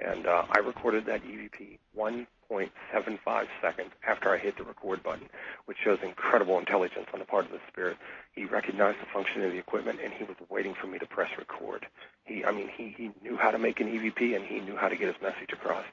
and 0.00 0.26
uh, 0.26 0.44
I 0.50 0.60
recorded 0.60 1.06
that 1.06 1.22
EVP 1.22 1.78
1.75 1.96 3.46
seconds 3.60 3.90
after 4.06 4.30
I 4.30 4.38
hit 4.38 4.56
the 4.56 4.64
record 4.64 5.02
button, 5.02 5.28
which 5.66 5.78
shows 5.84 5.98
incredible 6.02 6.58
intelligence 6.58 7.06
on 7.12 7.18
the 7.20 7.24
part 7.24 7.44
of 7.46 7.52
the 7.52 7.60
spirit. 7.68 7.96
He 8.34 8.44
recognized 8.44 8.98
the 9.00 9.06
function 9.12 9.44
of 9.44 9.52
the 9.52 9.58
equipment, 9.58 10.00
and 10.02 10.12
he 10.12 10.24
was 10.24 10.36
waiting 10.48 10.74
for 10.80 10.86
me 10.86 10.98
to 10.98 11.06
press 11.06 11.30
record. 11.38 11.86
He, 12.24 12.44
I 12.44 12.52
mean, 12.52 12.68
he 12.74 12.94
he 12.96 13.10
knew 13.22 13.36
how 13.36 13.50
to 13.50 13.58
make 13.58 13.80
an 13.80 13.88
EVP, 13.88 14.34
and 14.34 14.44
he 14.44 14.60
knew 14.60 14.76
how 14.76 14.88
to 14.88 14.96
get 14.96 15.08
his 15.08 15.22
message 15.22 15.52
across. 15.52 15.84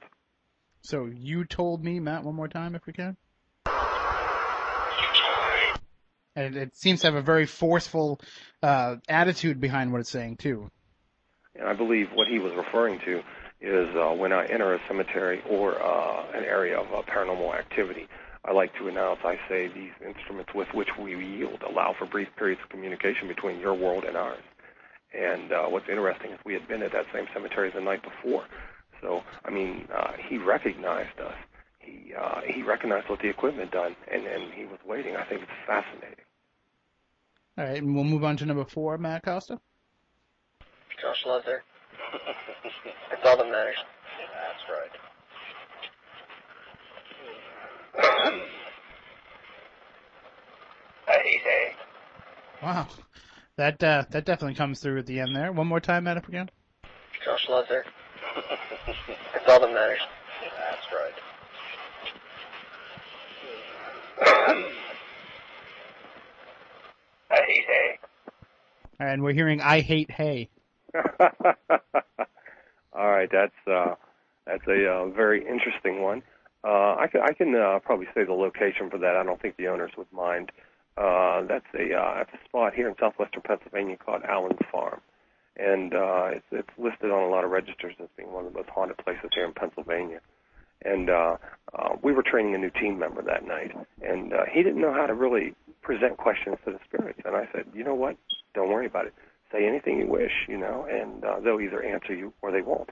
So 0.82 1.06
you 1.06 1.46
told 1.46 1.84
me, 1.84 2.00
Matt, 2.00 2.24
one 2.24 2.36
more 2.36 2.48
time 2.48 2.76
if 2.76 2.86
we 2.86 2.94
can. 2.94 3.18
And 6.36 6.56
it 6.56 6.78
seems 6.78 7.02
to 7.02 7.08
have 7.08 7.16
a 7.16 7.22
very 7.22 7.46
forceful 7.46 8.22
uh, 8.64 8.96
attitude 9.10 9.60
behind 9.60 9.92
what 9.92 10.00
it's 10.00 10.10
saying 10.10 10.38
too. 10.38 10.72
And 11.56 11.68
I 11.68 11.74
believe 11.74 12.08
what 12.14 12.28
he 12.28 12.40
was 12.40 12.54
referring 12.56 13.00
to 13.02 13.22
is 13.62 13.90
uh, 13.96 14.14
when 14.14 14.32
I 14.32 14.46
enter 14.46 14.74
a 14.74 14.80
cemetery 14.88 15.42
or 15.50 15.82
uh, 15.82 16.26
an 16.34 16.44
area 16.46 16.80
of 16.80 16.88
uh, 16.94 17.02
paranormal 17.12 17.58
activity, 17.58 18.08
I 18.46 18.54
like 18.54 18.74
to 18.78 18.88
announce, 18.88 19.20
I 19.24 19.38
say, 19.50 19.68
these 19.68 19.92
instruments 20.06 20.54
with 20.56 20.70
which 20.74 20.90
we 20.98 21.14
yield 21.14 21.62
allow 21.68 21.94
for 21.98 22.06
brief 22.06 22.30
periods 22.38 22.62
of 22.64 22.70
communication 22.70 23.28
between 23.28 23.60
your 23.60 23.74
world 23.74 24.06
and 24.06 24.16
ours. 24.16 24.42
And 25.14 25.52
uh, 25.52 25.66
what's 25.66 25.90
interesting 25.90 26.32
is 26.32 26.40
we 26.46 26.54
had 26.54 26.68
been 26.68 26.84
at 26.84 26.94
that 26.94 27.06
same 27.14 27.26
cemetery 27.34 27.72
the 27.74 27.82
night 27.82 28.02
before. 28.02 28.46
So, 29.02 29.24
I 29.44 29.50
mean, 29.50 29.88
uh, 29.94 30.14
he 30.30 30.38
recognized 30.38 31.20
us. 31.20 31.36
He 31.80 32.14
uh, 32.14 32.42
he 32.46 32.62
recognized 32.62 33.10
what 33.10 33.20
the 33.20 33.30
equipment 33.30 33.72
done, 33.72 33.96
and, 34.12 34.26
and 34.26 34.54
he 34.54 34.66
was 34.66 34.78
waiting. 34.86 35.16
I 35.16 35.24
think 35.24 35.42
it's 35.42 35.52
fascinating. 35.66 36.26
All 37.58 37.66
right, 37.66 37.82
and 37.82 37.96
we'll 37.96 38.04
move 38.04 38.24
on 38.24 38.38
to 38.38 38.46
number 38.46 38.66
four, 38.66 38.98
Matt 38.98 39.24
Costa. 39.24 39.60
Josh 41.02 41.26
loves 41.26 41.46
her. 41.46 41.64
That's 43.10 43.26
all 43.26 43.38
that 43.38 43.50
matters. 43.50 43.76
That's 44.36 44.64
right. 44.70 44.92
hey, 51.08 51.40
hey. 51.44 51.76
Wow, 52.64 52.88
that 53.58 53.84
uh, 53.84 54.06
that 54.12 54.26
definitely 54.26 54.56
comes 54.56 54.80
through 54.80 55.00
at 55.00 55.06
the 55.06 55.20
end 55.20 55.36
there. 55.36 55.52
One 55.52 55.68
more 55.68 55.80
time, 55.80 56.06
Matt, 56.06 56.18
if 56.18 56.28
we 56.28 56.34
can. 56.34 56.50
Josh 57.24 57.48
loves. 57.50 57.70
That's 59.34 59.48
all 59.48 59.60
that 59.60 59.74
matters. 59.74 60.00
That's 60.58 60.88
right. 60.94 61.14
I 67.32 67.42
hate 67.46 67.66
hay. 67.68 68.00
And 69.00 69.24
we're 69.24 69.34
hearing 69.34 69.62
"I 69.62 69.82
hate 69.82 70.12
hay." 70.12 70.50
All 72.94 73.10
right, 73.12 73.30
that's 73.32 73.54
uh, 73.68 73.96
that's 74.46 74.66
a 74.68 74.88
uh, 74.88 75.06
very 75.10 75.46
interesting 75.48 76.02
one. 76.02 76.22
Uh, 76.64 76.96
I 76.96 77.08
can 77.12 77.22
I 77.22 77.34
can 77.34 77.56
uh, 77.56 77.80
probably 77.80 78.08
say 78.14 78.24
the 78.26 78.34
location 78.34 78.90
for 78.90 78.98
that. 79.00 79.16
I 79.16 79.24
don't 79.24 79.42
think 79.42 79.58
the 79.58 79.68
owners 79.68 79.92
would 79.98 80.12
mind. 80.12 80.52
Uh, 80.98 81.44
that's 81.48 81.66
a 81.78 81.94
uh, 81.96 82.16
that's 82.18 82.34
a 82.34 82.46
spot 82.46 82.74
here 82.74 82.90
in 82.90 82.96
southwestern 83.00 83.42
Pennsylvania 83.42 83.96
called 83.98 84.24
Allen's 84.28 84.60
Farm, 84.72 85.00
and 85.56 85.94
uh, 85.94 86.30
it's 86.34 86.46
it's 86.52 86.70
listed 86.78 87.12
on 87.12 87.24
a 87.24 87.30
lot 87.30 87.46
of 87.46 87.52
registers 87.52 87.94
as 88.02 88.10
being 88.18 88.34
one 88.34 88.46
of 88.46 88.52
the 88.52 88.60
most 88.60 88.70
haunted 88.70 88.98
places 88.98 89.30
here 89.34 89.46
in 89.46 89.54
Pennsylvania. 89.54 90.20
And 90.84 91.10
uh, 91.10 91.38
uh, 91.78 91.90
we 92.02 92.14
were 92.14 92.24
training 92.24 92.56
a 92.56 92.58
new 92.58 92.70
team 92.70 93.00
member 93.00 93.22
that 93.22 93.46
night, 93.46 93.72
and 94.02 94.34
uh, 94.34 94.44
he 94.52 94.64
didn't 94.64 94.82
know 94.82 94.94
how 94.94 95.06
to 95.06 95.14
really 95.14 95.54
present 95.82 96.18
questions 96.18 96.58
to 96.66 96.72
the 96.72 96.80
spirits. 96.88 97.20
And 97.26 97.36
I 97.36 97.48
said, 97.54 97.66
you 97.74 97.84
know 97.84 97.96
what? 97.96 98.18
Don't 98.54 98.70
worry 98.70 98.86
about 98.86 99.06
it. 99.06 99.14
Say 99.52 99.66
anything 99.66 100.00
you 100.00 100.08
wish, 100.08 100.32
you 100.48 100.58
know, 100.58 100.86
and 100.90 101.24
uh, 101.24 101.40
they'll 101.40 101.60
either 101.62 101.82
answer 101.82 102.14
you 102.14 102.34
or 102.42 102.52
they 102.52 102.62
won't. 102.62 102.90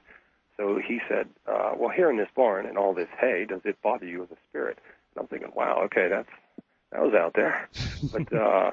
So 0.56 0.80
he 0.84 1.00
said, 1.08 1.28
uh, 1.46 1.72
well, 1.76 1.90
here 1.90 2.10
in 2.10 2.16
this 2.16 2.28
barn 2.34 2.66
and 2.66 2.76
all 2.76 2.92
this 2.92 3.08
hay, 3.20 3.46
does 3.48 3.60
it 3.64 3.80
bother 3.80 4.06
you 4.06 4.24
as 4.24 4.30
a 4.30 4.36
spirit? 4.50 4.78
And 5.14 5.22
I'm 5.22 5.28
thinking, 5.28 5.52
wow, 5.54 5.82
okay, 5.84 6.08
that's 6.08 6.28
that 6.90 7.02
was 7.02 7.14
out 7.14 7.34
there. 7.34 7.68
but 8.12 8.32
uh, 8.32 8.72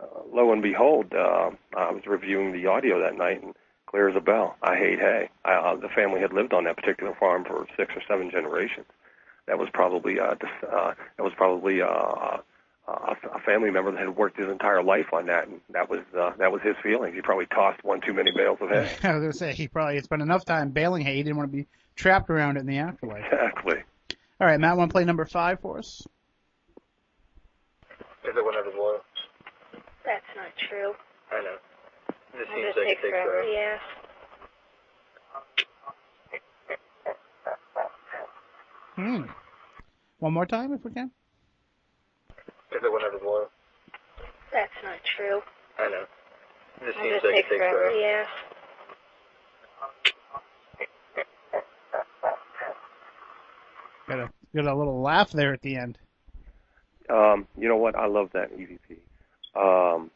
uh, 0.00 0.06
lo 0.32 0.52
and 0.52 0.62
behold, 0.62 1.12
uh, 1.14 1.50
I 1.76 1.90
was 1.92 2.02
reviewing 2.06 2.52
the 2.52 2.66
audio 2.66 3.00
that 3.00 3.16
night, 3.16 3.42
and 3.42 3.54
clear 3.86 4.08
as 4.08 4.16
a 4.16 4.20
bell. 4.20 4.56
I 4.62 4.76
hate 4.76 4.98
hay. 4.98 5.28
I, 5.44 5.54
uh, 5.54 5.76
the 5.76 5.88
family 5.88 6.20
had 6.20 6.32
lived 6.32 6.52
on 6.52 6.64
that 6.64 6.76
particular 6.76 7.14
farm 7.18 7.44
for 7.44 7.66
six 7.76 7.92
or 7.94 8.02
seven 8.08 8.30
generations. 8.30 8.86
That 9.46 9.58
was 9.58 9.68
probably 9.72 10.18
uh, 10.18 10.34
dis- 10.34 10.68
uh, 10.70 10.94
that 11.16 11.22
was 11.22 11.32
probably 11.36 11.82
uh, 11.82 12.38
uh, 12.90 13.14
a, 13.14 13.36
a 13.36 13.40
family 13.40 13.70
member 13.70 13.92
that 13.92 14.00
had 14.00 14.16
worked 14.16 14.38
his 14.38 14.48
entire 14.48 14.82
life 14.82 15.12
on 15.12 15.26
that, 15.26 15.46
and 15.46 15.60
that 15.72 15.88
was 15.88 16.00
uh, 16.18 16.32
that 16.38 16.50
was 16.50 16.60
his 16.62 16.74
feelings. 16.82 17.14
He 17.14 17.22
probably 17.22 17.46
tossed 17.46 17.84
one 17.84 18.00
too 18.00 18.12
many 18.12 18.32
bales 18.34 18.58
of 18.60 18.70
hay. 18.70 18.90
I 19.08 19.14
was 19.14 19.20
gonna 19.22 19.32
say 19.32 19.52
he 19.52 19.68
probably 19.68 20.00
spent 20.00 20.22
enough 20.22 20.44
time 20.44 20.70
baling 20.70 21.02
hay. 21.02 21.16
He 21.16 21.22
didn't 21.22 21.36
want 21.36 21.50
to 21.50 21.56
be 21.56 21.66
trapped 21.94 22.30
around 22.30 22.56
it 22.56 22.60
in 22.60 22.66
the 22.66 22.78
afterlife. 22.78 23.24
Exactly. 23.24 23.82
All 24.40 24.46
right, 24.46 24.58
Matt, 24.58 24.76
want 24.76 24.90
to 24.90 24.92
play 24.92 25.04
number 25.04 25.24
five 25.26 25.60
for 25.60 25.78
us? 25.78 26.02
Is 28.24 28.34
it 28.36 28.44
whenever 28.44 28.70
loyal? 28.76 29.00
That's 30.04 30.24
not 30.34 30.48
true. 30.68 30.92
I 31.30 31.42
know. 31.42 31.56
This 32.32 32.48
seems 32.54 32.74
like 32.76 32.86
take 32.86 32.98
it 32.98 33.02
takes 33.02 33.10
forever. 33.10 33.30
forever. 33.30 33.52
Yeah. 33.52 33.78
Hmm. 38.96 39.22
One 40.18 40.32
more 40.32 40.46
time, 40.46 40.72
if 40.72 40.84
we 40.84 40.90
can. 40.90 41.10
Is 42.72 42.82
it 42.82 42.92
whenever 42.92 43.18
loyal? 43.24 43.48
That's 44.52 44.70
not 44.82 44.98
true. 45.16 45.40
I 45.78 45.88
know. 45.88 46.04
This 46.80 46.94
It'll 46.96 47.02
seems 47.02 47.12
like 47.24 47.34
take 47.34 47.44
it 47.44 47.48
takes 47.48 47.56
forever. 47.58 47.78
forever. 47.78 47.98
Yeah. 47.98 48.24
Got 54.08 54.18
a 54.18 54.30
got 54.54 54.66
a 54.66 54.74
little 54.74 55.00
laugh 55.00 55.30
there 55.30 55.52
at 55.52 55.62
the 55.62 55.76
end. 55.76 55.98
Um, 57.08 57.46
you 57.56 57.68
know 57.68 57.76
what? 57.76 57.96
I 57.96 58.06
love 58.06 58.30
that 58.34 58.50
EVP. 58.52 58.98
Um, 59.56 60.10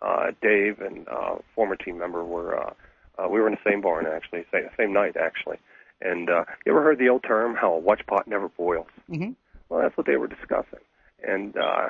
uh, 0.00 0.30
Dave 0.40 0.80
and 0.80 1.06
uh, 1.08 1.36
former 1.54 1.76
team 1.76 1.98
member 1.98 2.24
were 2.24 2.58
uh, 2.58 2.72
uh, 3.18 3.28
we 3.28 3.40
were 3.40 3.48
in 3.48 3.54
the 3.54 3.70
same 3.70 3.80
barn 3.80 4.06
actually, 4.06 4.44
same, 4.52 4.68
same 4.76 4.92
night 4.92 5.16
actually. 5.16 5.58
And 6.00 6.30
uh, 6.30 6.44
you 6.64 6.72
ever 6.72 6.82
heard 6.82 6.98
the 6.98 7.08
old 7.08 7.24
term 7.24 7.56
how 7.56 7.72
a 7.72 7.78
watch 7.78 8.06
pot 8.06 8.28
never 8.28 8.48
boils? 8.50 8.86
Mm-hmm. 9.10 9.32
Well, 9.68 9.82
that's 9.82 9.96
what 9.96 10.06
they 10.06 10.16
were 10.16 10.28
discussing. 10.28 10.78
And 11.26 11.56
uh, 11.56 11.88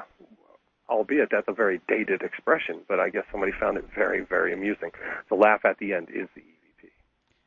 albeit 0.89 1.29
that's 1.31 1.49
a 1.49 1.53
very 1.53 1.81
dated 1.89 2.23
expression, 2.23 2.81
but 2.89 2.99
I 2.99 3.11
guess 3.11 3.25
somebody 3.31 3.53
found 3.59 3.77
it 3.77 3.85
very, 3.95 4.25
very 4.25 4.53
amusing. 4.53 4.91
The 5.29 5.35
laugh 5.35 5.65
at 5.65 5.79
the 5.79 5.93
end 5.93 6.09
is 6.11 6.29
the 6.35 6.41
EVP. 6.41 6.91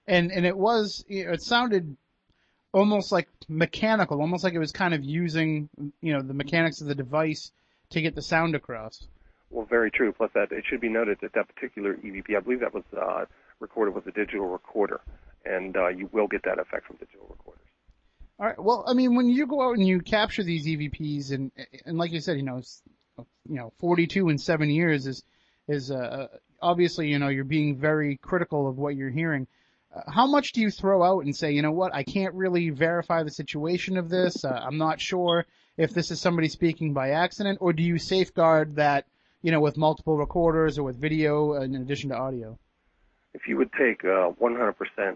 And 0.07 0.31
and 0.31 0.45
it 0.45 0.57
was 0.57 1.03
you 1.07 1.25
know, 1.25 1.31
it 1.31 1.41
sounded 1.41 1.95
almost 2.73 3.11
like 3.11 3.27
mechanical, 3.47 4.21
almost 4.21 4.43
like 4.43 4.53
it 4.53 4.59
was 4.59 4.71
kind 4.71 4.93
of 4.93 5.03
using 5.03 5.69
you 6.01 6.13
know 6.13 6.21
the 6.21 6.33
mechanics 6.33 6.81
of 6.81 6.87
the 6.87 6.95
device 6.95 7.51
to 7.91 8.01
get 8.01 8.15
the 8.15 8.21
sound 8.21 8.55
across. 8.55 9.07
Well, 9.49 9.65
very 9.65 9.91
true. 9.91 10.13
Plus, 10.13 10.31
that 10.33 10.51
it 10.51 10.63
should 10.65 10.81
be 10.81 10.89
noted 10.89 11.17
that 11.21 11.33
that 11.33 11.53
particular 11.53 11.95
EVP, 11.95 12.35
I 12.37 12.39
believe 12.39 12.61
that 12.61 12.73
was 12.73 12.85
uh, 12.97 13.25
recorded 13.59 13.93
with 13.93 14.07
a 14.07 14.11
digital 14.11 14.47
recorder, 14.47 15.01
and 15.45 15.75
uh, 15.75 15.89
you 15.89 16.09
will 16.13 16.27
get 16.27 16.43
that 16.43 16.57
effect 16.57 16.87
from 16.87 16.95
digital 16.97 17.27
recorders. 17.29 17.60
All 18.41 18.47
right. 18.47 18.59
Well, 18.59 18.83
I 18.87 18.93
mean, 18.93 19.13
when 19.13 19.29
you 19.29 19.45
go 19.45 19.61
out 19.61 19.77
and 19.77 19.87
you 19.87 20.01
capture 20.01 20.43
these 20.43 20.65
EVPs, 20.65 21.31
and 21.31 21.51
and 21.85 21.99
like 21.99 22.11
you 22.11 22.19
said, 22.19 22.37
you 22.37 22.43
know, 22.43 22.63
you 23.19 23.55
know, 23.55 23.71
42 23.77 24.29
in 24.29 24.39
seven 24.39 24.71
years 24.71 25.05
is 25.05 25.23
is 25.67 25.91
uh, 25.91 26.27
obviously 26.59 27.07
you 27.09 27.19
know 27.19 27.27
you're 27.27 27.43
being 27.43 27.77
very 27.77 28.17
critical 28.17 28.67
of 28.67 28.79
what 28.79 28.95
you're 28.95 29.11
hearing. 29.11 29.45
Uh, 29.95 30.09
how 30.09 30.25
much 30.25 30.53
do 30.53 30.61
you 30.61 30.71
throw 30.71 31.03
out 31.03 31.23
and 31.23 31.35
say, 31.35 31.51
you 31.51 31.61
know 31.61 31.71
what, 31.71 31.93
I 31.93 32.01
can't 32.01 32.33
really 32.33 32.71
verify 32.71 33.21
the 33.21 33.29
situation 33.29 33.95
of 33.95 34.09
this. 34.09 34.43
Uh, 34.43 34.49
I'm 34.49 34.79
not 34.79 34.99
sure 34.99 35.45
if 35.77 35.93
this 35.93 36.09
is 36.09 36.19
somebody 36.19 36.47
speaking 36.47 36.93
by 36.93 37.11
accident, 37.11 37.59
or 37.61 37.73
do 37.73 37.83
you 37.83 37.99
safeguard 37.99 38.77
that, 38.77 39.05
you 39.43 39.51
know, 39.51 39.59
with 39.59 39.77
multiple 39.77 40.17
recorders 40.17 40.79
or 40.79 40.83
with 40.83 40.95
video 40.95 41.61
in 41.61 41.75
addition 41.75 42.09
to 42.09 42.15
audio? 42.15 42.57
If 43.35 43.47
you 43.47 43.57
would 43.57 43.71
take 43.73 44.03
uh, 44.03 44.31
100% 44.41 44.73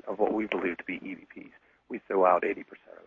of 0.07 0.19
what 0.19 0.31
we 0.31 0.45
believe 0.45 0.77
to 0.77 0.83
be 0.83 0.99
EVPs, 0.99 1.51
we 1.89 1.99
throw 2.07 2.25
out 2.25 2.43
80% 2.43 2.59
of. 2.61 3.04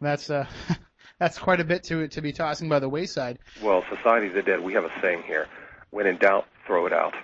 That's 0.00 0.30
uh, 0.30 0.46
that's 1.18 1.38
quite 1.38 1.60
a 1.60 1.64
bit 1.64 1.84
to 1.84 2.08
to 2.08 2.20
be 2.20 2.32
tossing 2.32 2.68
by 2.68 2.78
the 2.78 2.88
wayside, 2.88 3.38
Well, 3.62 3.84
Society 3.94 4.28
of 4.28 4.34
the 4.34 4.42
Dead, 4.42 4.60
we 4.60 4.72
have 4.74 4.84
a 4.84 4.92
saying 5.02 5.22
here: 5.26 5.46
when 5.90 6.06
in 6.06 6.16
doubt, 6.16 6.46
throw 6.66 6.86
it 6.86 6.92
out. 6.92 7.14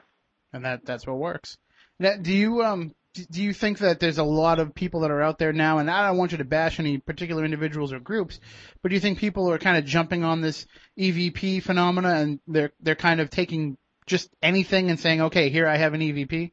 and 0.53 0.65
that 0.65 0.85
that's 0.85 1.07
what 1.07 1.17
works. 1.19 1.57
Now, 1.99 2.17
do 2.21 2.33
you 2.33 2.63
um 2.63 2.95
do 3.31 3.43
you 3.43 3.55
think 3.55 3.79
that 3.79 3.99
there's 3.99 4.19
a 4.19 4.25
lot 4.25 4.59
of 4.59 4.75
people 4.75 5.01
that 5.01 5.11
are 5.11 5.23
out 5.23 5.39
there 5.39 5.53
now, 5.55 5.79
and 5.79 5.91
I 5.91 6.07
don't 6.07 6.19
want 6.19 6.33
you 6.33 6.39
to 6.39 6.45
bash 6.45 6.79
any 6.79 6.99
particular 6.99 7.45
individuals 7.47 7.95
or 7.95 7.99
groups, 7.99 8.39
but 8.83 8.91
do 8.91 8.95
you 8.95 9.01
think 9.01 9.19
people 9.19 9.51
are 9.51 9.59
kind 9.59 9.79
of 9.79 9.87
jumping 9.87 10.23
on 10.23 10.43
this 10.43 10.67
EVP 10.99 11.63
phenomena 11.63 12.11
and 12.17 12.41
they're 12.47 12.73
they're 12.81 12.95
kind 12.95 13.21
of 13.21 13.31
taking 13.31 13.79
just 14.07 14.29
anything 14.43 14.91
and 14.91 15.01
saying, 15.01 15.21
okay, 15.23 15.49
here 15.49 15.67
I 15.67 15.77
have 15.79 15.95
an 15.95 16.01
EVP? 16.03 16.53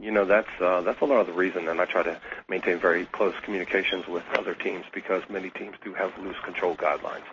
You 0.00 0.10
know 0.10 0.24
that's 0.24 0.48
uh, 0.60 0.80
that's 0.82 1.00
a 1.00 1.04
lot 1.04 1.20
of 1.20 1.26
the 1.26 1.32
reason, 1.32 1.68
and 1.68 1.80
I 1.80 1.84
try 1.84 2.02
to 2.02 2.20
maintain 2.48 2.78
very 2.78 3.06
close 3.06 3.34
communications 3.42 4.06
with 4.06 4.24
other 4.34 4.54
teams 4.54 4.84
because 4.92 5.22
many 5.28 5.50
teams 5.50 5.76
do 5.84 5.94
have 5.94 6.16
loose 6.18 6.36
control 6.44 6.76
guidelines. 6.76 7.24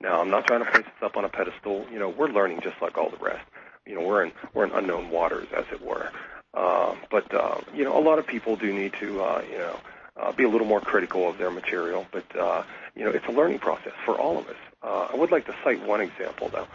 Now, 0.00 0.20
I'm 0.20 0.30
not 0.30 0.46
trying 0.46 0.64
to 0.64 0.70
place 0.70 0.84
this 0.84 1.02
up 1.02 1.16
on 1.16 1.24
a 1.24 1.28
pedestal. 1.28 1.86
You 1.90 1.98
know, 1.98 2.08
we're 2.08 2.28
learning 2.28 2.60
just 2.60 2.80
like 2.82 2.98
all 2.98 3.10
the 3.10 3.24
rest. 3.24 3.46
You 3.86 3.94
know, 3.94 4.06
we're 4.06 4.24
in 4.24 4.32
we're 4.52 4.64
in 4.64 4.72
unknown 4.72 5.10
waters, 5.10 5.48
as 5.56 5.64
it 5.72 5.80
were. 5.80 6.10
Um, 6.54 6.98
but 7.10 7.32
uh, 7.34 7.60
you 7.74 7.84
know, 7.84 7.96
a 7.96 8.02
lot 8.02 8.18
of 8.18 8.26
people 8.26 8.56
do 8.56 8.72
need 8.72 8.92
to 9.00 9.22
uh, 9.22 9.42
you 9.50 9.58
know 9.58 9.80
uh, 10.16 10.32
be 10.32 10.44
a 10.44 10.48
little 10.48 10.66
more 10.66 10.80
critical 10.80 11.28
of 11.28 11.38
their 11.38 11.50
material. 11.50 12.06
But 12.10 12.36
uh, 12.36 12.64
you 12.94 13.04
know, 13.04 13.10
it's 13.10 13.26
a 13.26 13.32
learning 13.32 13.60
process 13.60 13.94
for 14.04 14.14
all 14.18 14.38
of 14.38 14.48
us. 14.48 14.56
Uh, 14.82 15.08
I 15.12 15.16
would 15.16 15.30
like 15.30 15.46
to 15.46 15.54
cite 15.64 15.84
one 15.86 16.00
example, 16.00 16.48
though. 16.48 16.66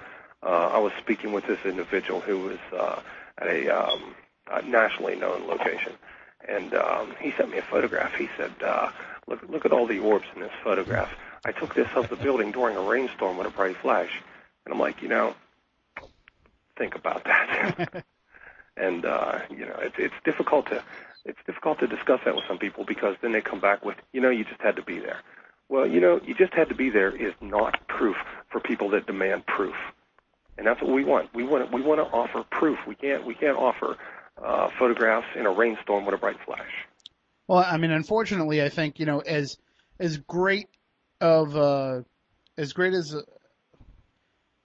Uh, 0.44 0.70
I 0.74 0.80
was 0.80 0.94
speaking 1.00 1.34
with 1.34 1.46
this 1.46 1.60
individual 1.66 2.22
who 2.22 2.40
was 2.40 2.60
uh, 2.72 3.02
at 3.38 3.48
a, 3.48 3.70
um, 3.70 4.16
nationally 4.66 5.16
known 5.16 5.48
location, 5.48 5.94
and 6.48 6.74
um, 6.74 7.16
he 7.20 7.32
sent 7.38 7.52
me 7.52 7.58
a 7.58 7.64
photograph. 7.64 8.14
He 8.16 8.30
said, 8.38 8.54
uh, 8.64 8.92
"Look, 9.28 9.42
look 9.50 9.66
at 9.66 9.72
all 9.72 9.88
the 9.88 10.00
orbs 10.00 10.26
in 10.36 10.42
this 10.42 10.52
photograph. 10.64 11.12
I 11.46 11.52
took 11.52 11.76
this 11.76 11.90
of 11.96 12.10
the 12.10 12.16
building 12.16 12.52
during 12.52 12.76
a 12.76 12.82
rainstorm 12.82 13.38
with 13.38 13.48
a 13.48 13.52
bright 13.52 13.78
flash." 13.78 14.12
And 14.66 14.74
I'm 14.74 14.80
like, 14.80 15.02
you 15.02 15.08
know, 15.08 15.34
think 16.78 16.96
about 16.96 17.24
that. 17.24 18.04
and 18.78 19.06
uh, 19.06 19.40
you 19.50 19.66
know, 19.66 19.78
it's 19.80 19.96
it's 19.98 20.14
difficult 20.24 20.68
to 20.68 20.84
it's 21.26 21.40
difficult 21.46 21.80
to 21.80 21.88
discuss 21.88 22.22
that 22.26 22.36
with 22.36 22.46
some 22.48 22.58
people 22.58 22.86
because 22.86 23.16
then 23.22 23.34
they 23.34 23.42
come 23.42 23.60
back 23.60 23.84
with, 23.84 23.98
you 24.14 24.22
know, 24.22 24.30
you 24.30 24.46
just 24.46 24.62
had 24.62 24.78
to 24.78 24.82
be 24.82 25.00
there. 25.00 25.20
Well, 25.70 25.86
you 25.86 26.00
know, 26.00 26.22
you 26.26 26.34
just 26.34 26.54
had 26.54 26.70
to 26.70 26.76
be 26.76 26.90
there 26.90 27.14
is 27.14 27.34
not 27.42 27.86
proof 27.88 28.16
for 28.50 28.62
people 28.62 28.90
that 28.92 29.06
demand 29.06 29.46
proof, 29.46 29.76
and 30.58 30.66
that's 30.66 30.82
what 30.82 30.92
we 30.92 31.04
want. 31.04 31.34
We 31.34 31.44
want 31.44 31.72
we 31.74 31.82
want 31.82 32.00
to 32.00 32.06
offer 32.06 32.44
proof. 32.50 32.80
We 32.88 32.96
can't 32.96 33.26
we 33.26 33.36
can't 33.36 33.58
offer 33.58 33.98
uh, 34.44 34.70
photographs 34.78 35.28
in 35.36 35.46
a 35.46 35.52
rainstorm 35.52 36.06
with 36.06 36.16
a 36.16 36.18
bright 36.18 36.38
flash. 36.46 36.72
Well, 37.48 37.60
I 37.60 37.78
mean, 37.78 37.92
unfortunately, 37.92 38.62
I 38.62 38.70
think 38.70 39.00
you 39.00 39.06
know 39.06 39.20
as 39.20 39.58
as 40.00 40.18
great 40.18 40.68
of 41.22 41.56
uh, 41.56 42.02
as 42.58 42.74
great 42.74 42.94
as 42.94 43.16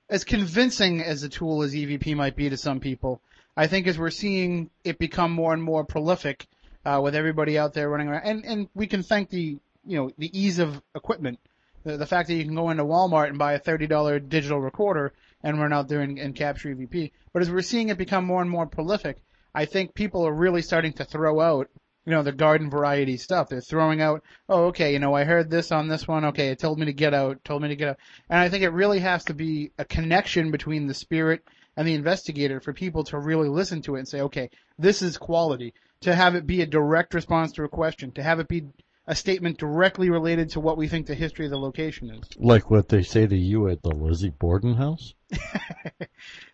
as 0.08 0.24
convincing 0.24 1.00
as 1.00 1.22
a 1.22 1.28
tool 1.28 1.62
as 1.62 1.74
EVP 1.74 2.14
might 2.16 2.36
be 2.36 2.50
to 2.50 2.56
some 2.56 2.80
people, 2.80 3.22
I 3.56 3.66
think 3.66 3.86
as 3.86 3.98
we're 3.98 4.10
seeing 4.10 4.70
it 4.84 4.98
become 4.98 5.32
more 5.32 5.52
and 5.52 5.62
more 5.62 5.84
prolific 5.84 6.46
uh, 6.84 7.00
with 7.02 7.14
everybody 7.14 7.58
out 7.58 7.72
there 7.72 7.88
running 7.88 8.08
around, 8.08 8.24
and 8.24 8.44
and 8.44 8.68
we 8.74 8.86
can 8.86 9.02
thank 9.02 9.30
the 9.30 9.58
you 9.84 9.96
know 9.96 10.10
the 10.18 10.38
ease 10.38 10.58
of 10.58 10.82
equipment, 10.94 11.38
the, 11.84 11.96
the 11.96 12.06
fact 12.06 12.28
that 12.28 12.34
you 12.34 12.44
can 12.44 12.54
go 12.54 12.70
into 12.70 12.84
Walmart 12.84 13.28
and 13.28 13.38
buy 13.38 13.52
a 13.52 13.58
thirty 13.58 13.86
dollar 13.86 14.18
digital 14.18 14.60
recorder 14.60 15.12
and 15.42 15.60
run 15.60 15.72
out 15.72 15.88
there 15.88 16.00
and, 16.00 16.18
and 16.18 16.34
capture 16.34 16.74
EVP. 16.74 17.12
But 17.32 17.42
as 17.42 17.50
we're 17.50 17.62
seeing 17.62 17.88
it 17.88 17.98
become 17.98 18.24
more 18.24 18.42
and 18.42 18.50
more 18.50 18.66
prolific, 18.66 19.18
I 19.54 19.64
think 19.64 19.94
people 19.94 20.26
are 20.26 20.34
really 20.34 20.62
starting 20.62 20.92
to 20.94 21.04
throw 21.04 21.40
out 21.40 21.68
you 22.04 22.10
know 22.10 22.22
the 22.22 22.32
garden 22.32 22.68
variety 22.68 23.16
stuff. 23.16 23.48
They're 23.48 23.60
throwing 23.60 24.00
out, 24.00 24.22
oh 24.48 24.64
okay, 24.66 24.92
you 24.92 24.98
know 24.98 25.14
I 25.14 25.24
heard 25.24 25.50
this 25.50 25.70
on 25.70 25.88
this 25.88 26.08
one. 26.08 26.24
Okay, 26.26 26.48
it 26.48 26.58
told 26.58 26.78
me 26.78 26.86
to 26.86 26.92
get 26.92 27.14
out, 27.14 27.44
told 27.44 27.62
me 27.62 27.68
to 27.68 27.76
get 27.76 27.88
out, 27.90 27.98
and 28.28 28.40
I 28.40 28.48
think 28.48 28.64
it 28.64 28.70
really 28.70 28.98
has 29.00 29.24
to 29.26 29.34
be 29.34 29.70
a 29.78 29.84
connection 29.84 30.50
between 30.50 30.86
the 30.86 30.94
spirit 30.94 31.42
and 31.76 31.86
the 31.86 31.94
investigator 31.94 32.60
for 32.60 32.72
people 32.72 33.04
to 33.04 33.18
really 33.18 33.48
listen 33.48 33.82
to 33.82 33.96
it 33.96 34.00
and 34.00 34.08
say, 34.08 34.20
okay, 34.22 34.50
this 34.78 35.00
is 35.00 35.16
quality. 35.16 35.74
To 36.02 36.14
have 36.14 36.34
it 36.34 36.46
be 36.46 36.62
a 36.62 36.66
direct 36.66 37.14
response 37.14 37.52
to 37.52 37.62
a 37.62 37.68
question, 37.68 38.10
to 38.12 38.22
have 38.22 38.40
it 38.40 38.48
be 38.48 38.64
a 39.06 39.14
statement 39.14 39.58
directly 39.58 40.10
related 40.10 40.50
to 40.50 40.60
what 40.60 40.76
we 40.76 40.88
think 40.88 41.06
the 41.06 41.14
history 41.14 41.44
of 41.46 41.50
the 41.50 41.58
location 41.58 42.10
is. 42.10 42.22
Like 42.38 42.70
what 42.70 42.88
they 42.88 43.02
say 43.02 43.26
to 43.26 43.36
you 43.36 43.68
at 43.68 43.82
the 43.82 43.90
Lizzie 43.90 44.30
Borden 44.30 44.74
house? 44.74 45.14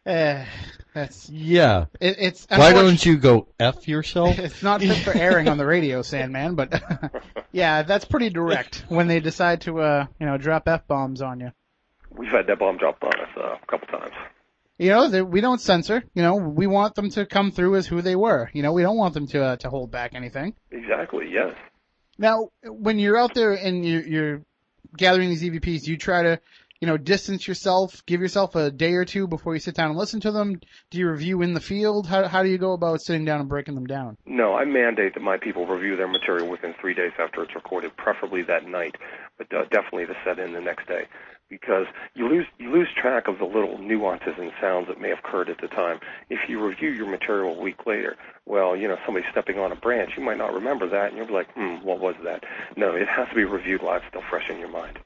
Eh, 0.07 0.46
that's 0.94 1.28
Yeah. 1.28 1.86
it, 2.01 2.16
it's 2.18 2.46
Why 2.49 2.72
don't 2.72 3.05
you 3.05 3.18
go 3.18 3.49
F 3.61 3.86
yourself? 3.86 4.38
It's 4.38 4.62
not 4.62 4.80
fit 4.80 4.96
for 5.05 5.12
airing 5.14 5.49
on 5.49 5.59
the 5.59 5.66
radio, 5.66 6.01
Sandman, 6.11 6.55
but 6.55 6.82
yeah, 7.53 7.82
that's 7.82 8.07
pretty 8.07 8.30
direct 8.30 8.86
when 8.88 9.07
they 9.09 9.20
decide 9.20 9.61
to 9.62 9.80
uh 9.80 10.07
you 10.18 10.24
know 10.24 10.38
drop 10.38 10.66
f 10.66 10.86
bombs 10.86 11.20
on 11.20 11.40
you. 11.40 11.53
We've 12.11 12.30
had 12.30 12.46
that 12.46 12.59
bomb 12.59 12.78
dropped 12.78 13.05
on 13.05 13.12
us 13.20 13.28
uh, 13.36 13.57
a 13.62 13.66
couple 13.66 13.86
times. 13.99 14.14
You 14.78 14.90
know, 14.90 15.09
they, 15.09 15.20
we 15.22 15.42
don't 15.42 15.61
censor. 15.61 16.03
You 16.14 16.22
know, 16.22 16.36
we 16.36 16.66
want 16.66 16.94
them 16.94 17.11
to 17.11 17.26
come 17.26 17.51
through 17.51 17.76
as 17.76 17.86
who 17.86 18.01
they 18.01 18.16
were. 18.16 18.49
You 18.55 18.62
know, 18.62 18.72
we 18.72 18.82
don't 18.82 18.96
want 18.96 19.12
them 19.12 19.26
to 19.28 19.42
uh, 19.44 19.57
to 19.57 19.68
hold 19.68 19.90
back 19.90 20.14
anything. 20.14 20.55
Exactly. 20.70 21.28
Yes. 21.30 21.55
Now, 22.18 22.48
when 22.64 22.98
you're 22.98 23.16
out 23.16 23.34
there 23.34 23.52
and 23.52 23.84
you're, 23.84 24.06
you're 24.06 24.42
gathering 24.96 25.28
these 25.28 25.42
EVPs, 25.42 25.84
do 25.84 25.92
you 25.92 25.96
try 25.96 26.22
to, 26.22 26.40
you 26.80 26.88
know, 26.88 26.96
distance 26.96 27.46
yourself, 27.46 28.04
give 28.06 28.20
yourself 28.20 28.56
a 28.56 28.70
day 28.70 28.94
or 28.94 29.04
two 29.04 29.28
before 29.28 29.54
you 29.54 29.60
sit 29.60 29.74
down 29.74 29.90
and 29.90 29.98
listen 29.98 30.20
to 30.20 30.32
them? 30.32 30.60
Do 30.90 30.98
you 30.98 31.08
review 31.08 31.42
in 31.42 31.54
the 31.54 31.60
field? 31.60 32.06
How 32.06 32.26
how 32.26 32.42
do 32.42 32.48
you 32.48 32.58
go 32.58 32.72
about 32.72 33.00
sitting 33.00 33.24
down 33.24 33.40
and 33.40 33.48
breaking 33.48 33.74
them 33.74 33.86
down? 33.86 34.16
No, 34.26 34.54
I 34.54 34.64
mandate 34.64 35.14
that 35.14 35.22
my 35.22 35.36
people 35.36 35.66
review 35.66 35.96
their 35.96 36.08
material 36.08 36.48
within 36.48 36.74
three 36.80 36.94
days 36.94 37.12
after 37.18 37.42
it's 37.42 37.54
recorded, 37.54 37.96
preferably 37.96 38.42
that 38.42 38.66
night, 38.66 38.96
but 39.36 39.52
uh, 39.52 39.64
definitely 39.70 40.06
to 40.06 40.16
set 40.24 40.38
in 40.38 40.52
the 40.52 40.60
next 40.60 40.88
day, 40.88 41.06
because 41.49 41.86
you 42.14 42.28
lose 42.28 42.46
you 42.59 42.70
lose 42.70 42.88
track 43.01 43.28
of 43.28 43.38
the 43.38 43.44
little 43.44 43.78
nuances 43.78 44.34
and 44.38 44.53
sounds 44.61 44.88
that 44.88 45.01
may 45.01 45.09
have 45.11 45.18
occurred 45.18 45.49
at 45.49 45.61
the 45.61 45.68
time. 45.68 46.01
If 46.28 46.49
you 46.49 46.64
review 46.64 46.90
your 46.90 47.07
material 47.07 47.57
a 47.57 47.61
week 47.61 47.86
later, 47.86 48.16
well, 48.46 48.76
you 48.76 48.88
know, 48.88 48.96
somebody 49.05 49.26
stepping 49.30 49.59
on 49.59 49.72
a 49.72 49.76
branch, 49.76 50.12
you 50.16 50.22
might 50.22 50.38
not 50.38 50.53
remember 50.55 50.88
that, 50.88 51.09
and 51.09 51.16
you'll 51.16 51.26
be 51.26 51.32
like, 51.32 51.53
hmm, 51.55 51.76
what 51.84 52.01
was 52.01 52.14
that? 52.24 52.44
No, 52.76 52.94
it 52.94 53.09
has 53.09 53.28
to 53.28 53.34
be 53.34 53.44
reviewed 53.44 53.82
live, 53.82 54.03
still 54.09 54.22
fresh 54.28 54.49
in 54.51 54.59
your 54.59 54.70
mind. 54.70 54.99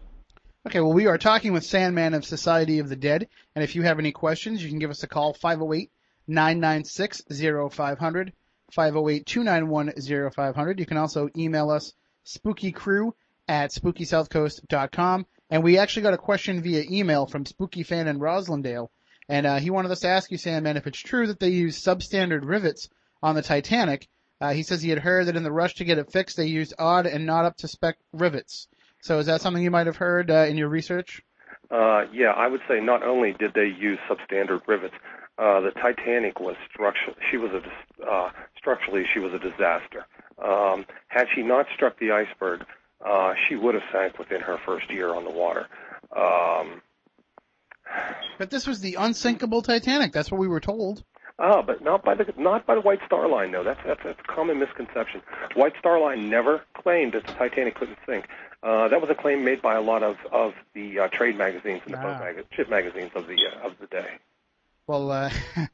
Okay, 0.67 0.81
well, 0.81 0.93
we 0.93 1.09
are 1.09 1.19
talking 1.19 1.53
with 1.53 1.65
Sandman 1.65 2.15
of 2.15 2.25
Society 2.25 2.79
of 2.79 2.89
the 2.89 2.97
Dead, 2.97 3.29
and 3.55 3.65
if 3.65 3.75
you 3.75 3.83
have 3.83 3.99
any 3.99 4.13
questions, 4.13 4.63
you 4.63 4.69
can 4.69 4.79
give 4.79 4.91
us 4.91 5.03
a 5.03 5.09
call 5.09 5.35
508 5.35 5.91
996 6.29 7.23
0500, 7.29 8.33
508 8.71 9.27
291 9.27 10.31
0500. 10.31 10.79
You 10.79 10.87
can 10.87 10.97
also 10.97 11.29
email 11.37 11.71
us 11.71 11.95
spookycrew 12.25 13.13
at 13.49 13.73
spookysouthcoast.com. 13.73 15.27
And 15.53 15.63
we 15.63 15.77
actually 15.77 16.05
got 16.05 16.15
a 16.15 16.19
question 16.19 16.63
via 16.63 16.83
email 16.91 17.27
from 17.27 17.45
Spooky 17.45 17.83
Fan 17.83 18.09
in 18.09 18.19
Roslindale, 18.19 18.89
and 19.29 19.47
uh, 19.47 19.57
he 19.59 19.69
wanted 19.69 19.91
us 19.91 20.01
to 20.01 20.09
ask 20.09 20.31
you, 20.31 20.39
Sandman, 20.39 20.79
if 20.79 20.87
it's 20.87 20.99
true 20.99 21.27
that 21.27 21.41
they 21.41 21.51
use 21.51 21.85
substandard 21.85 22.41
rivets 22.43 22.89
on 23.23 23.35
the 23.35 23.43
Titanic. 23.43 24.09
Uh, 24.41 24.55
he 24.55 24.63
says 24.63 24.81
he 24.81 24.89
had 24.89 24.99
heard 24.99 25.27
that 25.27 25.37
in 25.37 25.43
the 25.43 25.53
rush 25.53 25.75
to 25.75 25.85
get 25.85 25.99
it 25.99 26.11
fixed, 26.11 26.39
they 26.39 26.47
used 26.47 26.73
odd 26.79 27.05
and 27.05 27.27
not 27.27 27.45
up 27.45 27.59
to 27.59 27.69
spec 27.69 27.99
rivets. 28.15 28.67
So 29.03 29.19
is 29.19 29.27
that 29.27 29.43
something 29.43 29.63
you 29.63 29.71
might 29.71 29.87
have 29.87 29.99
heard 29.99 30.31
uh, 30.31 30.47
in 30.49 30.57
your 30.57 30.71
research? 30.71 31.23
Uh, 31.71 32.07
yeah, 32.15 32.31
I 32.35 32.49
would 32.49 32.63
say 32.67 32.81
not 32.81 33.03
only 33.03 33.35
did 33.35 33.53
they 33.53 33.67
use 33.67 33.99
substandard 34.09 34.67
rivets, 34.67 34.95
uh, 35.37 35.61
the 35.61 35.73
Titanic 35.73 36.41
was 36.41 36.57
structurally 36.73 37.19
she 37.31 37.37
was 37.37 37.51
a 37.53 38.11
uh, 38.11 38.31
structurally 38.57 39.05
she 39.13 39.21
was 39.21 39.35
a 39.35 39.39
disaster. 39.39 40.07
Um, 40.43 40.87
had 41.09 41.27
she 41.35 41.43
not 41.43 41.67
struck 41.75 41.99
the 41.99 42.11
iceberg, 42.11 42.65
uh, 43.05 43.35
she 43.49 43.57
would 43.57 43.75
have 43.75 43.85
sank 43.93 44.19
within 44.19 44.41
her 44.41 44.59
first 44.65 44.91
year 44.91 45.15
on 45.15 45.25
the 45.25 45.31
water. 45.31 45.67
Um, 46.17 46.83
But 48.39 48.51
this 48.51 48.67
was 48.67 48.81
the 48.81 48.97
unsinkable 48.99 49.63
Titanic. 49.63 50.13
That's 50.13 50.31
what 50.31 50.41
we 50.41 50.49
were 50.49 50.61
told. 50.61 51.05
Ah, 51.39 51.63
but 51.63 51.83
not 51.83 52.05
by 52.05 52.15
the 52.15 52.33
not 52.37 52.67
by 52.67 52.75
the 52.75 52.81
White 52.81 53.01
Star 53.07 53.29
Line. 53.29 53.53
though. 53.53 53.65
that's 53.65 53.81
that's, 53.85 54.01
that's 54.05 54.21
a 54.21 54.33
common 54.33 54.59
misconception. 54.59 55.23
White 55.55 55.73
Star 55.79 55.99
Line 56.01 56.29
never 56.29 56.63
claimed 56.75 57.15
that 57.15 57.27
the 57.27 57.33
Titanic 57.33 57.75
couldn't 57.75 57.99
sink. 58.07 58.27
Uh, 58.63 58.87
that 58.89 59.01
was 59.01 59.11
a 59.11 59.15
claim 59.15 59.45
made 59.45 59.61
by 59.61 59.75
a 59.75 59.81
lot 59.81 60.03
of 60.03 60.17
of 60.31 60.53
the 60.75 61.01
uh, 61.01 61.09
trade 61.09 61.37
magazines 61.37 61.81
and 61.85 61.95
the 61.95 61.99
boat 61.99 62.21
mag- 62.21 62.45
ship 62.53 62.69
magazines 62.71 63.11
of 63.15 63.27
the 63.27 63.37
uh, 63.47 63.67
of 63.67 63.73
the 63.81 63.87
day. 63.89 64.07
Well, 64.87 65.11
uh, 65.11 65.31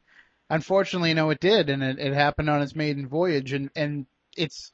unfortunately, 0.51 1.13
no, 1.13 1.31
it 1.31 1.41
did, 1.41 1.69
and 1.71 1.83
it, 1.83 1.99
it 1.99 2.15
happened 2.15 2.49
on 2.49 2.63
its 2.63 2.75
maiden 2.75 3.07
voyage, 3.09 3.53
and 3.53 3.71
and 3.77 4.07
it's 4.37 4.71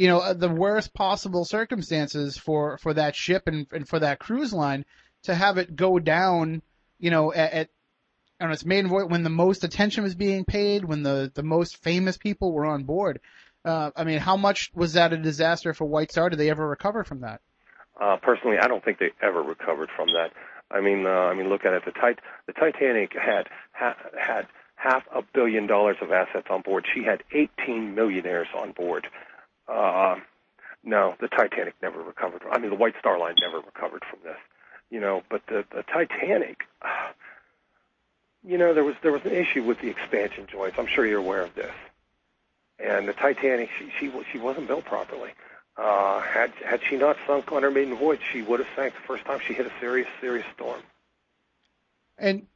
you 0.00 0.08
know 0.08 0.32
the 0.32 0.48
worst 0.48 0.94
possible 0.94 1.44
circumstances 1.44 2.38
for 2.38 2.78
for 2.78 2.94
that 2.94 3.14
ship 3.14 3.42
and 3.46 3.66
and 3.70 3.86
for 3.86 3.98
that 3.98 4.18
cruise 4.18 4.50
line 4.50 4.86
to 5.24 5.34
have 5.34 5.58
it 5.58 5.76
go 5.76 5.98
down, 5.98 6.62
you 6.98 7.10
know, 7.10 7.34
at, 7.34 7.52
at 7.52 7.68
on 8.40 8.50
its 8.50 8.64
maiden 8.64 8.88
voyage 8.88 9.10
when 9.10 9.24
the 9.24 9.28
most 9.28 9.62
attention 9.62 10.02
was 10.02 10.14
being 10.14 10.46
paid, 10.46 10.86
when 10.86 11.02
the 11.02 11.30
the 11.34 11.42
most 11.42 11.82
famous 11.82 12.16
people 12.16 12.50
were 12.50 12.64
on 12.64 12.84
board. 12.84 13.20
Uh, 13.62 13.90
I 13.94 14.04
mean, 14.04 14.20
how 14.20 14.38
much 14.38 14.70
was 14.74 14.94
that 14.94 15.12
a 15.12 15.18
disaster 15.18 15.74
for 15.74 15.84
White 15.84 16.10
Star? 16.10 16.30
Did 16.30 16.38
they 16.38 16.48
ever 16.48 16.66
recover 16.66 17.04
from 17.04 17.20
that? 17.20 17.42
Uh, 18.00 18.16
personally, 18.22 18.56
I 18.56 18.68
don't 18.68 18.82
think 18.82 19.00
they 19.00 19.10
ever 19.20 19.42
recovered 19.42 19.90
from 19.94 20.08
that. 20.14 20.32
I 20.70 20.80
mean, 20.80 21.04
uh, 21.04 21.10
I 21.10 21.34
mean, 21.34 21.50
look 21.50 21.66
at 21.66 21.74
it. 21.74 21.84
The 21.84 21.92
tit- 21.92 22.20
the 22.46 22.54
Titanic 22.54 23.12
had 23.12 23.48
ha- 23.72 23.98
had 24.18 24.46
half 24.76 25.02
a 25.14 25.20
billion 25.34 25.66
dollars 25.66 25.96
of 26.00 26.10
assets 26.10 26.46
on 26.48 26.62
board. 26.62 26.86
She 26.94 27.04
had 27.04 27.22
18 27.32 27.94
millionaires 27.94 28.48
on 28.56 28.72
board. 28.72 29.06
Uh, 29.70 30.16
no, 30.82 31.14
the 31.20 31.28
Titanic 31.28 31.74
never 31.82 32.02
recovered. 32.02 32.42
I 32.50 32.58
mean, 32.58 32.70
the 32.70 32.76
White 32.76 32.94
Star 32.98 33.18
Line 33.18 33.36
never 33.40 33.58
recovered 33.58 34.02
from 34.08 34.20
this. 34.24 34.38
You 34.90 35.00
know, 35.00 35.22
but 35.30 35.42
the 35.46 35.64
the 35.74 35.82
Titanic. 35.82 36.62
Uh, 36.82 36.88
you 38.44 38.58
know, 38.58 38.74
there 38.74 38.84
was 38.84 38.96
there 39.02 39.12
was 39.12 39.24
an 39.24 39.32
issue 39.32 39.62
with 39.62 39.80
the 39.80 39.88
expansion 39.88 40.46
joints. 40.50 40.76
I'm 40.78 40.86
sure 40.86 41.06
you're 41.06 41.18
aware 41.18 41.42
of 41.42 41.54
this. 41.54 41.72
And 42.78 43.06
the 43.06 43.12
Titanic, 43.12 43.68
she 43.78 43.90
she 43.98 44.12
she 44.32 44.38
wasn't 44.38 44.66
built 44.66 44.86
properly. 44.86 45.30
Uh, 45.76 46.20
had 46.20 46.52
had 46.64 46.80
she 46.88 46.96
not 46.96 47.16
sunk 47.26 47.52
on 47.52 47.62
her 47.62 47.70
maiden 47.70 47.96
voyage, 47.96 48.20
she 48.32 48.42
would 48.42 48.60
have 48.60 48.68
sank 48.74 48.94
the 48.94 49.06
first 49.06 49.24
time 49.24 49.38
she 49.46 49.52
hit 49.54 49.66
a 49.66 49.72
serious 49.80 50.08
serious 50.20 50.46
storm. 50.54 50.80
And 52.18 52.46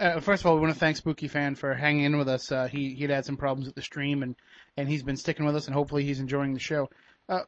uh, 0.00 0.20
first 0.20 0.42
of 0.42 0.46
all, 0.46 0.54
we 0.54 0.62
want 0.62 0.72
to 0.72 0.78
thank 0.78 0.96
Spooky 0.96 1.28
Fan 1.28 1.54
for 1.54 1.74
hanging 1.74 2.04
in 2.04 2.18
with 2.18 2.28
us. 2.28 2.50
Uh, 2.50 2.66
he 2.66 2.94
he'd 2.94 3.10
had 3.10 3.24
some 3.24 3.36
problems 3.36 3.66
with 3.66 3.74
the 3.74 3.82
stream, 3.82 4.22
and 4.22 4.36
and 4.76 4.88
he's 4.88 5.02
been 5.02 5.16
sticking 5.16 5.44
with 5.44 5.56
us, 5.56 5.66
and 5.66 5.74
hopefully 5.74 6.04
he's 6.04 6.20
enjoying 6.20 6.54
the 6.54 6.60
show. 6.60 6.88
Uh, 7.28 7.40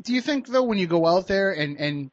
do 0.00 0.14
you 0.14 0.20
think 0.20 0.46
though, 0.46 0.62
when 0.62 0.78
you 0.78 0.86
go 0.86 1.06
out 1.06 1.26
there, 1.26 1.52
and 1.52 1.76
and 1.78 2.10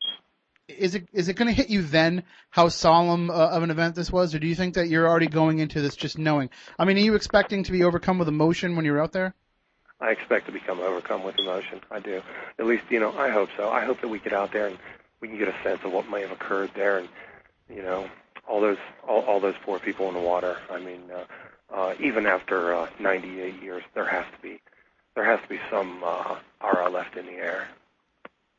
is 0.68 0.96
it 0.96 1.08
is 1.14 1.30
it 1.30 1.36
going 1.36 1.48
to 1.48 1.54
hit 1.54 1.70
you 1.70 1.82
then 1.82 2.24
how 2.50 2.70
solemn 2.70 3.30
uh, 3.30 3.34
of 3.34 3.64
an 3.64 3.72
event 3.72 3.96
this 3.96 4.12
was, 4.12 4.36
or 4.36 4.40
do 4.40 4.48
you 4.48 4.56
think 4.56 4.76
that 4.76 4.88
you're 4.88 5.08
already 5.08 5.28
going 5.28 5.60
into 5.60 5.82
this 5.82 5.96
just 5.96 6.18
knowing? 6.18 6.50
I 6.78 6.86
mean, 6.86 6.98
are 6.98 7.02
you 7.02 7.16
expecting 7.16 7.64
to 7.64 7.72
be 7.72 7.84
overcome 7.84 8.20
with 8.20 8.28
emotion 8.28 8.76
when 8.76 8.86
you're 8.86 9.02
out 9.02 9.12
there? 9.12 9.34
I 10.02 10.12
expect 10.12 10.46
to 10.46 10.52
become 10.52 10.80
overcome 10.80 11.24
with 11.24 11.38
emotion. 11.38 11.82
I 11.92 12.00
do. 12.00 12.22
At 12.58 12.66
least, 12.66 12.84
you 12.90 13.02
know, 13.02 13.12
I 13.18 13.30
hope 13.30 13.50
so. 13.58 13.70
I 13.70 13.84
hope 13.84 14.00
that 14.02 14.08
we 14.08 14.20
get 14.20 14.32
out 14.32 14.54
there 14.54 14.68
and 14.68 14.78
we 15.20 15.28
can 15.28 15.38
get 15.38 15.50
a 15.50 15.56
sense 15.64 15.82
of 15.84 15.92
what 15.92 16.10
may 16.10 16.22
have 16.22 16.32
occurred 16.32 16.72
there, 16.76 17.00
and 17.00 17.10
you 17.70 17.82
know, 17.82 18.10
all 18.48 18.62
those 18.62 18.78
all, 19.08 19.22
all 19.22 19.40
those 19.40 19.56
poor 19.64 19.80
people 19.80 20.08
in 20.08 20.14
the 20.14 20.22
water. 20.22 20.58
I 20.70 20.80
mean, 20.80 21.02
uh, 21.14 21.26
uh, 21.74 21.94
even 22.00 22.26
after 22.26 22.74
uh, 22.74 22.90
98 23.00 23.62
years, 23.62 23.84
there 23.94 24.08
has 24.08 24.26
to 24.36 24.42
be 24.42 24.60
there 25.16 25.26
has 25.26 25.42
to 25.42 25.50
be 25.50 25.60
some 25.70 26.02
uh, 26.04 26.38
aura 26.62 26.90
left 26.90 27.18
in 27.18 27.26
the 27.26 27.34
air. 27.34 27.68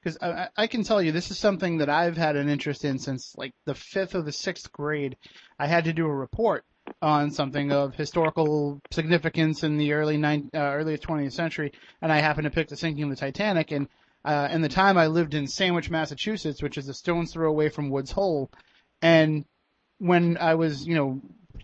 Because 0.03 0.19
I, 0.21 0.49
I 0.57 0.67
can 0.67 0.83
tell 0.83 1.01
you, 1.01 1.13
this 1.13 1.31
is 1.31 1.39
something 1.39 1.79
that 1.79 1.89
I've 1.89 2.17
had 2.17 2.37
an 2.37 2.49
interest 2.49 2.85
in 2.85 2.99
since 2.99 3.35
like 3.37 3.53
the 3.67 3.75
fifth 3.75 4.15
or 4.15 4.23
the 4.23 4.33
sixth 4.33 4.71
grade. 4.73 5.17
I 5.59 5.67
had 5.67 5.85
to 5.85 5.93
do 5.93 6.07
a 6.07 6.15
report 6.15 6.65
on 7.03 7.31
something 7.31 7.73
of 7.73 7.95
historical 7.95 8.81
significance 8.91 9.63
in 9.63 9.77
the 9.77 9.93
early 9.93 10.23
uh, 10.23 10.39
early 10.55 10.99
20th 10.99 11.33
century, 11.33 11.73
and 12.03 12.13
I 12.13 12.19
happened 12.19 12.45
to 12.45 12.51
pick 12.51 12.69
the 12.69 12.77
sinking 12.77 13.05
of 13.05 13.11
the 13.11 13.17
Titanic. 13.17 13.71
And 13.71 13.89
uh, 14.25 14.49
in 14.51 14.63
the 14.63 14.69
time 14.69 14.99
I 14.99 15.07
lived 15.07 15.35
in 15.35 15.47
Sandwich, 15.47 15.91
Massachusetts, 15.91 16.63
which 16.63 16.79
is 16.79 16.89
a 16.89 16.95
stone's 16.95 17.33
throw 17.33 17.49
away 17.49 17.69
from 17.69 17.91
Woods 17.91 18.11
Hole, 18.11 18.51
and 19.03 19.45
when 19.99 20.39
I 20.39 20.55
was, 20.55 20.87
you 20.87 20.95
know, 20.95 21.21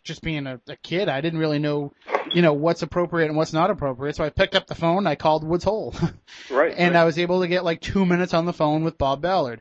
just 0.06 0.22
being 0.22 0.46
a, 0.46 0.60
a 0.68 0.76
kid, 0.76 1.08
I 1.08 1.20
didn't 1.20 1.38
really 1.40 1.58
know, 1.58 1.92
you 2.34 2.42
know, 2.42 2.54
what's 2.54 2.82
appropriate 2.82 3.26
and 3.26 3.36
what's 3.36 3.52
not 3.52 3.70
appropriate. 3.70 4.16
So 4.16 4.24
I 4.24 4.30
picked 4.30 4.54
up 4.54 4.66
the 4.66 4.74
phone, 4.74 5.06
I 5.06 5.14
called 5.16 5.44
Woods 5.44 5.64
Hole, 5.64 5.94
Right. 6.50 6.74
and 6.76 6.94
right. 6.94 7.00
I 7.00 7.04
was 7.04 7.18
able 7.18 7.40
to 7.42 7.48
get 7.48 7.64
like 7.64 7.80
two 7.80 8.06
minutes 8.06 8.32
on 8.34 8.46
the 8.46 8.52
phone 8.52 8.84
with 8.84 8.96
Bob 8.98 9.20
Ballard, 9.20 9.60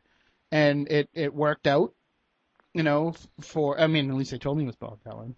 and 0.52 0.88
it 0.90 1.10
it 1.14 1.34
worked 1.34 1.68
out, 1.68 1.94
you 2.74 2.84
know, 2.84 3.14
for 3.42 3.80
I 3.80 3.88
mean, 3.88 4.10
at 4.10 4.16
least 4.16 4.32
they 4.32 4.38
told 4.38 4.58
me 4.58 4.64
it 4.64 4.68
was 4.68 4.76
Bob 4.76 5.00
Ballard. 5.04 5.34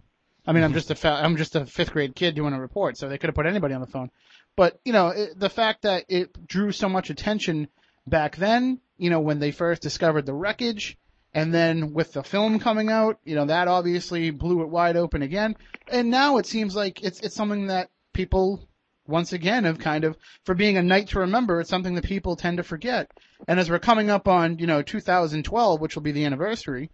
I 0.45 0.53
mean, 0.53 0.63
I'm 0.63 0.73
just 0.73 0.91
a 0.91 0.95
fa- 0.95 1.19
I'm 1.21 1.35
just 1.35 1.55
a 1.55 1.65
fifth 1.65 1.91
grade 1.91 2.15
kid 2.15 2.35
doing 2.35 2.53
a 2.53 2.61
report, 2.61 2.97
so 2.97 3.09
they 3.09 3.17
could 3.17 3.27
have 3.27 3.35
put 3.35 3.45
anybody 3.47 3.73
on 3.73 3.81
the 3.81 3.87
phone. 3.87 4.11
But 4.55 4.79
you 4.85 4.93
know, 4.93 5.09
it, 5.09 5.37
the 5.37 5.49
fact 5.49 5.81
that 5.81 6.05
it 6.07 6.47
drew 6.47 6.71
so 6.71 6.87
much 6.87 7.09
attention 7.09 7.67
back 8.05 8.37
then, 8.37 8.79
you 8.97 9.09
know, 9.09 9.19
when 9.19 9.39
they 9.39 9.51
first 9.51 9.81
discovered 9.81 10.25
the 10.25 10.33
wreckage, 10.33 10.97
and 11.33 11.53
then 11.53 11.93
with 11.93 12.13
the 12.13 12.23
film 12.23 12.59
coming 12.59 12.89
out, 12.89 13.19
you 13.23 13.35
know, 13.35 13.45
that 13.45 13.67
obviously 13.67 14.31
blew 14.31 14.61
it 14.61 14.69
wide 14.69 14.97
open 14.97 15.21
again. 15.21 15.55
And 15.87 16.09
now 16.09 16.37
it 16.37 16.45
seems 16.45 16.75
like 16.75 17.03
it's 17.03 17.19
it's 17.19 17.35
something 17.35 17.67
that 17.67 17.89
people 18.13 18.67
once 19.07 19.33
again 19.33 19.63
have 19.63 19.79
kind 19.79 20.03
of 20.03 20.17
for 20.43 20.53
being 20.53 20.77
a 20.77 20.83
night 20.83 21.09
to 21.09 21.19
remember, 21.19 21.61
it's 21.61 21.69
something 21.69 21.95
that 21.95 22.03
people 22.03 22.35
tend 22.35 22.57
to 22.57 22.63
forget. 22.63 23.09
And 23.47 23.59
as 23.59 23.69
we're 23.69 23.79
coming 23.79 24.09
up 24.09 24.27
on, 24.27 24.59
you 24.59 24.67
know, 24.67 24.81
2012, 24.81 25.79
which 25.79 25.95
will 25.95 26.03
be 26.03 26.11
the 26.11 26.25
anniversary. 26.25 26.91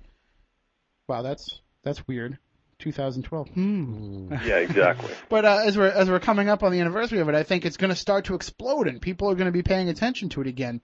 Wow, 1.07 1.21
that's 1.21 1.61
that's 1.83 2.07
weird. 2.07 2.37
2012. 2.79 3.49
Hmm. 3.49 4.33
Yeah, 4.45 4.57
exactly. 4.57 5.09
But 5.29 5.45
uh, 5.45 5.61
as 5.65 5.77
we're 5.77 5.87
as 5.87 6.09
we're 6.09 6.19
coming 6.19 6.49
up 6.49 6.63
on 6.63 6.71
the 6.71 6.81
anniversary 6.81 7.19
of 7.19 7.29
it, 7.29 7.35
I 7.35 7.43
think 7.43 7.65
it's 7.65 7.77
going 7.77 7.89
to 7.89 7.95
start 7.95 8.25
to 8.25 8.35
explode, 8.35 8.87
and 8.87 9.01
people 9.01 9.29
are 9.29 9.35
going 9.35 9.47
to 9.47 9.51
be 9.51 9.63
paying 9.63 9.89
attention 9.89 10.29
to 10.29 10.41
it 10.41 10.47
again. 10.47 10.81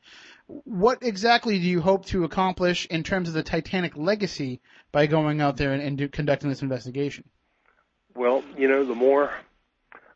What 0.49 1.03
exactly 1.03 1.59
do 1.59 1.65
you 1.65 1.79
hope 1.79 2.07
to 2.07 2.23
accomplish 2.23 2.87
in 2.87 3.03
terms 3.03 3.27
of 3.27 3.35
the 3.35 3.43
Titanic 3.43 3.95
legacy 3.95 4.61
by 4.91 5.05
going 5.05 5.41
out 5.41 5.57
there 5.57 5.73
and, 5.73 5.81
and 5.81 5.95
do, 5.95 6.07
conducting 6.07 6.49
this 6.49 6.63
investigation? 6.63 7.23
Well, 8.15 8.43
you 8.57 8.67
know, 8.67 8.83
the 8.83 8.95
more 8.95 9.31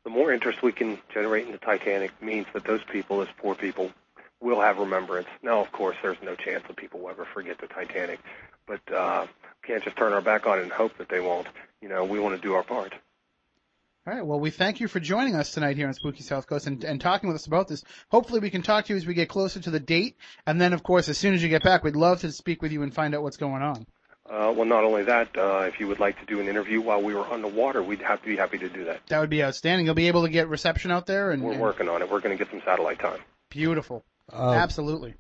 the 0.04 0.10
more 0.10 0.34
interest 0.34 0.64
we 0.64 0.72
can 0.72 0.98
generate 1.14 1.46
in 1.46 1.52
the 1.52 1.60
Titanic 1.60 2.20
means 2.22 2.48
that 2.54 2.66
those 2.66 2.84
people, 2.84 3.18
those 3.18 3.28
poor 3.38 3.54
people, 3.54 3.92
will 4.42 4.60
have 4.60 4.80
remembrance. 4.80 5.28
Now, 5.44 5.62
of 5.62 5.72
course, 5.72 5.96
there's 6.02 6.18
no 6.24 6.36
chance 6.36 6.64
that 6.68 6.76
people 6.78 7.02
will 7.02 7.10
ever 7.10 7.26
forget 7.26 7.60
the 7.60 7.68
Titanic, 7.68 8.20
but 8.66 8.82
uh, 8.92 9.28
we 9.28 9.68
can't 9.68 9.84
just 9.84 9.96
turn 9.96 10.14
our 10.14 10.22
back 10.22 10.48
on 10.48 10.58
it 10.58 10.64
and 10.64 10.72
hope 10.72 10.98
that 10.98 11.10
they 11.10 11.20
won't. 11.20 11.48
You 11.80 11.90
know, 11.90 12.06
we 12.06 12.20
want 12.20 12.36
to 12.36 12.42
do 12.42 12.56
our 12.56 12.64
part. 12.64 12.96
All 14.06 14.14
right. 14.14 14.26
Well, 14.26 14.40
we 14.40 14.50
thank 14.50 14.82
you 14.82 14.90
for 14.90 15.00
joining 15.00 15.36
us 15.36 15.52
tonight 15.52 15.78
here 15.78 15.88
on 15.88 15.94
Spooky 15.94 16.24
South 16.24 16.46
Coast 16.46 16.68
and, 16.68 16.84
and 16.84 17.00
talking 17.00 17.30
with 17.30 17.36
us 17.36 17.48
about 17.48 17.70
this. 17.70 17.84
Hopefully, 18.10 18.42
we 18.42 18.50
can 18.50 18.62
talk 18.62 18.86
to 18.86 18.94
you 18.94 18.98
as 18.98 19.06
we 19.06 19.14
get 19.14 19.30
closer 19.30 19.62
to 19.62 19.72
the 19.72 19.80
date, 19.80 20.18
and 20.46 20.60
then, 20.60 20.74
of 20.74 20.84
course, 20.84 21.08
as 21.08 21.18
soon 21.18 21.34
as 21.34 21.42
you 21.42 21.48
get 21.48 21.64
back, 21.64 21.86
we'd 21.86 21.96
love 21.96 22.20
to 22.22 22.32
speak 22.34 22.62
with 22.62 22.74
you 22.74 22.84
and 22.84 22.94
find 22.94 23.16
out 23.16 23.24
what's 23.24 23.38
going 23.38 23.62
on. 23.62 23.86
Uh, 24.30 24.52
well, 24.56 24.66
not 24.66 24.84
only 24.84 25.04
that, 25.04 25.38
uh, 25.38 25.60
if 25.68 25.80
you 25.80 25.88
would 25.88 26.02
like 26.02 26.20
to 26.20 26.26
do 26.26 26.42
an 26.42 26.50
interview 26.50 26.82
while 26.82 27.02
we 27.02 27.14
were 27.14 27.26
on 27.28 27.42
the 27.42 27.48
water, 27.48 27.82
we'd 27.82 28.02
have 28.02 28.22
to 28.22 28.28
be 28.28 28.36
happy 28.36 28.58
to 28.58 28.68
do 28.68 28.86
that. 28.86 29.00
That 29.08 29.20
would 29.22 29.30
be 29.30 29.42
outstanding. 29.42 29.86
You'll 29.86 29.96
be 29.96 30.08
able 30.10 30.24
to 30.24 30.30
get 30.30 30.50
reception 30.50 30.92
out 30.92 31.06
there, 31.06 31.32
and 31.32 31.42
We're 31.42 31.54
and- 31.54 31.62
working 31.62 31.88
on 31.88 32.02
it. 32.02 32.12
We're 32.12 32.20
going 32.20 32.38
to 32.38 32.44
get 32.44 32.52
some 32.52 32.62
satellite 32.66 33.00
time. 33.00 33.20
beautiful. 33.50 34.04
Uh, 34.32 34.52
Absolutely. 34.52 35.14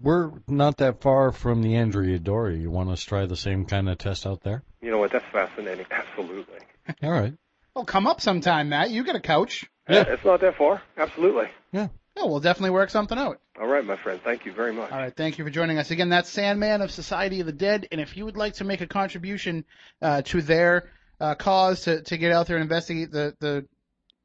We're 0.00 0.30
not 0.46 0.76
that 0.78 1.00
far 1.00 1.32
from 1.32 1.62
the 1.62 1.76
Andrea 1.76 2.18
Doria. 2.20 2.58
You 2.58 2.70
want 2.70 2.90
us 2.90 3.00
to 3.00 3.06
try 3.06 3.26
the 3.26 3.36
same 3.36 3.64
kind 3.64 3.88
of 3.88 3.98
test 3.98 4.26
out 4.26 4.42
there? 4.42 4.62
You 4.80 4.90
know 4.92 4.98
what? 4.98 5.10
That's 5.10 5.24
fascinating. 5.32 5.86
Absolutely. 5.90 6.58
All 7.02 7.10
right. 7.10 7.34
Oh, 7.78 7.84
come 7.84 8.08
up 8.08 8.20
sometime, 8.20 8.70
Matt. 8.70 8.90
You 8.90 9.04
get 9.04 9.14
a 9.14 9.20
couch. 9.20 9.64
Yeah. 9.88 10.02
It's 10.08 10.24
not 10.24 10.40
that 10.40 10.56
far. 10.56 10.82
Absolutely. 10.96 11.46
Yeah. 11.70 11.86
Yeah, 12.16 12.24
we'll 12.24 12.40
definitely 12.40 12.70
work 12.70 12.90
something 12.90 13.16
out. 13.16 13.40
All 13.60 13.68
right, 13.68 13.84
my 13.84 13.96
friend. 13.96 14.20
Thank 14.24 14.44
you 14.44 14.52
very 14.52 14.72
much. 14.72 14.90
All 14.90 14.98
right, 14.98 15.14
thank 15.16 15.38
you 15.38 15.44
for 15.44 15.50
joining 15.50 15.78
us 15.78 15.92
again. 15.92 16.08
That's 16.08 16.28
Sandman 16.28 16.82
of 16.82 16.90
Society 16.90 17.38
of 17.38 17.46
the 17.46 17.52
Dead, 17.52 17.86
and 17.92 18.00
if 18.00 18.16
you 18.16 18.24
would 18.24 18.36
like 18.36 18.54
to 18.54 18.64
make 18.64 18.80
a 18.80 18.88
contribution 18.88 19.64
uh, 20.02 20.22
to 20.22 20.42
their 20.42 20.90
uh, 21.20 21.36
cause 21.36 21.82
to, 21.82 22.02
to 22.02 22.16
get 22.18 22.32
out 22.32 22.48
there 22.48 22.56
and 22.56 22.64
investigate 22.64 23.12
the 23.12 23.34
the 23.38 23.64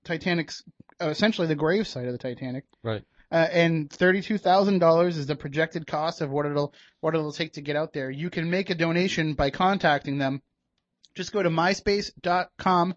Titanic's 0.04 0.64
uh, 1.00 1.10
essentially 1.10 1.46
the 1.48 1.54
grave 1.56 1.88
site 1.88 2.08
of 2.08 2.12
the 2.14 2.18
Titanic, 2.18 2.64
Right. 2.82 3.04
uh, 3.32 3.36
and 3.52 3.92
thirty-two 3.92 4.40
thousand 4.40 4.80
dollars 4.80 5.16
is 5.18 5.28
the 5.28 5.36
projected 5.36 5.86
cost 5.86 6.22
of 6.22 6.32
what 6.32 6.48
it'll 6.48 6.74
what 7.02 7.14
it'll 7.14 7.32
take 7.32 7.54
to 7.54 7.62
get 7.62 7.76
out 7.76 7.94
there. 7.94 8.10
You 8.10 8.32
can 8.32 8.50
make 8.50 8.72
a 8.72 8.76
donation 8.76 9.36
by 9.36 9.52
contacting 9.52 10.18
them. 10.18 10.42
Just 11.14 11.32
go 11.32 11.44
to 11.44 11.50
myspace.com 11.52 12.96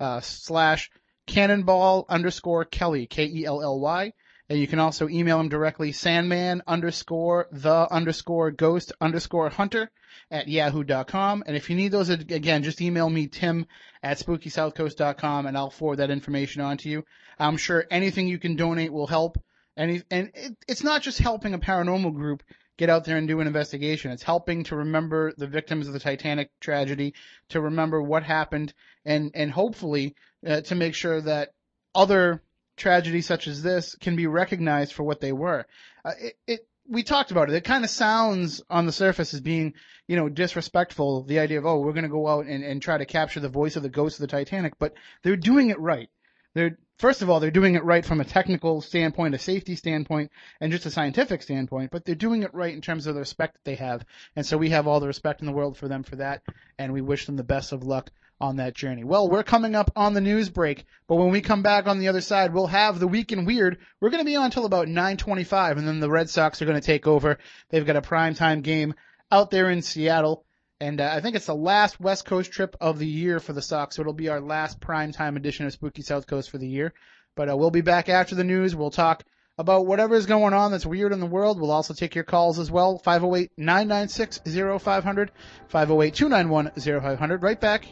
uh, 0.00 0.20
slash 0.20 0.90
cannonball 1.26 2.06
underscore 2.08 2.64
Kelly 2.64 3.06
K 3.06 3.26
E 3.26 3.44
L 3.44 3.62
L 3.62 3.80
Y, 3.80 4.12
and 4.48 4.58
you 4.58 4.66
can 4.66 4.78
also 4.78 5.08
email 5.08 5.40
him 5.40 5.48
directly 5.48 5.92
Sandman 5.92 6.62
underscore 6.66 7.48
the 7.50 7.88
underscore 7.90 8.50
ghost 8.50 8.92
underscore 9.00 9.50
hunter 9.50 9.90
at 10.30 10.48
yahoo.com. 10.48 11.44
And 11.46 11.56
if 11.56 11.68
you 11.68 11.76
need 11.76 11.92
those 11.92 12.10
again, 12.10 12.62
just 12.62 12.80
email 12.80 13.08
me 13.08 13.26
Tim 13.26 13.66
at 14.02 14.18
spookysouthcoast.com 14.18 15.46
and 15.46 15.56
I'll 15.56 15.70
forward 15.70 15.96
that 15.96 16.10
information 16.10 16.62
on 16.62 16.78
to 16.78 16.88
you. 16.88 17.04
I'm 17.38 17.56
sure 17.56 17.84
anything 17.90 18.28
you 18.28 18.38
can 18.38 18.56
donate 18.56 18.92
will 18.92 19.06
help. 19.06 19.36
Any, 19.76 20.02
and 20.10 20.30
it, 20.34 20.56
it's 20.66 20.84
not 20.84 21.02
just 21.02 21.18
helping 21.18 21.52
a 21.52 21.58
paranormal 21.58 22.14
group 22.14 22.42
get 22.76 22.90
out 22.90 23.04
there 23.04 23.16
and 23.16 23.28
do 23.28 23.40
an 23.40 23.46
investigation. 23.46 24.10
It's 24.10 24.22
helping 24.22 24.64
to 24.64 24.76
remember 24.76 25.32
the 25.36 25.46
victims 25.46 25.86
of 25.86 25.92
the 25.92 26.00
Titanic 26.00 26.50
tragedy, 26.60 27.14
to 27.50 27.60
remember 27.60 28.02
what 28.02 28.22
happened, 28.22 28.74
and 29.04 29.30
and 29.34 29.50
hopefully 29.50 30.14
uh, 30.46 30.60
to 30.62 30.74
make 30.74 30.94
sure 30.94 31.20
that 31.20 31.50
other 31.94 32.42
tragedies 32.76 33.26
such 33.26 33.46
as 33.46 33.62
this 33.62 33.94
can 33.96 34.16
be 34.16 34.26
recognized 34.26 34.92
for 34.92 35.02
what 35.02 35.20
they 35.20 35.32
were. 35.32 35.66
Uh, 36.04 36.12
it, 36.20 36.34
it 36.46 36.68
we 36.88 37.02
talked 37.02 37.30
about 37.30 37.48
it. 37.48 37.54
It 37.54 37.64
kind 37.64 37.84
of 37.84 37.90
sounds 37.90 38.62
on 38.70 38.86
the 38.86 38.92
surface 38.92 39.34
as 39.34 39.40
being, 39.40 39.74
you 40.06 40.16
know, 40.16 40.28
disrespectful. 40.28 41.24
The 41.24 41.40
idea 41.40 41.58
of 41.58 41.66
oh, 41.66 41.80
we're 41.80 41.92
going 41.92 42.04
to 42.04 42.08
go 42.08 42.28
out 42.28 42.46
and, 42.46 42.62
and 42.62 42.80
try 42.80 42.98
to 42.98 43.06
capture 43.06 43.40
the 43.40 43.48
voice 43.48 43.76
of 43.76 43.82
the 43.82 43.88
ghost 43.88 44.16
of 44.16 44.20
the 44.20 44.36
Titanic, 44.36 44.78
but 44.78 44.94
they're 45.22 45.36
doing 45.36 45.70
it 45.70 45.80
right. 45.80 46.10
They're 46.56 46.78
first 46.96 47.20
of 47.20 47.28
all, 47.28 47.38
they're 47.38 47.50
doing 47.50 47.74
it 47.74 47.84
right 47.84 48.02
from 48.02 48.22
a 48.22 48.24
technical 48.24 48.80
standpoint, 48.80 49.34
a 49.34 49.38
safety 49.38 49.76
standpoint, 49.76 50.30
and 50.58 50.72
just 50.72 50.86
a 50.86 50.90
scientific 50.90 51.42
standpoint, 51.42 51.90
but 51.90 52.06
they're 52.06 52.14
doing 52.14 52.44
it 52.44 52.54
right 52.54 52.72
in 52.72 52.80
terms 52.80 53.06
of 53.06 53.12
the 53.14 53.20
respect 53.20 53.52
that 53.52 53.64
they 53.64 53.74
have. 53.74 54.06
And 54.34 54.46
so 54.46 54.56
we 54.56 54.70
have 54.70 54.86
all 54.86 54.98
the 54.98 55.06
respect 55.06 55.40
in 55.40 55.46
the 55.46 55.52
world 55.52 55.76
for 55.76 55.86
them 55.86 56.02
for 56.02 56.16
that, 56.16 56.42
and 56.78 56.94
we 56.94 57.02
wish 57.02 57.26
them 57.26 57.36
the 57.36 57.44
best 57.44 57.72
of 57.72 57.82
luck 57.82 58.10
on 58.40 58.56
that 58.56 58.74
journey. 58.74 59.04
Well, 59.04 59.28
we're 59.28 59.42
coming 59.42 59.74
up 59.74 59.90
on 59.96 60.14
the 60.14 60.22
news 60.22 60.48
break, 60.48 60.86
but 61.06 61.16
when 61.16 61.28
we 61.28 61.42
come 61.42 61.60
back 61.60 61.86
on 61.86 61.98
the 61.98 62.08
other 62.08 62.22
side, 62.22 62.54
we'll 62.54 62.68
have 62.68 63.00
the 63.00 63.06
week 63.06 63.32
in 63.32 63.44
weird. 63.44 63.76
We're 64.00 64.08
going 64.08 64.22
to 64.22 64.30
be 64.30 64.36
on 64.36 64.46
until 64.46 64.64
about 64.64 64.88
9:25 64.88 65.76
and 65.76 65.86
then 65.86 66.00
the 66.00 66.08
Red 66.08 66.30
Sox 66.30 66.62
are 66.62 66.66
going 66.66 66.80
to 66.80 66.86
take 66.86 67.06
over. 67.06 67.36
They've 67.68 67.84
got 67.84 67.96
a 67.96 68.00
primetime 68.00 68.62
game 68.62 68.94
out 69.30 69.50
there 69.50 69.68
in 69.68 69.82
Seattle. 69.82 70.45
And 70.80 71.00
uh, 71.00 71.08
I 71.10 71.20
think 71.20 71.36
it's 71.36 71.46
the 71.46 71.54
last 71.54 71.98
West 72.00 72.26
Coast 72.26 72.52
trip 72.52 72.76
of 72.80 72.98
the 72.98 73.06
year 73.06 73.40
for 73.40 73.54
the 73.54 73.62
Sox, 73.62 73.96
so 73.96 74.02
it'll 74.02 74.12
be 74.12 74.28
our 74.28 74.40
last 74.40 74.78
primetime 74.78 75.36
edition 75.36 75.64
of 75.66 75.72
Spooky 75.72 76.02
South 76.02 76.26
Coast 76.26 76.50
for 76.50 76.58
the 76.58 76.68
year. 76.68 76.92
But 77.34 77.50
uh, 77.50 77.56
we'll 77.56 77.70
be 77.70 77.80
back 77.80 78.10
after 78.10 78.34
the 78.34 78.44
news. 78.44 78.76
We'll 78.76 78.90
talk 78.90 79.24
about 79.58 79.86
whatever 79.86 80.14
is 80.14 80.26
going 80.26 80.52
on 80.52 80.70
that's 80.70 80.84
weird 80.84 81.12
in 81.12 81.20
the 81.20 81.26
world. 81.26 81.58
We'll 81.58 81.70
also 81.70 81.94
take 81.94 82.14
your 82.14 82.24
calls 82.24 82.58
as 82.58 82.70
well. 82.70 83.00
508-996-0500, 83.04 85.30
508-291-0500. 85.72 87.42
Right 87.42 87.60
back 87.60 87.86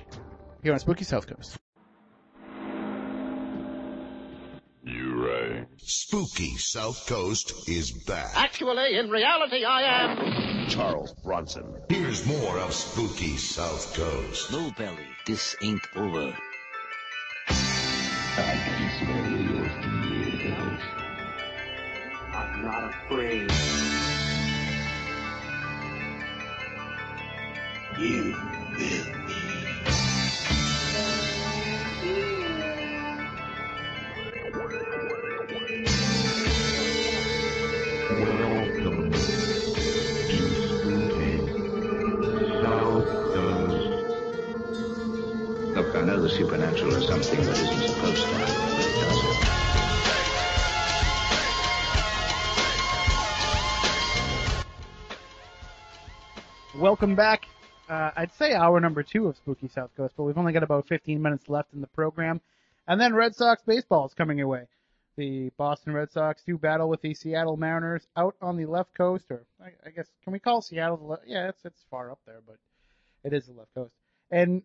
here 0.63 0.75
on 0.75 0.79
Spooky 0.79 1.05
South 1.05 1.27
Coast. 1.27 1.57
You 4.83 5.27
rang. 5.27 5.64
Spooky 5.79 6.57
South 6.57 7.07
Coast 7.07 7.69
is 7.69 7.91
back. 7.93 8.33
Actually, 8.37 8.97
in 8.97 9.11
reality, 9.11 9.65
I 9.65 9.83
am. 9.83 10.69
Charles 10.69 11.13
Bronson. 11.25 11.75
Here's 11.89 12.27
more 12.27 12.59
of 12.59 12.73
Spooky 12.73 13.37
South 13.37 13.95
Coast. 13.95 14.53
No, 14.53 14.71
Belly, 14.77 15.07
this 15.27 15.57
ain't 15.63 15.87
over. 15.97 16.37
I 17.49 17.53
can 18.37 18.91
smell 18.99 19.31
your 19.41 19.69
fears. 20.39 20.83
I'm 22.33 22.63
not 22.63 22.91
afraid. 22.91 23.51
You 27.99 28.54
supernatural 46.65 47.07
something 47.07 47.45
that 47.45 47.59
isn't 47.59 47.89
supposed 47.89 48.23
to 48.23 48.29
happen. 48.29 48.55
Welcome 56.81 57.15
back. 57.15 57.47
Uh, 57.89 58.11
I'd 58.17 58.33
say 58.35 58.55
hour 58.55 58.81
number 58.81 59.03
two 59.03 59.29
of 59.29 59.37
Spooky 59.37 59.69
South 59.69 59.91
Coast, 59.97 60.15
but 60.17 60.25
we've 60.25 60.39
only 60.39 60.53
got 60.53 60.63
about 60.63 60.89
15 60.89 61.21
minutes 61.21 61.49
left 61.49 61.75
in 61.75 61.81
the 61.83 61.87
program. 61.89 62.41
And 62.89 63.01
then 63.01 63.15
Red 63.15 63.35
Sox 63.35 63.63
baseball 63.63 64.07
is 64.07 64.15
coming 64.15 64.39
your 64.39 64.49
way. 64.49 64.67
The 65.17 65.51
Boston 65.57 65.93
Red 65.93 66.11
Sox 66.11 66.43
do 66.45 66.59
battle 66.59 66.89
with 66.89 67.01
the 67.03 67.15
Seattle 67.15 67.57
Mariners 67.57 68.07
out 68.17 68.35
on 68.43 68.57
the 68.57 68.67
left 68.67 68.95
coast, 68.95 69.27
or 69.31 69.45
I, 69.63 69.69
I 69.87 69.91
guess 69.91 70.09
can 70.25 70.33
we 70.33 70.41
call 70.41 70.61
Seattle 70.61 70.97
the 70.97 71.05
left? 71.05 71.23
Yeah, 71.27 71.49
it's 71.49 71.65
it's 71.65 71.85
far 71.89 72.11
up 72.11 72.19
there, 72.27 72.41
but 72.45 72.57
it 73.23 73.33
is 73.33 73.47
the 73.47 73.53
left 73.53 73.73
coast. 73.75 73.93
And 74.31 74.63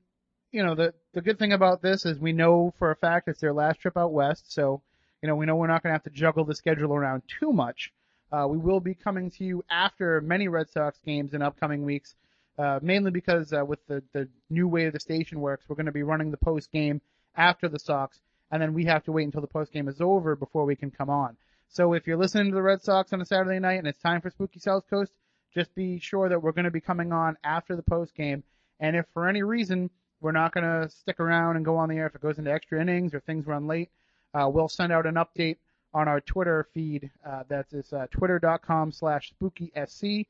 you 0.51 0.63
know 0.63 0.75
the 0.75 0.93
the 1.13 1.21
good 1.21 1.39
thing 1.39 1.53
about 1.53 1.81
this 1.81 2.05
is 2.05 2.19
we 2.19 2.33
know 2.33 2.73
for 2.79 2.91
a 2.91 2.95
fact 2.95 3.27
it's 3.27 3.41
their 3.41 3.53
last 3.53 3.79
trip 3.79 3.97
out 3.97 4.11
west, 4.11 4.51
so 4.51 4.81
you 5.21 5.27
know 5.27 5.35
we 5.35 5.45
know 5.45 5.55
we're 5.55 5.67
not 5.67 5.83
going 5.83 5.91
to 5.91 5.95
have 5.95 6.03
to 6.03 6.09
juggle 6.09 6.45
the 6.45 6.55
schedule 6.55 6.93
around 6.93 7.23
too 7.39 7.51
much. 7.51 7.91
Uh, 8.31 8.47
we 8.47 8.57
will 8.57 8.79
be 8.79 8.93
coming 8.93 9.31
to 9.31 9.43
you 9.43 9.63
after 9.69 10.21
many 10.21 10.47
Red 10.47 10.69
Sox 10.69 10.99
games 11.05 11.33
in 11.33 11.41
upcoming 11.41 11.83
weeks, 11.83 12.15
uh, 12.57 12.79
mainly 12.81 13.11
because 13.11 13.53
uh, 13.53 13.63
with 13.65 13.79
the 13.87 14.03
the 14.13 14.27
new 14.49 14.67
way 14.67 14.89
the 14.89 14.99
station 14.99 15.39
works, 15.39 15.65
we're 15.67 15.75
going 15.75 15.85
to 15.85 15.91
be 15.91 16.03
running 16.03 16.31
the 16.31 16.37
post 16.37 16.71
game 16.71 17.01
after 17.35 17.69
the 17.69 17.79
Sox, 17.79 18.19
and 18.51 18.61
then 18.61 18.73
we 18.73 18.85
have 18.85 19.03
to 19.03 19.11
wait 19.11 19.25
until 19.25 19.41
the 19.41 19.47
post 19.47 19.71
game 19.71 19.87
is 19.87 20.01
over 20.01 20.35
before 20.35 20.65
we 20.65 20.75
can 20.75 20.91
come 20.91 21.09
on. 21.09 21.37
So 21.71 21.93
if 21.93 22.07
you're 22.07 22.17
listening 22.17 22.49
to 22.49 22.55
the 22.55 22.63
Red 22.63 22.81
Sox 22.81 23.13
on 23.13 23.21
a 23.21 23.25
Saturday 23.25 23.59
night 23.59 23.77
and 23.77 23.87
it's 23.87 24.01
time 24.01 24.21
for 24.21 24.31
Spooky 24.31 24.59
South 24.59 24.89
Coast, 24.89 25.11
just 25.53 25.73
be 25.75 25.99
sure 25.99 26.27
that 26.27 26.41
we're 26.41 26.51
going 26.51 26.65
to 26.65 26.71
be 26.71 26.81
coming 26.81 27.11
on 27.11 27.37
after 27.43 27.75
the 27.75 27.83
post 27.83 28.15
game. 28.15 28.43
And 28.79 28.95
if 28.95 29.05
for 29.13 29.27
any 29.27 29.43
reason 29.43 29.91
we're 30.21 30.31
not 30.31 30.53
going 30.53 30.63
to 30.63 30.89
stick 30.89 31.19
around 31.19 31.55
and 31.55 31.65
go 31.65 31.77
on 31.77 31.89
the 31.89 31.95
air 31.95 32.07
if 32.07 32.15
it 32.15 32.21
goes 32.21 32.37
into 32.37 32.51
extra 32.51 32.81
innings 32.81 33.13
or 33.13 33.19
things 33.21 33.45
run 33.45 33.67
late, 33.67 33.89
uh, 34.33 34.49
we'll 34.51 34.69
send 34.69 34.91
out 34.91 35.05
an 35.05 35.15
update 35.15 35.57
on 35.93 36.07
our 36.07 36.21
Twitter 36.21 36.67
feed. 36.73 37.09
Uh, 37.25 37.43
that's 37.47 37.73
is 37.73 37.91
uh, 37.93 38.07
twitter.com 38.11 38.91
slash 38.91 39.33
spookysc. 39.33 40.25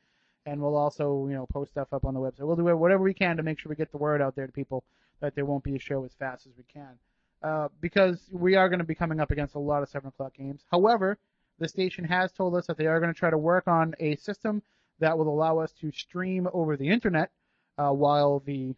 And 0.45 0.61
we'll 0.61 0.77
also, 0.77 1.27
you 1.27 1.35
know, 1.35 1.45
post 1.47 1.71
stuff 1.71 1.89
up 1.91 2.05
on 2.05 2.13
the 2.13 2.19
website. 2.19 2.39
We'll 2.39 2.55
do 2.55 2.63
whatever 2.77 3.03
we 3.03 3.13
can 3.13 3.37
to 3.37 3.43
make 3.43 3.59
sure 3.59 3.69
we 3.69 3.75
get 3.75 3.91
the 3.91 3.97
word 3.97 4.21
out 4.21 4.35
there 4.35 4.47
to 4.47 4.53
people 4.53 4.83
that 5.19 5.35
there 5.35 5.45
won't 5.45 5.63
be 5.63 5.75
a 5.75 5.79
show 5.79 6.03
as 6.05 6.13
fast 6.13 6.47
as 6.47 6.53
we 6.57 6.63
can. 6.71 6.97
Uh, 7.43 7.67
because 7.81 8.19
we 8.31 8.55
are 8.55 8.69
going 8.69 8.79
to 8.79 8.85
be 8.85 8.95
coming 8.95 9.19
up 9.19 9.31
against 9.31 9.55
a 9.55 9.59
lot 9.59 9.83
of 9.83 9.89
7 9.89 10.07
o'clock 10.07 10.33
games. 10.33 10.61
However, 10.71 11.17
the 11.59 11.67
station 11.67 12.05
has 12.05 12.31
told 12.31 12.55
us 12.55 12.67
that 12.67 12.77
they 12.77 12.87
are 12.87 12.99
going 12.99 13.13
to 13.13 13.17
try 13.17 13.29
to 13.29 13.37
work 13.37 13.67
on 13.67 13.93
a 13.99 14.15
system 14.15 14.61
that 14.99 15.17
will 15.17 15.29
allow 15.29 15.59
us 15.59 15.71
to 15.73 15.91
stream 15.91 16.47
over 16.53 16.75
the 16.77 16.89
internet 16.89 17.31
uh, 17.77 17.91
while 17.91 18.39
the 18.45 18.75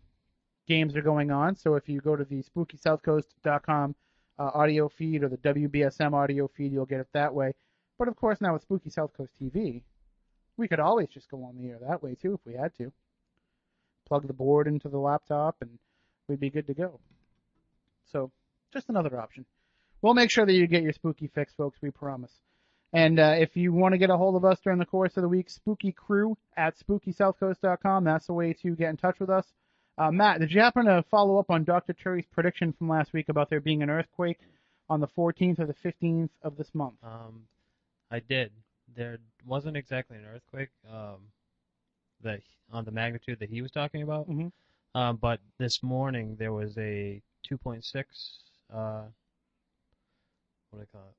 games 0.72 0.96
are 0.96 1.02
going 1.02 1.32
on. 1.32 1.54
So 1.58 1.76
if 1.76 1.90
you 1.90 2.00
go 2.00 2.16
to 2.16 2.24
the 2.24 2.42
SpookySouthCoast.com 2.44 3.94
uh, 4.40 4.52
audio 4.54 4.88
feed 4.88 5.22
or 5.22 5.28
the 5.28 5.38
WBSM 5.38 6.14
audio 6.14 6.48
feed, 6.48 6.72
you'll 6.72 6.86
get 6.86 7.02
it 7.02 7.10
that 7.14 7.34
way. 7.34 7.54
But 8.00 8.08
of 8.08 8.16
course, 8.16 8.40
now 8.40 8.54
with 8.54 8.62
Spooky 8.62 8.90
South 8.90 9.12
Coast 9.18 9.34
TV, 9.40 9.84
we 10.56 10.70
could 10.70 10.80
always 10.80 11.10
just 11.10 11.30
go 11.30 11.44
on 11.44 11.58
the 11.58 11.68
air 11.68 11.78
that 11.82 12.02
way 12.02 12.16
too 12.16 12.36
if 12.36 12.40
we 12.46 12.54
had 12.54 12.74
to. 12.78 12.90
Plug 14.08 14.26
the 14.28 14.34
board 14.34 14.66
into 14.66 14.88
the 14.88 14.98
laptop 14.98 15.58
and 15.60 15.78
we'd 16.30 16.40
be 16.40 16.50
good 16.50 16.68
to 16.68 16.74
go. 16.74 17.02
So, 18.14 18.32
just 18.74 18.88
another 18.88 19.20
option. 19.20 19.46
We'll 20.02 20.14
make 20.14 20.32
sure 20.32 20.46
that 20.46 20.54
you 20.54 20.68
get 20.68 20.84
your 20.84 20.94
spooky 20.94 21.28
fix, 21.28 21.54
folks, 21.54 21.80
we 21.82 21.92
promise. 21.92 22.32
And 22.94 23.20
uh, 23.20 23.36
if 23.38 23.58
you 23.58 23.74
want 23.74 23.94
to 23.94 23.98
get 23.98 24.10
a 24.10 24.16
hold 24.16 24.38
of 24.38 24.46
us 24.46 24.60
during 24.64 24.80
the 24.80 24.86
course 24.86 25.18
of 25.18 25.24
the 25.24 25.30
week, 25.30 25.50
spooky 25.50 25.92
crew 25.92 26.38
at 26.56 26.80
spookysouthcoast.com. 26.80 28.06
That's 28.06 28.28
the 28.28 28.34
way 28.34 28.54
to 28.54 28.74
get 28.76 28.90
in 28.90 28.96
touch 28.96 29.20
with 29.20 29.30
us. 29.30 29.46
Uh, 29.98 30.12
Matt, 30.12 30.40
did 30.40 30.52
you 30.52 30.62
happen 30.62 30.86
to 30.86 31.04
follow 31.12 31.38
up 31.38 31.50
on 31.50 31.64
Dr. 31.64 31.94
Cherry's 31.94 32.26
prediction 32.32 32.74
from 32.74 32.90
last 32.90 33.14
week 33.14 33.30
about 33.30 33.50
there 33.50 33.60
being 33.60 33.84
an 33.84 33.90
earthquake 33.90 34.40
on 34.90 35.00
the 35.00 35.08
14th 35.08 35.60
or 35.60 35.66
the 35.66 35.76
15th 35.76 36.30
of 36.42 36.58
this 36.58 36.70
month? 36.74 36.96
Um, 37.04 37.44
I 38.10 38.20
did. 38.20 38.52
There 38.96 39.18
wasn't 39.46 39.78
exactly 39.78 40.18
an 40.18 40.26
earthquake 40.26 40.70
um, 40.92 41.20
that 42.24 42.42
on 42.72 42.86
the 42.86 42.92
magnitude 42.92 43.40
that 43.40 43.50
he 43.50 43.62
was 43.62 43.72
talking 43.72 44.02
about. 44.02 44.30
Mm-hmm. 44.30 44.48
Um, 45.00 45.18
but 45.18 45.40
this 45.58 45.82
morning 45.84 46.36
there 46.40 46.52
was 46.52 46.78
a 46.78 47.22
2.6. 47.50 47.84
Uh, 48.74 49.04
what 50.70 50.80
do 50.80 50.82
I 50.82 50.98
call 50.98 51.08
it? 51.10 51.16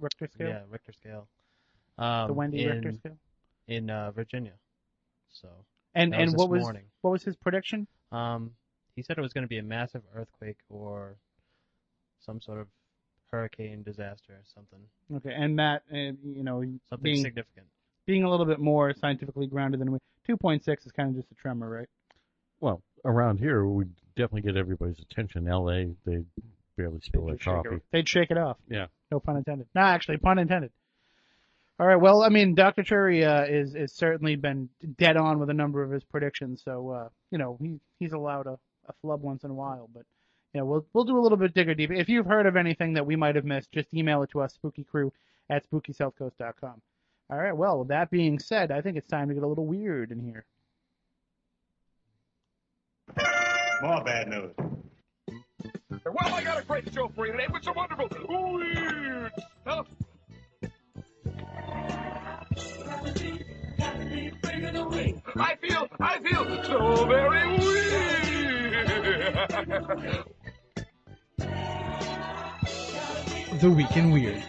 Richter 0.00 0.28
scale? 0.32 0.48
Yeah, 0.48 0.60
Richter 0.70 0.92
scale. 0.92 1.28
Um, 1.98 2.28
the 2.28 2.32
Wendy 2.34 2.64
in, 2.64 2.70
Richter 2.70 2.92
scale? 2.92 3.16
in 3.68 3.90
uh, 3.90 4.10
Virginia. 4.10 4.52
So 5.32 5.48
And 5.94 6.14
and 6.14 6.32
was 6.32 6.34
what 6.34 6.50
was 6.50 6.62
morning. 6.62 6.84
what 7.02 7.10
was 7.12 7.22
his 7.22 7.36
prediction? 7.36 7.86
Um, 8.14 8.52
he 8.96 9.02
said 9.02 9.18
it 9.18 9.22
was 9.22 9.32
going 9.32 9.42
to 9.44 9.48
be 9.48 9.58
a 9.58 9.62
massive 9.62 10.02
earthquake 10.14 10.58
or 10.68 11.16
some 12.20 12.40
sort 12.40 12.60
of 12.60 12.68
hurricane 13.30 13.82
disaster 13.82 14.32
or 14.34 14.42
something. 14.54 14.78
Okay, 15.16 15.34
and 15.36 15.56
Matt, 15.56 15.82
uh, 15.92 15.96
you 15.96 16.44
know, 16.44 16.60
Something 16.88 17.02
being, 17.02 17.22
significant. 17.22 17.66
being 18.06 18.22
a 18.24 18.30
little 18.30 18.46
bit 18.46 18.60
more 18.60 18.94
scientifically 18.94 19.46
grounded 19.46 19.80
than 19.80 19.90
we. 19.92 19.98
2.6 20.28 20.86
is 20.86 20.92
kind 20.92 21.10
of 21.10 21.16
just 21.16 21.30
a 21.32 21.34
tremor, 21.34 21.68
right? 21.68 21.88
Well, 22.60 22.82
around 23.04 23.38
here, 23.38 23.66
we 23.66 23.84
definitely 24.16 24.42
get 24.42 24.56
everybody's 24.56 25.00
attention. 25.00 25.48
L.A., 25.48 25.90
they 26.06 26.22
barely 26.76 27.00
spill 27.00 27.26
their 27.26 27.36
coffee. 27.36 27.76
it- 27.76 27.82
They'd 27.90 28.08
shake 28.08 28.30
it 28.30 28.38
off. 28.38 28.56
Yeah. 28.68 28.86
No 29.10 29.20
pun 29.20 29.36
intended. 29.36 29.66
No, 29.74 29.82
actually, 29.82 30.16
pun 30.18 30.38
intended. 30.38 30.70
All 31.80 31.86
right. 31.88 31.96
Well, 31.96 32.22
I 32.22 32.28
mean, 32.28 32.54
Dr. 32.54 32.84
Cherry 32.84 33.24
uh, 33.24 33.44
is 33.44 33.74
is 33.74 33.92
certainly 33.92 34.36
been 34.36 34.68
dead 34.96 35.16
on 35.16 35.40
with 35.40 35.50
a 35.50 35.54
number 35.54 35.82
of 35.82 35.90
his 35.90 36.04
predictions. 36.04 36.62
So 36.64 36.90
uh, 36.90 37.08
you 37.30 37.38
know, 37.38 37.58
he 37.60 37.80
he's 37.98 38.12
allowed 38.12 38.46
a, 38.46 38.58
a 38.88 38.92
flub 39.02 39.22
once 39.22 39.42
in 39.42 39.50
a 39.50 39.54
while. 39.54 39.90
But 39.92 40.04
you 40.52 40.60
know, 40.60 40.66
we'll 40.66 40.86
we'll 40.92 41.04
do 41.04 41.18
a 41.18 41.20
little 41.22 41.38
bit 41.38 41.52
digger 41.52 41.74
deep. 41.74 41.90
If 41.90 42.08
you've 42.08 42.26
heard 42.26 42.46
of 42.46 42.56
anything 42.56 42.94
that 42.94 43.06
we 43.06 43.16
might 43.16 43.34
have 43.34 43.44
missed, 43.44 43.72
just 43.72 43.92
email 43.92 44.22
it 44.22 44.30
to 44.30 44.40
us, 44.40 44.56
spookycrew 44.62 45.10
at 45.50 45.68
spookysouthcoast.com. 45.68 46.80
All 47.30 47.38
right. 47.38 47.56
Well, 47.56 47.80
with 47.80 47.88
that 47.88 48.08
being 48.10 48.38
said, 48.38 48.70
I 48.70 48.80
think 48.80 48.96
it's 48.96 49.08
time 49.08 49.28
to 49.28 49.34
get 49.34 49.42
a 49.42 49.48
little 49.48 49.66
weird 49.66 50.12
in 50.12 50.20
here. 50.20 50.44
More 53.82 54.04
bad 54.04 54.28
news. 54.28 54.52
Well, 56.04 56.34
I 56.34 56.42
got 56.44 56.62
a 56.62 56.64
great 56.64 56.92
show 56.94 57.08
for 57.08 57.26
you 57.26 57.32
today 57.32 57.46
with 57.52 57.64
some 57.64 57.74
wonderful 57.74 58.08
weird 58.28 59.32
stuff. 59.62 59.86
I 65.36 65.56
feel, 65.56 65.88
I 66.00 66.18
feel 66.20 66.64
so 66.64 67.06
very 67.06 67.58
weird. 67.58 67.84
The 73.60 73.70
Week 73.70 73.96
in 73.96 74.10
Weird. 74.10 74.42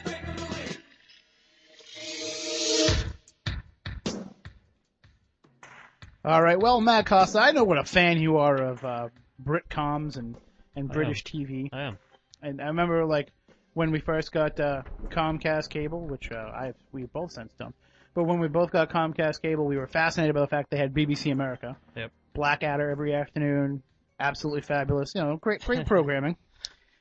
All 6.25 6.41
right. 6.41 6.59
Well, 6.59 6.81
Matt 6.81 7.05
Costa, 7.05 7.39
I 7.39 7.51
know 7.51 7.63
what 7.63 7.77
a 7.77 7.83
fan 7.83 8.19
you 8.19 8.37
are 8.37 8.55
of 8.55 8.83
uh, 8.83 9.09
Britcoms 9.43 10.17
and 10.17 10.35
and 10.75 10.89
British 10.89 11.23
am. 11.33 11.39
TV. 11.39 11.69
I 11.71 11.81
am. 11.83 11.97
And 12.41 12.61
I 12.61 12.65
remember 12.65 13.05
like 13.05 13.29
when 13.73 13.91
we 13.91 13.99
first 13.99 14.31
got 14.31 14.59
uh, 14.59 14.81
Comcast 15.09 15.69
cable, 15.69 16.01
which 16.01 16.31
uh, 16.31 16.35
I 16.35 16.73
we 16.91 17.03
both 17.03 17.31
since 17.31 17.53
done. 17.59 17.73
But 18.15 18.23
when 18.23 18.39
we 18.39 18.47
both 18.47 18.71
got 18.71 18.89
Comcast 18.89 19.41
cable, 19.41 19.65
we 19.65 19.75
were 19.75 19.87
fascinated 19.87 20.33
by 20.33 20.41
the 20.41 20.47
fact 20.47 20.71
they 20.71 20.77
had 20.77 20.93
BBC 20.93 21.31
America. 21.31 21.75
Yep. 21.95 22.11
Blackadder 22.33 22.89
every 22.89 23.13
afternoon, 23.13 23.83
absolutely 24.19 24.61
fabulous. 24.61 25.13
You 25.13 25.21
know, 25.21 25.37
great 25.37 25.61
great 25.63 25.85
programming. 25.87 26.37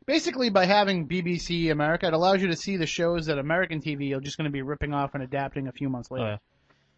Basically, 0.06 0.50
by 0.50 0.66
having 0.66 1.08
BBC 1.08 1.70
America, 1.70 2.08
it 2.08 2.12
allows 2.12 2.42
you 2.42 2.48
to 2.48 2.56
see 2.56 2.76
the 2.76 2.86
shows 2.86 3.26
that 3.26 3.38
American 3.38 3.80
TV 3.80 4.14
are 4.14 4.20
just 4.20 4.36
going 4.36 4.44
to 4.44 4.52
be 4.52 4.60
ripping 4.60 4.92
off 4.92 5.14
and 5.14 5.22
adapting 5.22 5.68
a 5.68 5.72
few 5.72 5.88
months 5.88 6.10
later. 6.10 6.24
Oh, 6.24 6.30
yeah. 6.30 6.36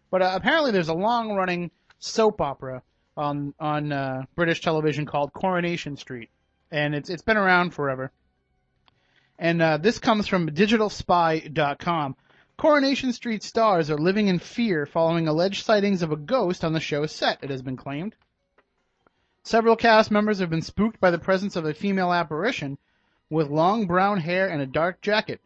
But 0.09 0.21
uh, 0.23 0.31
apparently, 0.33 0.71
there's 0.71 0.89
a 0.89 0.93
long-running 0.93 1.71
soap 1.99 2.41
opera 2.41 2.81
on 3.15 3.53
on 3.59 3.91
uh, 3.91 4.23
British 4.35 4.61
television 4.61 5.05
called 5.05 5.31
Coronation 5.31 5.95
Street, 5.95 6.29
and 6.71 6.95
it's 6.95 7.09
it's 7.11 7.21
been 7.21 7.37
around 7.37 7.75
forever. 7.75 8.11
And 9.39 9.61
uh, 9.61 9.77
this 9.77 9.99
comes 9.99 10.27
from 10.27 10.49
digitalspy.com. 10.49 12.15
Coronation 12.57 13.13
Street 13.13 13.43
stars 13.43 13.91
are 13.91 13.99
living 13.99 14.29
in 14.29 14.39
fear 14.39 14.87
following 14.87 15.27
alleged 15.27 15.63
sightings 15.63 16.01
of 16.01 16.11
a 16.11 16.15
ghost 16.17 16.65
on 16.65 16.73
the 16.73 16.79
show's 16.79 17.11
set, 17.11 17.43
it 17.43 17.51
has 17.51 17.61
been 17.61 17.77
claimed. 17.77 18.15
Several 19.43 19.75
cast 19.75 20.09
members 20.09 20.39
have 20.39 20.49
been 20.49 20.63
spooked 20.63 20.99
by 20.99 21.11
the 21.11 21.19
presence 21.19 21.55
of 21.55 21.65
a 21.65 21.75
female 21.75 22.11
apparition 22.11 22.79
with 23.29 23.51
long 23.51 23.85
brown 23.85 24.19
hair 24.19 24.49
and 24.49 24.59
a 24.59 24.65
dark 24.65 25.01
jacket. 25.01 25.39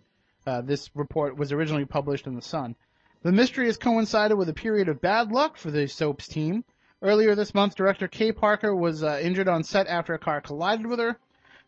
Uh, 0.47 0.61
this 0.61 0.89
report 0.95 1.35
was 1.35 1.51
originally 1.51 1.83
published 1.83 2.27
in 2.27 2.35
The 2.35 2.41
Sun. 2.41 2.77
The 3.23 3.33
mystery 3.33 3.65
has 3.65 3.77
coincided 3.77 4.37
with 4.37 4.47
a 4.47 4.53
period 4.53 4.87
of 4.87 5.01
bad 5.01 5.33
luck 5.33 5.57
for 5.57 5.69
the 5.69 5.89
soap's 5.89 6.29
team. 6.29 6.63
Earlier 7.01 7.35
this 7.35 7.53
month, 7.53 7.75
director 7.75 8.07
Kay 8.07 8.31
Parker 8.31 8.73
was 8.73 9.03
uh, 9.03 9.19
injured 9.21 9.49
on 9.49 9.65
set 9.65 9.87
after 9.87 10.13
a 10.13 10.19
car 10.19 10.39
collided 10.39 10.87
with 10.87 10.99
her. 10.99 11.19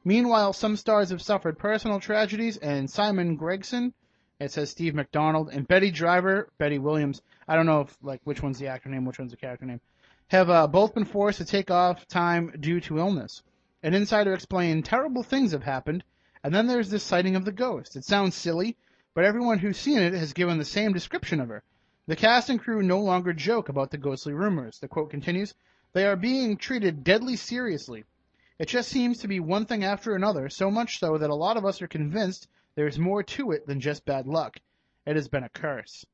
Meanwhile, 0.06 0.54
some 0.54 0.78
stars 0.78 1.10
have 1.10 1.22
suffered 1.22 1.60
personal 1.60 2.00
tragedies, 2.00 2.56
and 2.56 2.90
Simon 2.90 3.36
Gregson, 3.36 3.94
it 4.40 4.52
says 4.52 4.70
Steve 4.70 4.96
McDonald, 4.96 5.50
and 5.50 5.68
Betty 5.68 5.92
Driver, 5.92 6.50
Betty 6.58 6.80
Williams, 6.80 7.22
I 7.48 7.56
don't 7.56 7.66
know 7.66 7.82
if, 7.82 7.98
like, 8.02 8.22
which 8.24 8.42
one's 8.42 8.60
the 8.60 8.68
actor 8.68 8.90
name, 8.90 9.06
which 9.06 9.20
one's 9.20 9.32
the 9.32 9.38
character 9.38 9.66
name, 9.66 9.82
have 10.28 10.50
uh, 10.50 10.68
both 10.68 10.94
been 10.94 11.06
forced 11.06 11.38
to 11.38 11.46
take 11.46 11.70
off 11.70 12.08
time 12.08 12.54
due 12.60 12.80
to 12.82 13.00
illness. 13.00 13.44
An 13.84 13.94
insider 13.94 14.34
explained 14.34 14.86
terrible 14.86 15.24
things 15.24 15.52
have 15.52 15.64
happened, 15.64 16.04
and 16.44 16.54
then 16.54 16.68
there's 16.68 16.90
this 16.90 17.04
sighting 17.04 17.36
of 17.36 17.46
the 17.46 17.52
ghost. 17.52 17.96
It 17.96 18.06
sounds 18.06 18.36
silly, 18.36 18.76
but 19.14 19.26
everyone 19.26 19.60
who's 19.60 19.78
seen 19.78 20.00
it 20.00 20.14
has 20.14 20.34
given 20.34 20.58
the 20.58 20.66
same 20.66 20.94
description 20.94 21.40
of 21.40 21.50
her. 21.50 21.64
The 22.08 22.16
cast 22.16 22.50
and 22.50 22.60
crew 22.60 22.82
no 22.82 23.00
longer 23.00 23.32
joke 23.34 23.70
about 23.70 23.92
the 23.92 23.98
ghostly 23.98 24.34
rumors. 24.34 24.80
The 24.80 24.88
quote 24.88 25.10
continues, 25.10 25.54
they 25.94 26.06
are 26.06 26.16
being 26.16 26.58
treated 26.58 27.04
deadly 27.04 27.36
seriously. 27.36 28.04
It 28.60 28.68
just 28.68 28.90
seems 28.90 29.20
to 29.20 29.28
be 29.28 29.40
one 29.40 29.66
thing 29.66 29.84
after 29.84 30.16
another, 30.16 30.50
so 30.50 30.72
much 30.72 31.00
so 31.00 31.18
that 31.18 31.30
a 31.30 31.36
lot 31.36 31.58
of 31.58 31.66
us 31.66 31.82
are 31.82 31.88
convinced 31.88 32.48
there's 32.76 32.98
more 32.98 33.24
to 33.24 33.52
it 33.52 33.68
than 33.68 33.80
just 33.80 34.06
bad 34.06 34.28
luck. 34.28 34.58
It 35.06 35.16
has 35.16 35.28
been 35.28 35.44
a 35.44 35.50
curse. 35.50 36.06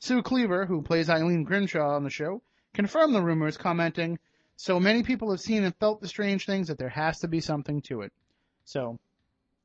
Sue 0.00 0.22
Cleaver, 0.22 0.66
who 0.66 0.82
plays 0.82 1.10
Eileen 1.10 1.44
Grimshaw 1.44 1.94
on 1.94 2.04
the 2.04 2.10
show, 2.10 2.42
confirmed 2.72 3.14
the 3.14 3.22
rumors, 3.22 3.56
commenting, 3.56 4.18
so 4.56 4.80
many 4.80 5.02
people 5.02 5.30
have 5.30 5.40
seen 5.40 5.64
and 5.64 5.74
felt 5.76 6.00
the 6.00 6.08
strange 6.08 6.46
things 6.46 6.68
that 6.68 6.78
there 6.78 6.88
has 6.88 7.20
to 7.20 7.28
be 7.28 7.40
something 7.40 7.82
to 7.82 8.02
it. 8.02 8.12
So, 8.64 8.98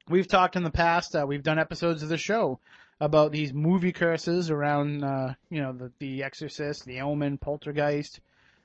we've 0.08 0.28
talked 0.28 0.56
in 0.56 0.64
the 0.64 0.72
past, 0.72 1.16
uh, 1.16 1.26
we've 1.28 1.43
done 1.43 1.60
episodes 1.60 2.04
of 2.04 2.10
the 2.10 2.18
show 2.18 2.60
about 2.99 3.32
these 3.32 3.54
movie 3.54 3.91
curses 3.91 4.49
around, 4.49 5.04
uh, 5.04 5.34
you 5.49 5.62
know, 5.62 5.74
the, 5.74 5.91
the 5.99 6.24
Exorcist, 6.24 6.86
The 6.86 7.01
Omen, 7.01 7.38
Poltergeist, 7.38 8.20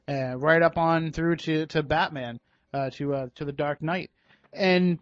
uh, 0.09 0.37
right 0.37 0.63
up 0.63 0.79
on 0.79 1.13
through 1.13 1.37
to, 1.37 1.67
to 1.67 1.83
Batman, 1.83 2.41
uh, 2.73 2.91
to, 2.91 3.15
uh, 3.15 3.27
to 3.37 3.45
The 3.45 3.53
Dark 3.53 3.83
Knight. 3.83 4.11
And, 4.53 4.99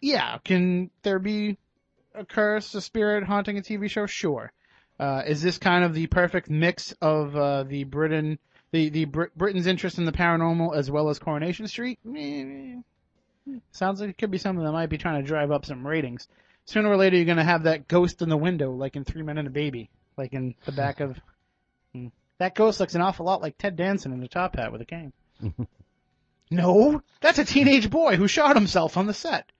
yeah, 0.00 0.38
can 0.44 0.90
there 1.02 1.18
be 1.18 1.58
a 2.16 2.24
curse, 2.24 2.74
a 2.74 2.80
spirit 2.80 3.24
haunting 3.24 3.58
a 3.58 3.62
TV 3.62 3.90
show? 3.90 4.06
Sure. 4.06 4.52
Uh, 4.98 5.22
is 5.26 5.42
this 5.42 5.58
kind 5.58 5.84
of 5.84 5.94
the 5.94 6.06
perfect 6.06 6.48
mix 6.48 6.92
of, 7.02 7.36
uh, 7.36 7.64
the 7.64 7.84
Britain, 7.84 8.38
the, 8.72 8.88
the 8.88 9.04
Brit- 9.04 9.36
Britain's 9.36 9.66
interest 9.66 9.98
in 9.98 10.04
the 10.06 10.12
paranormal 10.12 10.74
as 10.74 10.90
well 10.90 11.10
as 11.10 11.18
Coronation 11.18 11.68
Street? 11.68 11.98
Sounds 13.70 14.00
like 14.00 14.10
it 14.10 14.18
could 14.18 14.30
be 14.30 14.38
something 14.38 14.64
that 14.64 14.72
might 14.72 14.88
be 14.88 14.98
trying 14.98 15.22
to 15.22 15.26
drive 15.26 15.50
up 15.50 15.64
some 15.66 15.86
ratings. 15.86 16.26
Sooner 16.64 16.88
or 16.88 16.96
later, 16.96 17.16
you're 17.16 17.26
going 17.26 17.36
to 17.36 17.44
have 17.44 17.62
that 17.64 17.86
ghost 17.86 18.22
in 18.22 18.28
the 18.28 18.36
window, 18.36 18.72
like 18.72 18.96
in 18.96 19.04
Three 19.04 19.22
Men 19.22 19.38
and 19.38 19.46
a 19.46 19.50
Baby, 19.50 19.88
like 20.16 20.32
in 20.32 20.54
the 20.64 20.72
back 20.72 21.00
of. 21.00 21.18
Hmm. 21.94 22.08
That 22.38 22.54
ghost 22.54 22.80
looks 22.80 22.94
an 22.96 23.02
awful 23.02 23.24
lot 23.26 23.40
like 23.40 23.56
Ted 23.56 23.76
Danson 23.76 24.12
in 24.12 24.22
a 24.22 24.28
top 24.28 24.56
hat 24.56 24.72
with 24.72 24.80
a 24.80 24.84
cane. 24.84 25.12
no, 26.50 27.02
that's 27.20 27.38
a 27.38 27.44
teenage 27.44 27.88
boy 27.88 28.16
who 28.16 28.26
shot 28.26 28.56
himself 28.56 28.96
on 28.96 29.06
the 29.06 29.14
set. 29.14 29.50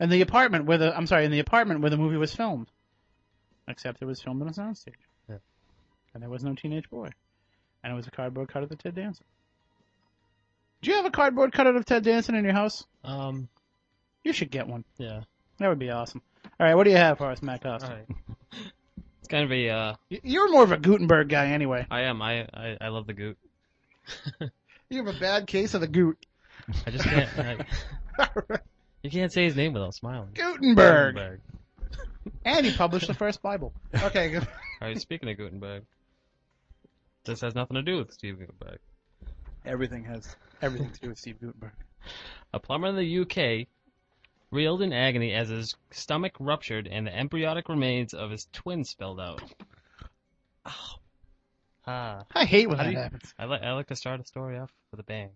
In 0.00 0.08
the 0.08 0.22
apartment 0.22 0.64
where 0.64 0.78
the, 0.78 0.96
I'm 0.96 1.06
sorry, 1.06 1.24
in 1.26 1.30
the 1.30 1.38
apartment 1.40 1.80
where 1.80 1.90
the 1.90 1.96
movie 1.98 2.16
was 2.16 2.34
filmed. 2.34 2.68
Except 3.68 4.00
it 4.02 4.06
was 4.06 4.20
filmed 4.20 4.40
on 4.42 4.48
a 4.48 4.52
soundstage. 4.52 4.94
Yeah. 5.28 5.36
And 6.14 6.22
there 6.22 6.30
was 6.30 6.42
no 6.42 6.54
teenage 6.54 6.88
boy. 6.90 7.10
And 7.84 7.92
it 7.92 7.96
was 7.96 8.06
a 8.06 8.10
cardboard 8.10 8.48
cutout 8.48 8.72
of 8.72 8.78
Ted 8.78 8.94
Danson. 8.94 9.24
Do 10.82 10.90
you 10.90 10.96
have 10.96 11.04
a 11.06 11.10
cardboard 11.10 11.52
cutout 11.52 11.76
of 11.76 11.84
Ted 11.84 12.02
Danson 12.04 12.34
in 12.34 12.44
your 12.44 12.54
house? 12.54 12.84
Um, 13.04 13.48
You 14.24 14.32
should 14.32 14.50
get 14.50 14.66
one. 14.66 14.84
yeah. 14.96 15.20
That 15.58 15.68
would 15.68 15.78
be 15.78 15.90
awesome. 15.90 16.22
All 16.58 16.66
right, 16.66 16.74
what 16.74 16.84
do 16.84 16.90
you 16.90 16.96
have 16.96 17.18
for 17.18 17.30
us, 17.30 17.42
Matt 17.42 17.62
Costa? 17.62 17.86
All 17.88 17.94
right. 17.94 18.06
It's 19.20 19.28
kind 19.28 19.44
of 19.44 19.52
a. 19.52 19.68
Uh, 19.68 19.94
You're 20.08 20.50
more 20.50 20.64
of 20.64 20.72
a 20.72 20.78
Guttenberg 20.78 21.28
guy 21.28 21.48
anyway. 21.48 21.86
I 21.90 22.00
am. 22.04 22.22
I, 22.22 22.48
I 22.54 22.78
I 22.80 22.88
love 22.88 23.06
the 23.06 23.12
goot. 23.12 23.36
You 24.88 25.04
have 25.04 25.14
a 25.14 25.20
bad 25.20 25.46
case 25.46 25.74
of 25.74 25.82
the 25.82 25.86
goot. 25.86 26.16
I 26.86 26.90
just 26.90 27.04
can't. 27.04 27.28
I, 28.18 28.58
you 29.02 29.10
can't 29.10 29.32
say 29.32 29.44
his 29.44 29.56
name 29.56 29.72
without 29.72 29.94
smiling. 29.94 30.30
Guttenberg. 30.34 31.14
Guttenberg. 31.14 31.40
And 32.44 32.64
he 32.66 32.72
published 32.76 33.06
the 33.06 33.14
first 33.14 33.40
Bible. 33.42 33.72
Okay, 33.94 34.30
good. 34.30 34.42
All 34.82 34.88
right. 34.88 35.00
Speaking 35.00 35.28
of 35.30 35.36
Guttenberg, 35.38 35.84
this 37.24 37.40
has 37.40 37.54
nothing 37.54 37.74
to 37.76 37.82
do 37.82 37.96
with 37.98 38.12
Steve 38.12 38.38
Guttenberg. 38.38 38.78
Everything 39.64 40.04
has 40.04 40.36
everything 40.62 40.90
to 40.90 41.00
do 41.00 41.08
with 41.08 41.18
Steve 41.18 41.40
Guttenberg. 41.40 41.72
A 42.52 42.60
plumber 42.60 42.88
in 42.88 42.96
the 42.96 43.20
UK 43.20 43.66
reeled 44.50 44.82
in 44.82 44.92
agony 44.92 45.32
as 45.34 45.48
his 45.48 45.74
stomach 45.90 46.32
ruptured 46.40 46.86
and 46.88 47.06
the 47.06 47.14
embryonic 47.16 47.68
remains 47.68 48.12
of 48.14 48.30
his 48.30 48.48
twin 48.52 48.84
spilled 48.84 49.20
out. 49.20 49.42
Oh. 50.66 50.94
Ah. 51.86 52.24
I 52.34 52.44
hate 52.44 52.68
when 52.68 52.76
How 52.78 52.84
that 52.84 52.90
do 52.90 52.96
you- 52.96 53.02
happens. 53.02 53.34
I 53.38 53.44
like 53.46 53.62
I 53.62 53.72
like 53.72 53.86
to 53.88 53.96
start 53.96 54.20
a 54.20 54.24
story 54.26 54.58
off 54.58 54.70
with 54.90 55.00
a 55.00 55.04
bang. 55.04 55.30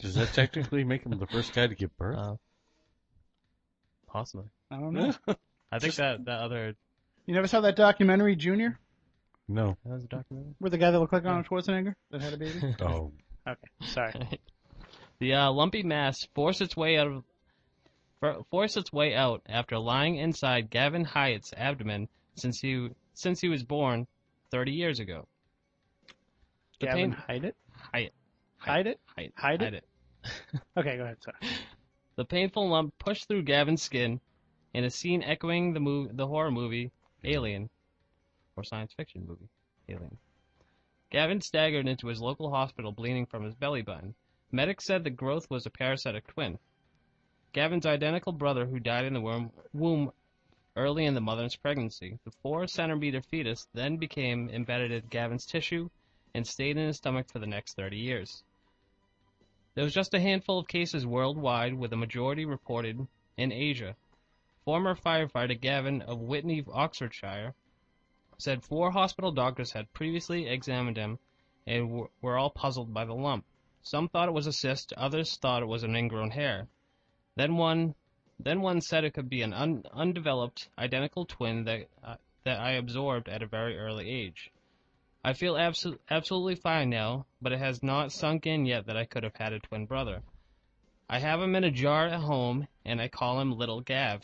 Does 0.00 0.14
that 0.14 0.32
technically 0.32 0.84
make 0.84 1.04
him 1.04 1.18
the 1.18 1.26
first 1.26 1.52
guy 1.54 1.66
to 1.66 1.74
give 1.74 1.96
birth? 1.96 2.16
Uh, 2.18 2.34
possibly. 4.06 4.46
I 4.70 4.76
don't 4.76 4.92
know. 4.94 5.12
I 5.72 5.78
think 5.78 5.94
that 5.96 6.24
that 6.24 6.40
other 6.40 6.74
You 7.26 7.34
never 7.34 7.46
saw 7.46 7.60
that 7.60 7.76
documentary, 7.76 8.34
Junior, 8.36 8.78
no. 9.48 9.76
that 9.84 9.92
was 9.92 10.04
a 10.04 10.08
documentary. 10.08 10.54
with 10.60 10.72
the 10.72 10.78
guy 10.78 10.90
that 10.90 10.98
looked 10.98 11.12
like 11.12 11.24
Arnold 11.24 11.46
Schwarzenegger 11.46 11.94
that 12.10 12.20
had 12.20 12.32
a 12.32 12.36
baby? 12.36 12.74
Oh. 12.80 13.12
Okay, 13.46 13.68
sorry. 13.82 14.40
The 15.18 15.34
uh, 15.34 15.50
lumpy 15.52 15.82
mass 15.82 16.16
forced 16.34 16.62
its 16.62 16.74
way 16.74 16.96
out 16.96 17.06
of 17.06 17.24
for- 18.20 18.42
forced 18.50 18.78
its 18.78 18.90
way 18.90 19.14
out 19.14 19.42
after 19.46 19.78
lying 19.78 20.16
inside 20.16 20.70
Gavin 20.70 21.04
Hyatt's 21.04 21.52
abdomen 21.54 22.08
since 22.36 22.58
he 22.58 22.88
since 23.12 23.38
he 23.38 23.50
was 23.50 23.62
born 23.62 24.06
30 24.50 24.72
years 24.72 24.98
ago. 24.98 25.26
The 26.80 26.86
Gavin, 26.86 27.10
pain- 27.12 27.20
hide 27.26 27.44
it. 27.44 27.56
Hyatt. 27.92 28.12
Hide 28.56 28.86
it. 28.86 29.00
Hyatt. 29.14 29.32
Hide 29.36 29.60
it? 29.62 29.72
Hyatt. 29.74 29.84
Okay, 30.76 30.96
go 30.96 31.04
ahead. 31.04 31.22
Sorry. 31.22 31.36
The 32.16 32.24
painful 32.24 32.68
lump 32.68 32.96
pushed 32.98 33.28
through 33.28 33.42
Gavin's 33.42 33.82
skin 33.82 34.20
in 34.74 34.84
a 34.84 34.90
scene 34.90 35.22
echoing 35.22 35.72
the 35.72 35.80
mov- 35.80 36.16
the 36.16 36.26
horror 36.26 36.50
movie 36.50 36.92
Alien, 37.24 37.70
or 38.56 38.64
science 38.64 38.92
fiction 38.92 39.26
movie 39.26 39.48
Alien. 39.88 40.18
Gavin 41.10 41.40
staggered 41.40 41.88
into 41.88 42.06
his 42.06 42.20
local 42.20 42.50
hospital 42.50 42.92
bleeding 42.92 43.26
from 43.26 43.42
his 43.42 43.54
belly 43.54 43.82
button. 43.82 44.14
Medics 44.52 44.84
said 44.84 45.02
the 45.02 45.10
growth 45.10 45.48
was 45.50 45.66
a 45.66 45.70
parasitic 45.70 46.26
twin. 46.28 46.58
Gavin's 47.52 47.86
identical 47.86 48.32
brother, 48.32 48.66
who 48.66 48.78
died 48.78 49.04
in 49.04 49.14
the 49.14 49.20
womb, 49.20 49.52
womb 49.72 50.12
early 50.76 51.04
in 51.04 51.14
the 51.14 51.20
mother's 51.20 51.56
pregnancy. 51.56 52.18
The 52.24 52.30
four 52.42 52.66
centimeter 52.68 53.22
fetus 53.22 53.66
then 53.72 53.96
became 53.96 54.48
embedded 54.50 54.92
in 54.92 55.08
Gavin's 55.08 55.46
tissue 55.46 55.90
and 56.32 56.46
stayed 56.46 56.76
in 56.76 56.86
his 56.86 56.98
stomach 56.98 57.28
for 57.28 57.40
the 57.40 57.46
next 57.46 57.74
30 57.74 57.96
years. 57.96 58.44
There 59.80 59.86
was 59.86 59.94
just 59.94 60.12
a 60.12 60.20
handful 60.20 60.58
of 60.58 60.68
cases 60.68 61.06
worldwide, 61.06 61.72
with 61.72 61.90
a 61.94 61.96
majority 61.96 62.44
reported 62.44 63.08
in 63.38 63.50
Asia. 63.50 63.96
Former 64.66 64.94
firefighter 64.94 65.58
Gavin 65.58 66.02
of 66.02 66.20
Witney, 66.20 66.62
Oxfordshire, 66.70 67.54
said 68.36 68.62
four 68.62 68.90
hospital 68.90 69.32
doctors 69.32 69.72
had 69.72 69.90
previously 69.94 70.46
examined 70.46 70.98
him 70.98 71.18
and 71.66 72.06
were 72.20 72.36
all 72.36 72.50
puzzled 72.50 72.92
by 72.92 73.06
the 73.06 73.14
lump. 73.14 73.46
Some 73.80 74.10
thought 74.10 74.28
it 74.28 74.34
was 74.34 74.46
a 74.46 74.52
cyst, 74.52 74.92
others 74.98 75.38
thought 75.38 75.62
it 75.62 75.66
was 75.66 75.82
an 75.82 75.96
ingrown 75.96 76.32
hair. 76.32 76.68
Then 77.36 77.56
one, 77.56 77.94
then 78.38 78.60
one 78.60 78.82
said 78.82 79.04
it 79.04 79.14
could 79.14 79.30
be 79.30 79.40
an 79.40 79.54
un- 79.54 79.86
undeveloped 79.94 80.68
identical 80.76 81.24
twin 81.24 81.64
that 81.64 81.88
uh, 82.04 82.16
that 82.44 82.60
I 82.60 82.72
absorbed 82.72 83.30
at 83.30 83.42
a 83.42 83.46
very 83.46 83.78
early 83.78 84.10
age. 84.10 84.50
I 85.22 85.34
feel 85.34 85.54
abso- 85.54 85.98
absolutely 86.10 86.54
fine 86.54 86.88
now, 86.88 87.26
but 87.42 87.52
it 87.52 87.58
has 87.58 87.82
not 87.82 88.12
sunk 88.12 88.46
in 88.46 88.64
yet 88.64 88.86
that 88.86 88.96
I 88.96 89.04
could 89.04 89.22
have 89.22 89.36
had 89.36 89.52
a 89.52 89.58
twin 89.60 89.86
brother. 89.86 90.22
I 91.08 91.18
have 91.18 91.40
him 91.40 91.54
in 91.54 91.64
a 91.64 91.70
jar 91.70 92.06
at 92.06 92.20
home, 92.20 92.68
and 92.84 93.00
I 93.00 93.08
call 93.08 93.40
him 93.40 93.52
Little 93.52 93.80
Gav. 93.80 94.22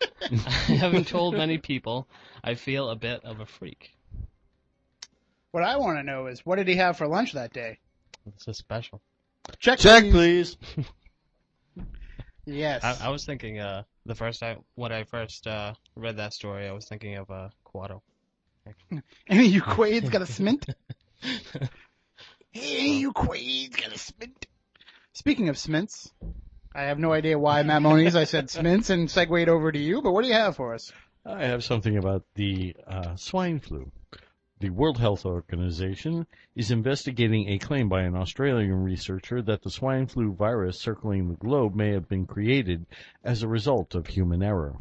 I 0.30 0.74
haven't 0.74 1.08
told 1.08 1.34
many 1.34 1.58
people. 1.58 2.06
I 2.44 2.54
feel 2.54 2.90
a 2.90 2.96
bit 2.96 3.24
of 3.24 3.40
a 3.40 3.46
freak. 3.46 3.96
What 5.50 5.64
I 5.64 5.76
want 5.78 5.98
to 5.98 6.02
know 6.02 6.26
is 6.26 6.44
what 6.44 6.56
did 6.56 6.68
he 6.68 6.76
have 6.76 6.98
for 6.98 7.08
lunch 7.08 7.32
that 7.32 7.52
day? 7.52 7.78
This 8.26 8.46
is 8.46 8.58
special. 8.58 9.00
Check, 9.58 9.78
Check, 9.78 10.04
please. 10.10 10.56
please. 10.56 10.86
Yes. 12.48 12.84
I, 12.84 13.06
I 13.06 13.08
was 13.08 13.24
thinking, 13.24 13.58
uh, 13.58 13.82
the 14.04 14.14
first 14.14 14.38
time 14.38 14.60
when 14.76 14.92
I 14.92 15.02
first 15.02 15.48
uh, 15.48 15.74
read 15.96 16.18
that 16.18 16.32
story, 16.32 16.68
I 16.68 16.72
was 16.72 16.86
thinking 16.86 17.16
of 17.16 17.28
uh, 17.28 17.48
Kuato. 17.66 18.02
Any 19.26 19.46
of 19.46 19.52
you 19.52 19.62
Quaids 19.62 20.08
got 20.08 20.22
a 20.22 20.26
smint? 20.26 20.66
Hey, 22.50 22.88
you 22.88 23.12
Quaids 23.12 23.76
got 23.76 23.92
a 23.92 23.98
smint? 23.98 24.46
Speaking 25.12 25.48
of 25.48 25.58
smints, 25.58 26.10
I 26.74 26.82
have 26.84 26.98
no 26.98 27.12
idea 27.12 27.38
why 27.38 27.62
Matt 27.62 27.82
Moniz. 27.82 28.16
I 28.16 28.24
said 28.24 28.50
Smints 28.50 28.90
and 28.90 29.10
segued 29.10 29.48
over 29.48 29.72
to 29.72 29.78
you, 29.78 30.02
but 30.02 30.12
what 30.12 30.22
do 30.22 30.28
you 30.28 30.34
have 30.34 30.56
for 30.56 30.74
us? 30.74 30.92
I 31.24 31.44
have 31.44 31.64
something 31.64 31.96
about 31.96 32.22
the 32.34 32.76
uh, 32.86 33.16
swine 33.16 33.60
flu. 33.60 33.90
The 34.60 34.70
World 34.70 34.98
Health 34.98 35.26
Organization 35.26 36.26
is 36.54 36.70
investigating 36.70 37.48
a 37.48 37.58
claim 37.58 37.88
by 37.88 38.02
an 38.02 38.16
Australian 38.16 38.84
researcher 38.84 39.42
that 39.42 39.62
the 39.62 39.70
swine 39.70 40.06
flu 40.06 40.32
virus 40.32 40.80
circling 40.80 41.28
the 41.28 41.36
globe 41.36 41.74
may 41.74 41.92
have 41.92 42.08
been 42.08 42.26
created 42.26 42.86
as 43.22 43.42
a 43.42 43.48
result 43.48 43.94
of 43.94 44.06
human 44.06 44.42
error. 44.42 44.76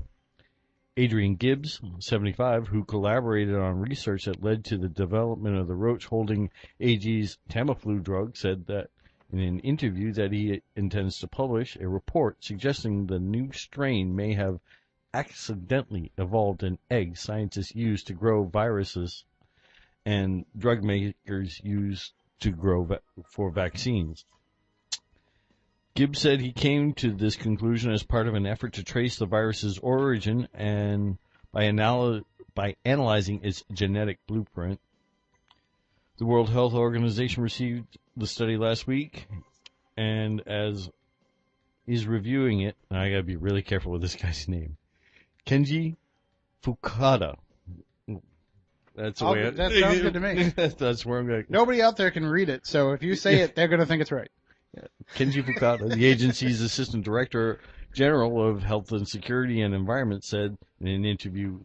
Adrian 0.97 1.35
Gibbs, 1.35 1.81
75, 1.99 2.69
who 2.69 2.85
collaborated 2.85 3.55
on 3.55 3.81
research 3.81 4.25
that 4.25 4.41
led 4.41 4.63
to 4.63 4.77
the 4.77 4.87
development 4.87 5.57
of 5.57 5.67
the 5.67 5.75
Roche 5.75 6.05
Holding 6.05 6.49
AG's 6.79 7.37
Tamiflu 7.49 8.01
drug, 8.01 8.37
said 8.37 8.65
that 8.67 8.89
in 9.29 9.39
an 9.39 9.59
interview 9.59 10.13
that 10.13 10.31
he 10.31 10.61
intends 10.73 11.19
to 11.19 11.27
publish 11.27 11.75
a 11.75 11.89
report 11.89 12.41
suggesting 12.41 13.07
the 13.07 13.19
new 13.19 13.51
strain 13.51 14.15
may 14.15 14.33
have 14.35 14.61
accidentally 15.13 16.13
evolved 16.17 16.63
in 16.63 16.77
eggs 16.89 17.19
scientists 17.19 17.75
use 17.75 18.01
to 18.03 18.13
grow 18.13 18.45
viruses 18.45 19.25
and 20.05 20.45
drug 20.57 20.81
makers 20.81 21.59
use 21.61 22.13
to 22.39 22.51
grow 22.51 22.85
va- 22.85 23.01
for 23.25 23.51
vaccines. 23.51 24.23
Gibbs 25.95 26.19
said 26.19 26.41
he 26.41 26.51
came 26.51 26.93
to 26.95 27.11
this 27.11 27.35
conclusion 27.37 27.91
as 27.91 28.03
part 28.03 28.27
of 28.27 28.33
an 28.35 28.45
effort 28.45 28.73
to 28.73 28.83
trace 28.83 29.17
the 29.17 29.25
virus's 29.25 29.77
origin 29.79 30.47
and 30.53 31.17
by, 31.53 31.63
anal- 31.63 32.21
by 32.53 32.75
analyzing 32.83 33.39
its 33.43 33.63
genetic 33.71 34.19
blueprint. 34.27 34.79
The 36.17 36.25
World 36.25 36.49
Health 36.49 36.73
Organization 36.73 37.43
received 37.43 37.97
the 38.17 38.27
study 38.27 38.57
last 38.57 38.87
week, 38.87 39.27
and 39.97 40.41
as 40.47 40.89
he's 41.85 42.05
reviewing 42.07 42.61
it, 42.61 42.75
I 42.91 43.09
gotta 43.09 43.23
be 43.23 43.35
really 43.37 43.61
careful 43.61 43.91
with 43.93 44.01
this 44.01 44.15
guy's 44.21 44.47
name, 44.49 44.75
Kenji 45.45 45.95
Fukada. 46.63 47.35
That's 48.95 49.19
the 49.19 49.25
I'll- 49.25 49.33
way 49.33 49.47
I- 49.47 49.49
that 49.51 49.71
sounds 49.71 50.01
good 50.01 50.13
to 50.13 50.19
me. 50.19 50.43
That's 50.55 51.05
where 51.05 51.19
I'm 51.19 51.27
going. 51.27 51.45
Nobody 51.49 51.81
out 51.81 51.95
there 51.97 52.11
can 52.11 52.25
read 52.25 52.49
it, 52.49 52.65
so 52.67 52.91
if 52.91 53.01
you 53.03 53.15
say 53.15 53.41
it, 53.41 53.55
they're 53.55 53.67
going 53.69 53.79
to 53.81 53.85
think 53.85 54.01
it's 54.01 54.11
right. 54.11 54.29
Kenji 55.15 55.43
Fukada, 55.43 55.93
the 55.93 56.05
agency's 56.05 56.61
assistant 56.61 57.03
director 57.03 57.59
general 57.93 58.45
of 58.45 58.63
health 58.63 58.91
and 58.91 59.07
security 59.07 59.61
and 59.61 59.73
environment, 59.73 60.23
said 60.23 60.57
in 60.81 60.87
an 60.87 61.05
interview 61.05 61.59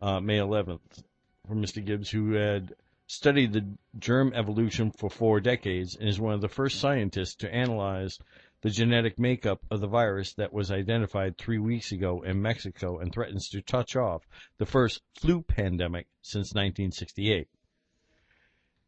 uh, 0.00 0.20
May 0.20 0.38
11th 0.38 1.02
from 1.46 1.62
Mr. 1.62 1.84
Gibbs, 1.84 2.10
who 2.10 2.32
had 2.32 2.74
studied 3.08 3.52
the 3.52 3.66
germ 3.98 4.32
evolution 4.34 4.90
for 4.92 5.10
four 5.10 5.40
decades 5.40 5.96
and 5.96 6.08
is 6.08 6.20
one 6.20 6.34
of 6.34 6.40
the 6.40 6.48
first 6.48 6.78
scientists 6.78 7.34
to 7.36 7.52
analyze 7.52 8.18
the 8.60 8.70
genetic 8.70 9.18
makeup 9.18 9.64
of 9.70 9.80
the 9.80 9.86
virus 9.86 10.34
that 10.34 10.52
was 10.52 10.70
identified 10.70 11.38
three 11.38 11.58
weeks 11.58 11.92
ago 11.92 12.22
in 12.22 12.42
Mexico 12.42 12.98
and 12.98 13.12
threatens 13.12 13.48
to 13.48 13.62
touch 13.62 13.96
off 13.96 14.26
the 14.58 14.66
first 14.66 15.00
flu 15.14 15.42
pandemic 15.42 16.06
since 16.22 16.52
1968. 16.54 17.48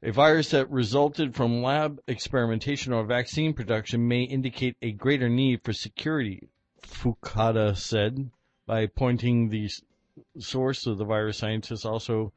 A 0.03 0.13
virus 0.13 0.51
that 0.51 0.71
resulted 0.71 1.35
from 1.35 1.63
lab 1.63 2.01
experimentation 2.07 2.93
or 2.95 3.05
vaccine 3.05 3.53
production 3.53 4.09
may 4.09 4.23
indicate 4.23 4.77
a 4.81 4.93
greater 4.93 5.29
need 5.29 5.63
for 5.63 5.75
security, 5.75 6.49
Fukada 6.83 7.77
said. 7.77 8.31
By 8.67 8.87
pointing 8.87 9.51
the 9.51 9.69
source 10.39 10.87
of 10.87 10.97
the 10.97 11.05
virus, 11.05 11.39
scientists 11.39 11.85
also 11.85 12.33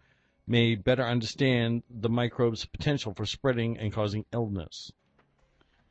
may 0.46 0.76
better 0.76 1.04
understand 1.04 1.84
the 1.90 2.10
microbe's 2.10 2.66
potential 2.66 3.14
for 3.14 3.26
spreading 3.26 3.78
and 3.78 3.94
causing 3.94 4.26
illness. 4.34 4.92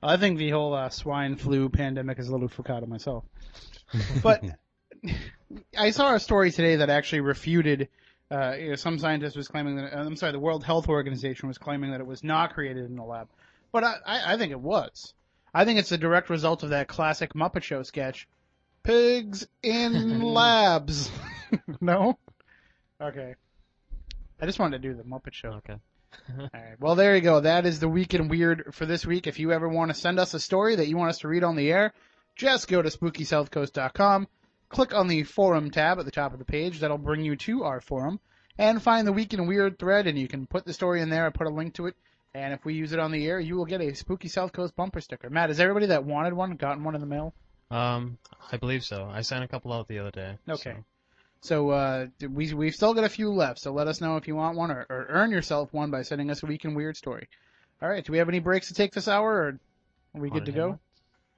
I 0.03 0.16
think 0.16 0.39
the 0.39 0.51
whole 0.51 0.75
uh, 0.75 0.91
swine 0.91 1.37
flu 1.37 1.68
pandemic 1.68 2.18
is 2.18 2.29
a 2.29 2.33
little 2.33 2.49
Fukada 2.49 2.87
myself. 2.87 3.25
But 4.23 4.45
I 5.79 5.91
saw 5.91 6.14
a 6.14 6.20
story 6.20 6.51
today 6.51 6.77
that 6.77 6.91
actually 6.91 7.20
refuted. 7.20 7.89
Uh, 8.33 8.57
you 8.59 8.70
know, 8.70 8.76
some 8.76 8.99
scientist 8.99 9.37
was 9.37 9.49
claiming 9.49 9.76
that. 9.76 9.93
uh, 9.93 10.01
I'm 10.01 10.16
sorry, 10.16 10.33
the 10.33 10.39
World 10.39 10.64
Health 10.64 10.89
Organization 10.89 11.49
was 11.49 11.59
claiming 11.59 11.91
that 11.91 12.01
it 12.01 12.07
was 12.07 12.24
not 12.24 12.55
created 12.55 12.91
in 12.91 12.97
a 12.99 13.05
lab, 13.05 13.28
but 13.72 13.85
I, 13.85 13.97
I, 14.07 14.33
I 14.33 14.39
think 14.39 14.53
it 14.53 14.61
was. 14.61 15.12
I 15.53 15.66
think 15.66 15.78
it's 15.78 15.93
a 15.93 15.99
direct 15.99 16.30
result 16.30 16.62
of 16.62 16.70
that 16.70 16.89
classic 16.89 17.35
Muppet 17.35 17.62
Show 17.62 17.83
sketch, 17.83 18.26
"Pigs 18.85 19.47
in 19.62 20.22
Labs." 20.35 21.11
no. 21.80 22.18
Okay. 23.01 23.35
I 24.41 24.47
just 24.47 24.59
wanted 24.59 24.80
to 24.80 24.89
do 24.89 24.95
the 24.95 25.03
Muppet 25.05 25.35
Show. 25.35 25.51
Okay. 25.51 25.76
All 26.39 26.49
right. 26.55 26.80
Well, 26.80 26.95
there 26.95 27.14
you 27.14 27.20
go. 27.20 27.41
That 27.41 27.66
is 27.66 27.80
the 27.80 27.89
week 27.89 28.14
in 28.14 28.28
weird 28.28 28.74
for 28.74 28.87
this 28.87 29.05
week. 29.05 29.26
If 29.26 29.39
you 29.41 29.53
ever 29.53 29.68
want 29.68 29.91
to 29.91 29.95
send 29.95 30.18
us 30.18 30.33
a 30.35 30.41
story 30.41 30.76
that 30.76 30.89
you 30.89 30.97
want 30.97 31.11
us 31.11 31.18
to 31.18 31.28
read 31.28 31.45
on 31.45 31.57
the 31.57 31.70
air, 31.70 31.93
just 32.35 32.68
go 32.68 32.80
to 32.80 32.89
spookysouthcoast.com, 32.89 34.26
click 34.73 34.95
on 34.95 35.07
the 35.07 35.23
forum 35.23 35.70
tab 35.70 35.99
at 35.99 36.05
the 36.05 36.11
top 36.11 36.33
of 36.33 36.39
the 36.39 36.45
page. 36.45 36.81
That'll 36.81 36.99
bring 36.99 37.25
you 37.25 37.37
to 37.37 37.62
our 37.64 37.81
forum, 37.81 38.18
and 38.59 38.83
find 38.83 39.07
the 39.07 39.12
week 39.12 39.33
in 39.33 39.47
weird 39.47 39.79
thread, 39.79 40.07
and 40.07 40.18
you 40.18 40.27
can 40.27 40.47
put 40.47 40.64
the 40.64 40.73
story 40.73 41.01
in 41.01 41.11
there. 41.11 41.27
I 41.27 41.31
put 41.31 41.47
a 41.47 41.51
link 41.51 41.75
to 41.75 41.87
it, 41.87 41.97
and 42.35 42.53
if 42.53 42.64
we 42.64 42.75
use 42.75 42.93
it 42.93 42.99
on 42.99 43.12
the 43.12 43.27
air, 43.27 43.39
you 43.39 43.57
will 43.57 43.66
get 43.66 43.81
a 43.81 43.95
Spooky 43.95 44.29
South 44.29 44.53
Coast 44.53 44.75
bumper 44.75 45.01
sticker. 45.01 45.31
Matt, 45.31 45.51
is 45.51 45.61
everybody 45.61 45.87
that 45.87 46.05
wanted 46.05 46.33
one 46.33 46.57
gotten 46.57 46.83
one 46.83 46.95
in 46.95 47.01
the 47.01 47.07
mail? 47.07 47.35
Um, 47.70 48.18
I 48.51 48.59
believe 48.59 48.85
so. 48.85 49.09
I 49.11 49.23
sent 49.23 49.45
a 49.45 49.49
couple 49.49 49.73
out 49.73 49.89
the 49.89 49.99
other 49.99 50.11
day. 50.11 50.37
Okay. 50.49 50.77
So 51.41 51.70
uh, 51.70 52.07
we 52.20 52.53
we've 52.55 52.75
still 52.75 52.95
got 52.95 53.05
a 53.05 53.09
few 53.09 53.31
left. 53.31 53.59
So 53.59 53.73
let 53.73 53.89
us 53.89 54.01
know 54.01 54.16
if 54.16 54.29
you 54.29 54.37
want 54.37 54.57
one 54.57 54.70
or, 54.70 54.87
or 54.89 55.07
earn 55.09 55.31
yourself 55.31 55.73
one 55.73 55.91
by 55.91 56.03
sending 56.03 56.31
us 56.31 56.43
a 56.43 56.47
week 56.47 56.64
in 56.64 56.75
weird 56.75 56.97
story. 56.97 57.29
All 57.81 57.89
right. 57.89 58.05
Do 58.05 58.12
we 58.12 58.18
have 58.18 58.29
any 58.29 58.39
breaks 58.39 58.68
to 58.68 58.75
take 58.75 58.93
this 58.93 59.09
hour, 59.09 59.33
or 59.33 59.59
are 60.14 60.20
we 60.20 60.31
good 60.31 60.45
to 60.45 60.53
go? 60.53 60.79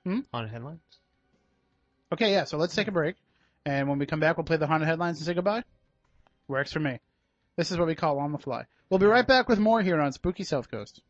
Hmm? 0.04 0.20
On 0.32 0.46
headlines? 0.48 0.80
Okay. 2.12 2.32
Yeah. 2.32 2.44
So 2.44 2.58
let's 2.58 2.74
take 2.74 2.88
a 2.88 2.92
break, 2.92 3.16
and 3.66 3.88
when 3.88 3.98
we 3.98 4.06
come 4.06 4.20
back, 4.20 4.36
we'll 4.36 4.44
play 4.44 4.56
the 4.56 4.66
haunted 4.66 4.88
headlines 4.88 5.18
and 5.18 5.26
say 5.26 5.34
goodbye. 5.34 5.64
Works 6.48 6.72
for 6.72 6.80
me. 6.80 7.00
This 7.56 7.70
is 7.70 7.78
what 7.78 7.86
we 7.86 7.94
call 7.94 8.18
on 8.18 8.32
the 8.32 8.38
fly. 8.38 8.66
We'll 8.90 8.98
be 8.98 9.06
right 9.06 9.26
back 9.26 9.48
with 9.48 9.58
more 9.58 9.80
here 9.80 10.00
on 10.00 10.12
Spooky 10.12 10.44
South 10.44 10.70
Coast. 10.70 11.00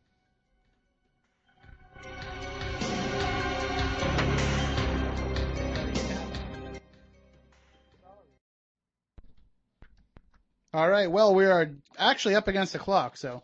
All 10.73 10.89
right. 10.89 11.09
Well, 11.09 11.33
we 11.33 11.45
are 11.45 11.71
actually 11.97 12.35
up 12.35 12.49
against 12.49 12.73
the 12.73 12.79
clock, 12.79 13.15
so 13.15 13.43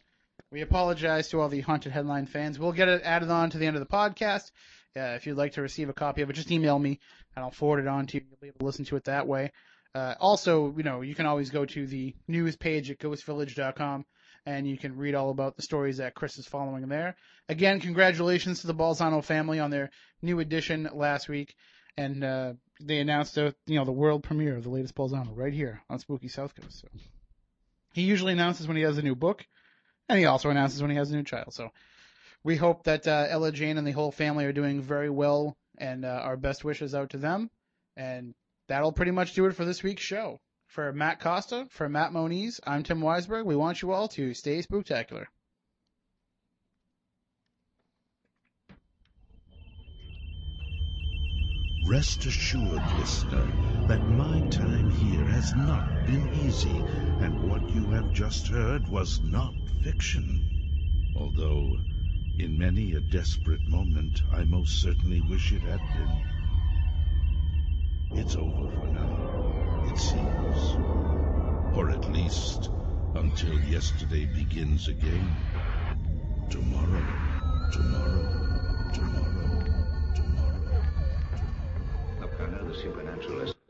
we 0.51 0.59
apologize 0.61 1.29
to 1.29 1.39
all 1.39 1.47
the 1.47 1.61
haunted 1.61 1.93
headline 1.93 2.25
fans. 2.25 2.59
We'll 2.59 2.73
get 2.73 2.89
it 2.89 3.03
added 3.05 3.29
on 3.29 3.49
to 3.51 3.57
the 3.57 3.65
end 3.65 3.77
of 3.77 3.79
the 3.79 3.85
podcast. 3.85 4.51
Uh, 4.95 5.15
if 5.15 5.25
you'd 5.25 5.37
like 5.37 5.53
to 5.53 5.61
receive 5.61 5.89
a 5.89 5.93
copy 5.93 6.21
of 6.21 6.29
it, 6.29 6.33
just 6.33 6.51
email 6.51 6.77
me 6.77 6.99
and 7.35 7.45
I'll 7.45 7.51
forward 7.51 7.79
it 7.79 7.87
on 7.87 8.07
to 8.07 8.17
you. 8.17 8.23
You'll 8.29 8.37
be 8.41 8.47
able 8.47 8.59
to 8.59 8.65
listen 8.65 8.85
to 8.85 8.95
it 8.97 9.05
that 9.05 9.27
way. 9.27 9.51
Uh, 9.93 10.15
also, 10.19 10.73
you 10.75 10.83
know, 10.83 11.01
you 11.01 11.15
can 11.15 11.25
always 11.25 11.49
go 11.49 11.65
to 11.65 11.87
the 11.87 12.15
news 12.27 12.55
page 12.55 12.89
at 12.91 12.99
ghostvillage.com 12.99 14.05
and 14.45 14.67
you 14.67 14.77
can 14.77 14.97
read 14.97 15.15
all 15.15 15.29
about 15.29 15.55
the 15.55 15.61
stories 15.61 15.97
that 15.97 16.15
Chris 16.15 16.37
is 16.37 16.47
following 16.47 16.87
there. 16.87 17.15
Again, 17.49 17.79
congratulations 17.79 18.61
to 18.61 18.67
the 18.67 18.73
Balzano 18.73 19.23
family 19.23 19.59
on 19.59 19.69
their 19.69 19.91
new 20.21 20.39
edition 20.39 20.89
last 20.93 21.29
week. 21.29 21.55
And, 21.97 22.23
uh, 22.23 22.53
they 22.79 22.99
announced 22.99 23.35
the, 23.35 23.53
you 23.67 23.75
know, 23.75 23.85
the 23.85 23.91
world 23.91 24.23
premiere 24.23 24.55
of 24.55 24.63
the 24.63 24.69
latest 24.69 24.95
Balzano 24.95 25.35
right 25.35 25.53
here 25.53 25.83
on 25.89 25.99
Spooky 25.99 26.29
South 26.29 26.55
Coast. 26.55 26.81
So 26.81 26.87
he 27.93 28.03
usually 28.03 28.33
announces 28.33 28.67
when 28.67 28.77
he 28.77 28.83
has 28.83 28.97
a 28.97 29.03
new 29.03 29.15
book 29.15 29.45
and 30.09 30.17
he 30.17 30.25
also 30.25 30.49
announces 30.49 30.81
when 30.81 30.91
he 30.91 30.97
has 30.97 31.11
a 31.11 31.15
new 31.15 31.23
child. 31.23 31.53
So 31.53 31.69
we 32.43 32.55
hope 32.55 32.83
that, 32.83 33.07
uh, 33.07 33.27
Ella 33.29 33.51
Jane 33.51 33.77
and 33.77 33.85
the 33.85 33.91
whole 33.91 34.11
family 34.11 34.45
are 34.45 34.53
doing 34.53 34.81
very 34.81 35.09
well 35.09 35.55
and, 35.77 36.05
uh, 36.05 36.21
our 36.23 36.37
best 36.37 36.63
wishes 36.63 36.95
out 36.95 37.11
to 37.11 37.17
them. 37.17 37.49
And 37.95 38.33
that'll 38.67 38.93
pretty 38.93 39.11
much 39.11 39.33
do 39.33 39.45
it 39.45 39.55
for 39.55 39.65
this 39.65 39.83
week's 39.83 40.03
show. 40.03 40.39
For 40.67 40.93
Matt 40.93 41.19
Costa, 41.19 41.67
for 41.69 41.89
Matt 41.89 42.13
Moniz, 42.13 42.61
I'm 42.65 42.83
Tim 42.83 43.01
Weisberg. 43.01 43.45
We 43.45 43.57
want 43.57 43.81
you 43.81 43.91
all 43.91 44.07
to 44.09 44.33
stay 44.33 44.61
spooktacular. 44.61 45.25
Rest 51.89 52.25
assured, 52.25 52.81
listener, 52.99 53.51
that 53.87 54.07
my 54.07 54.39
time 54.47 54.91
here 54.91 55.25
has 55.25 55.53
not 55.55 56.05
been 56.05 56.33
easy, 56.45 56.69
and 56.69 57.51
what 57.51 57.69
you 57.71 57.85
have 57.87 58.13
just 58.13 58.47
heard 58.47 58.87
was 58.87 59.19
not 59.23 59.53
fiction. 59.83 61.13
Although, 61.17 61.75
in 62.41 62.57
many 62.57 62.95
a 62.95 62.99
desperate 62.99 63.67
moment, 63.67 64.23
I 64.31 64.43
most 64.45 64.81
certainly 64.81 65.21
wish 65.21 65.51
it 65.51 65.61
had 65.61 65.79
been. 65.93 66.23
It's 68.19 68.35
over 68.35 68.67
for 68.71 68.87
now, 68.87 69.87
it 69.93 69.99
seems. 69.99 70.75
Or 71.77 71.91
at 71.91 72.11
least, 72.11 72.71
until 73.13 73.59
yesterday 73.65 74.25
begins 74.25 74.87
again. 74.87 75.29
Tomorrow, 76.49 77.05
tomorrow, 77.71 78.89
tomorrow, 78.91 79.61
tomorrow. 80.15 80.15
tomorrow. 80.15 80.83
Look, 82.21 82.31
I 82.41 82.47
know 82.47 82.67
the 82.67 82.75
supernatural 82.75 83.41
is... 83.41 83.60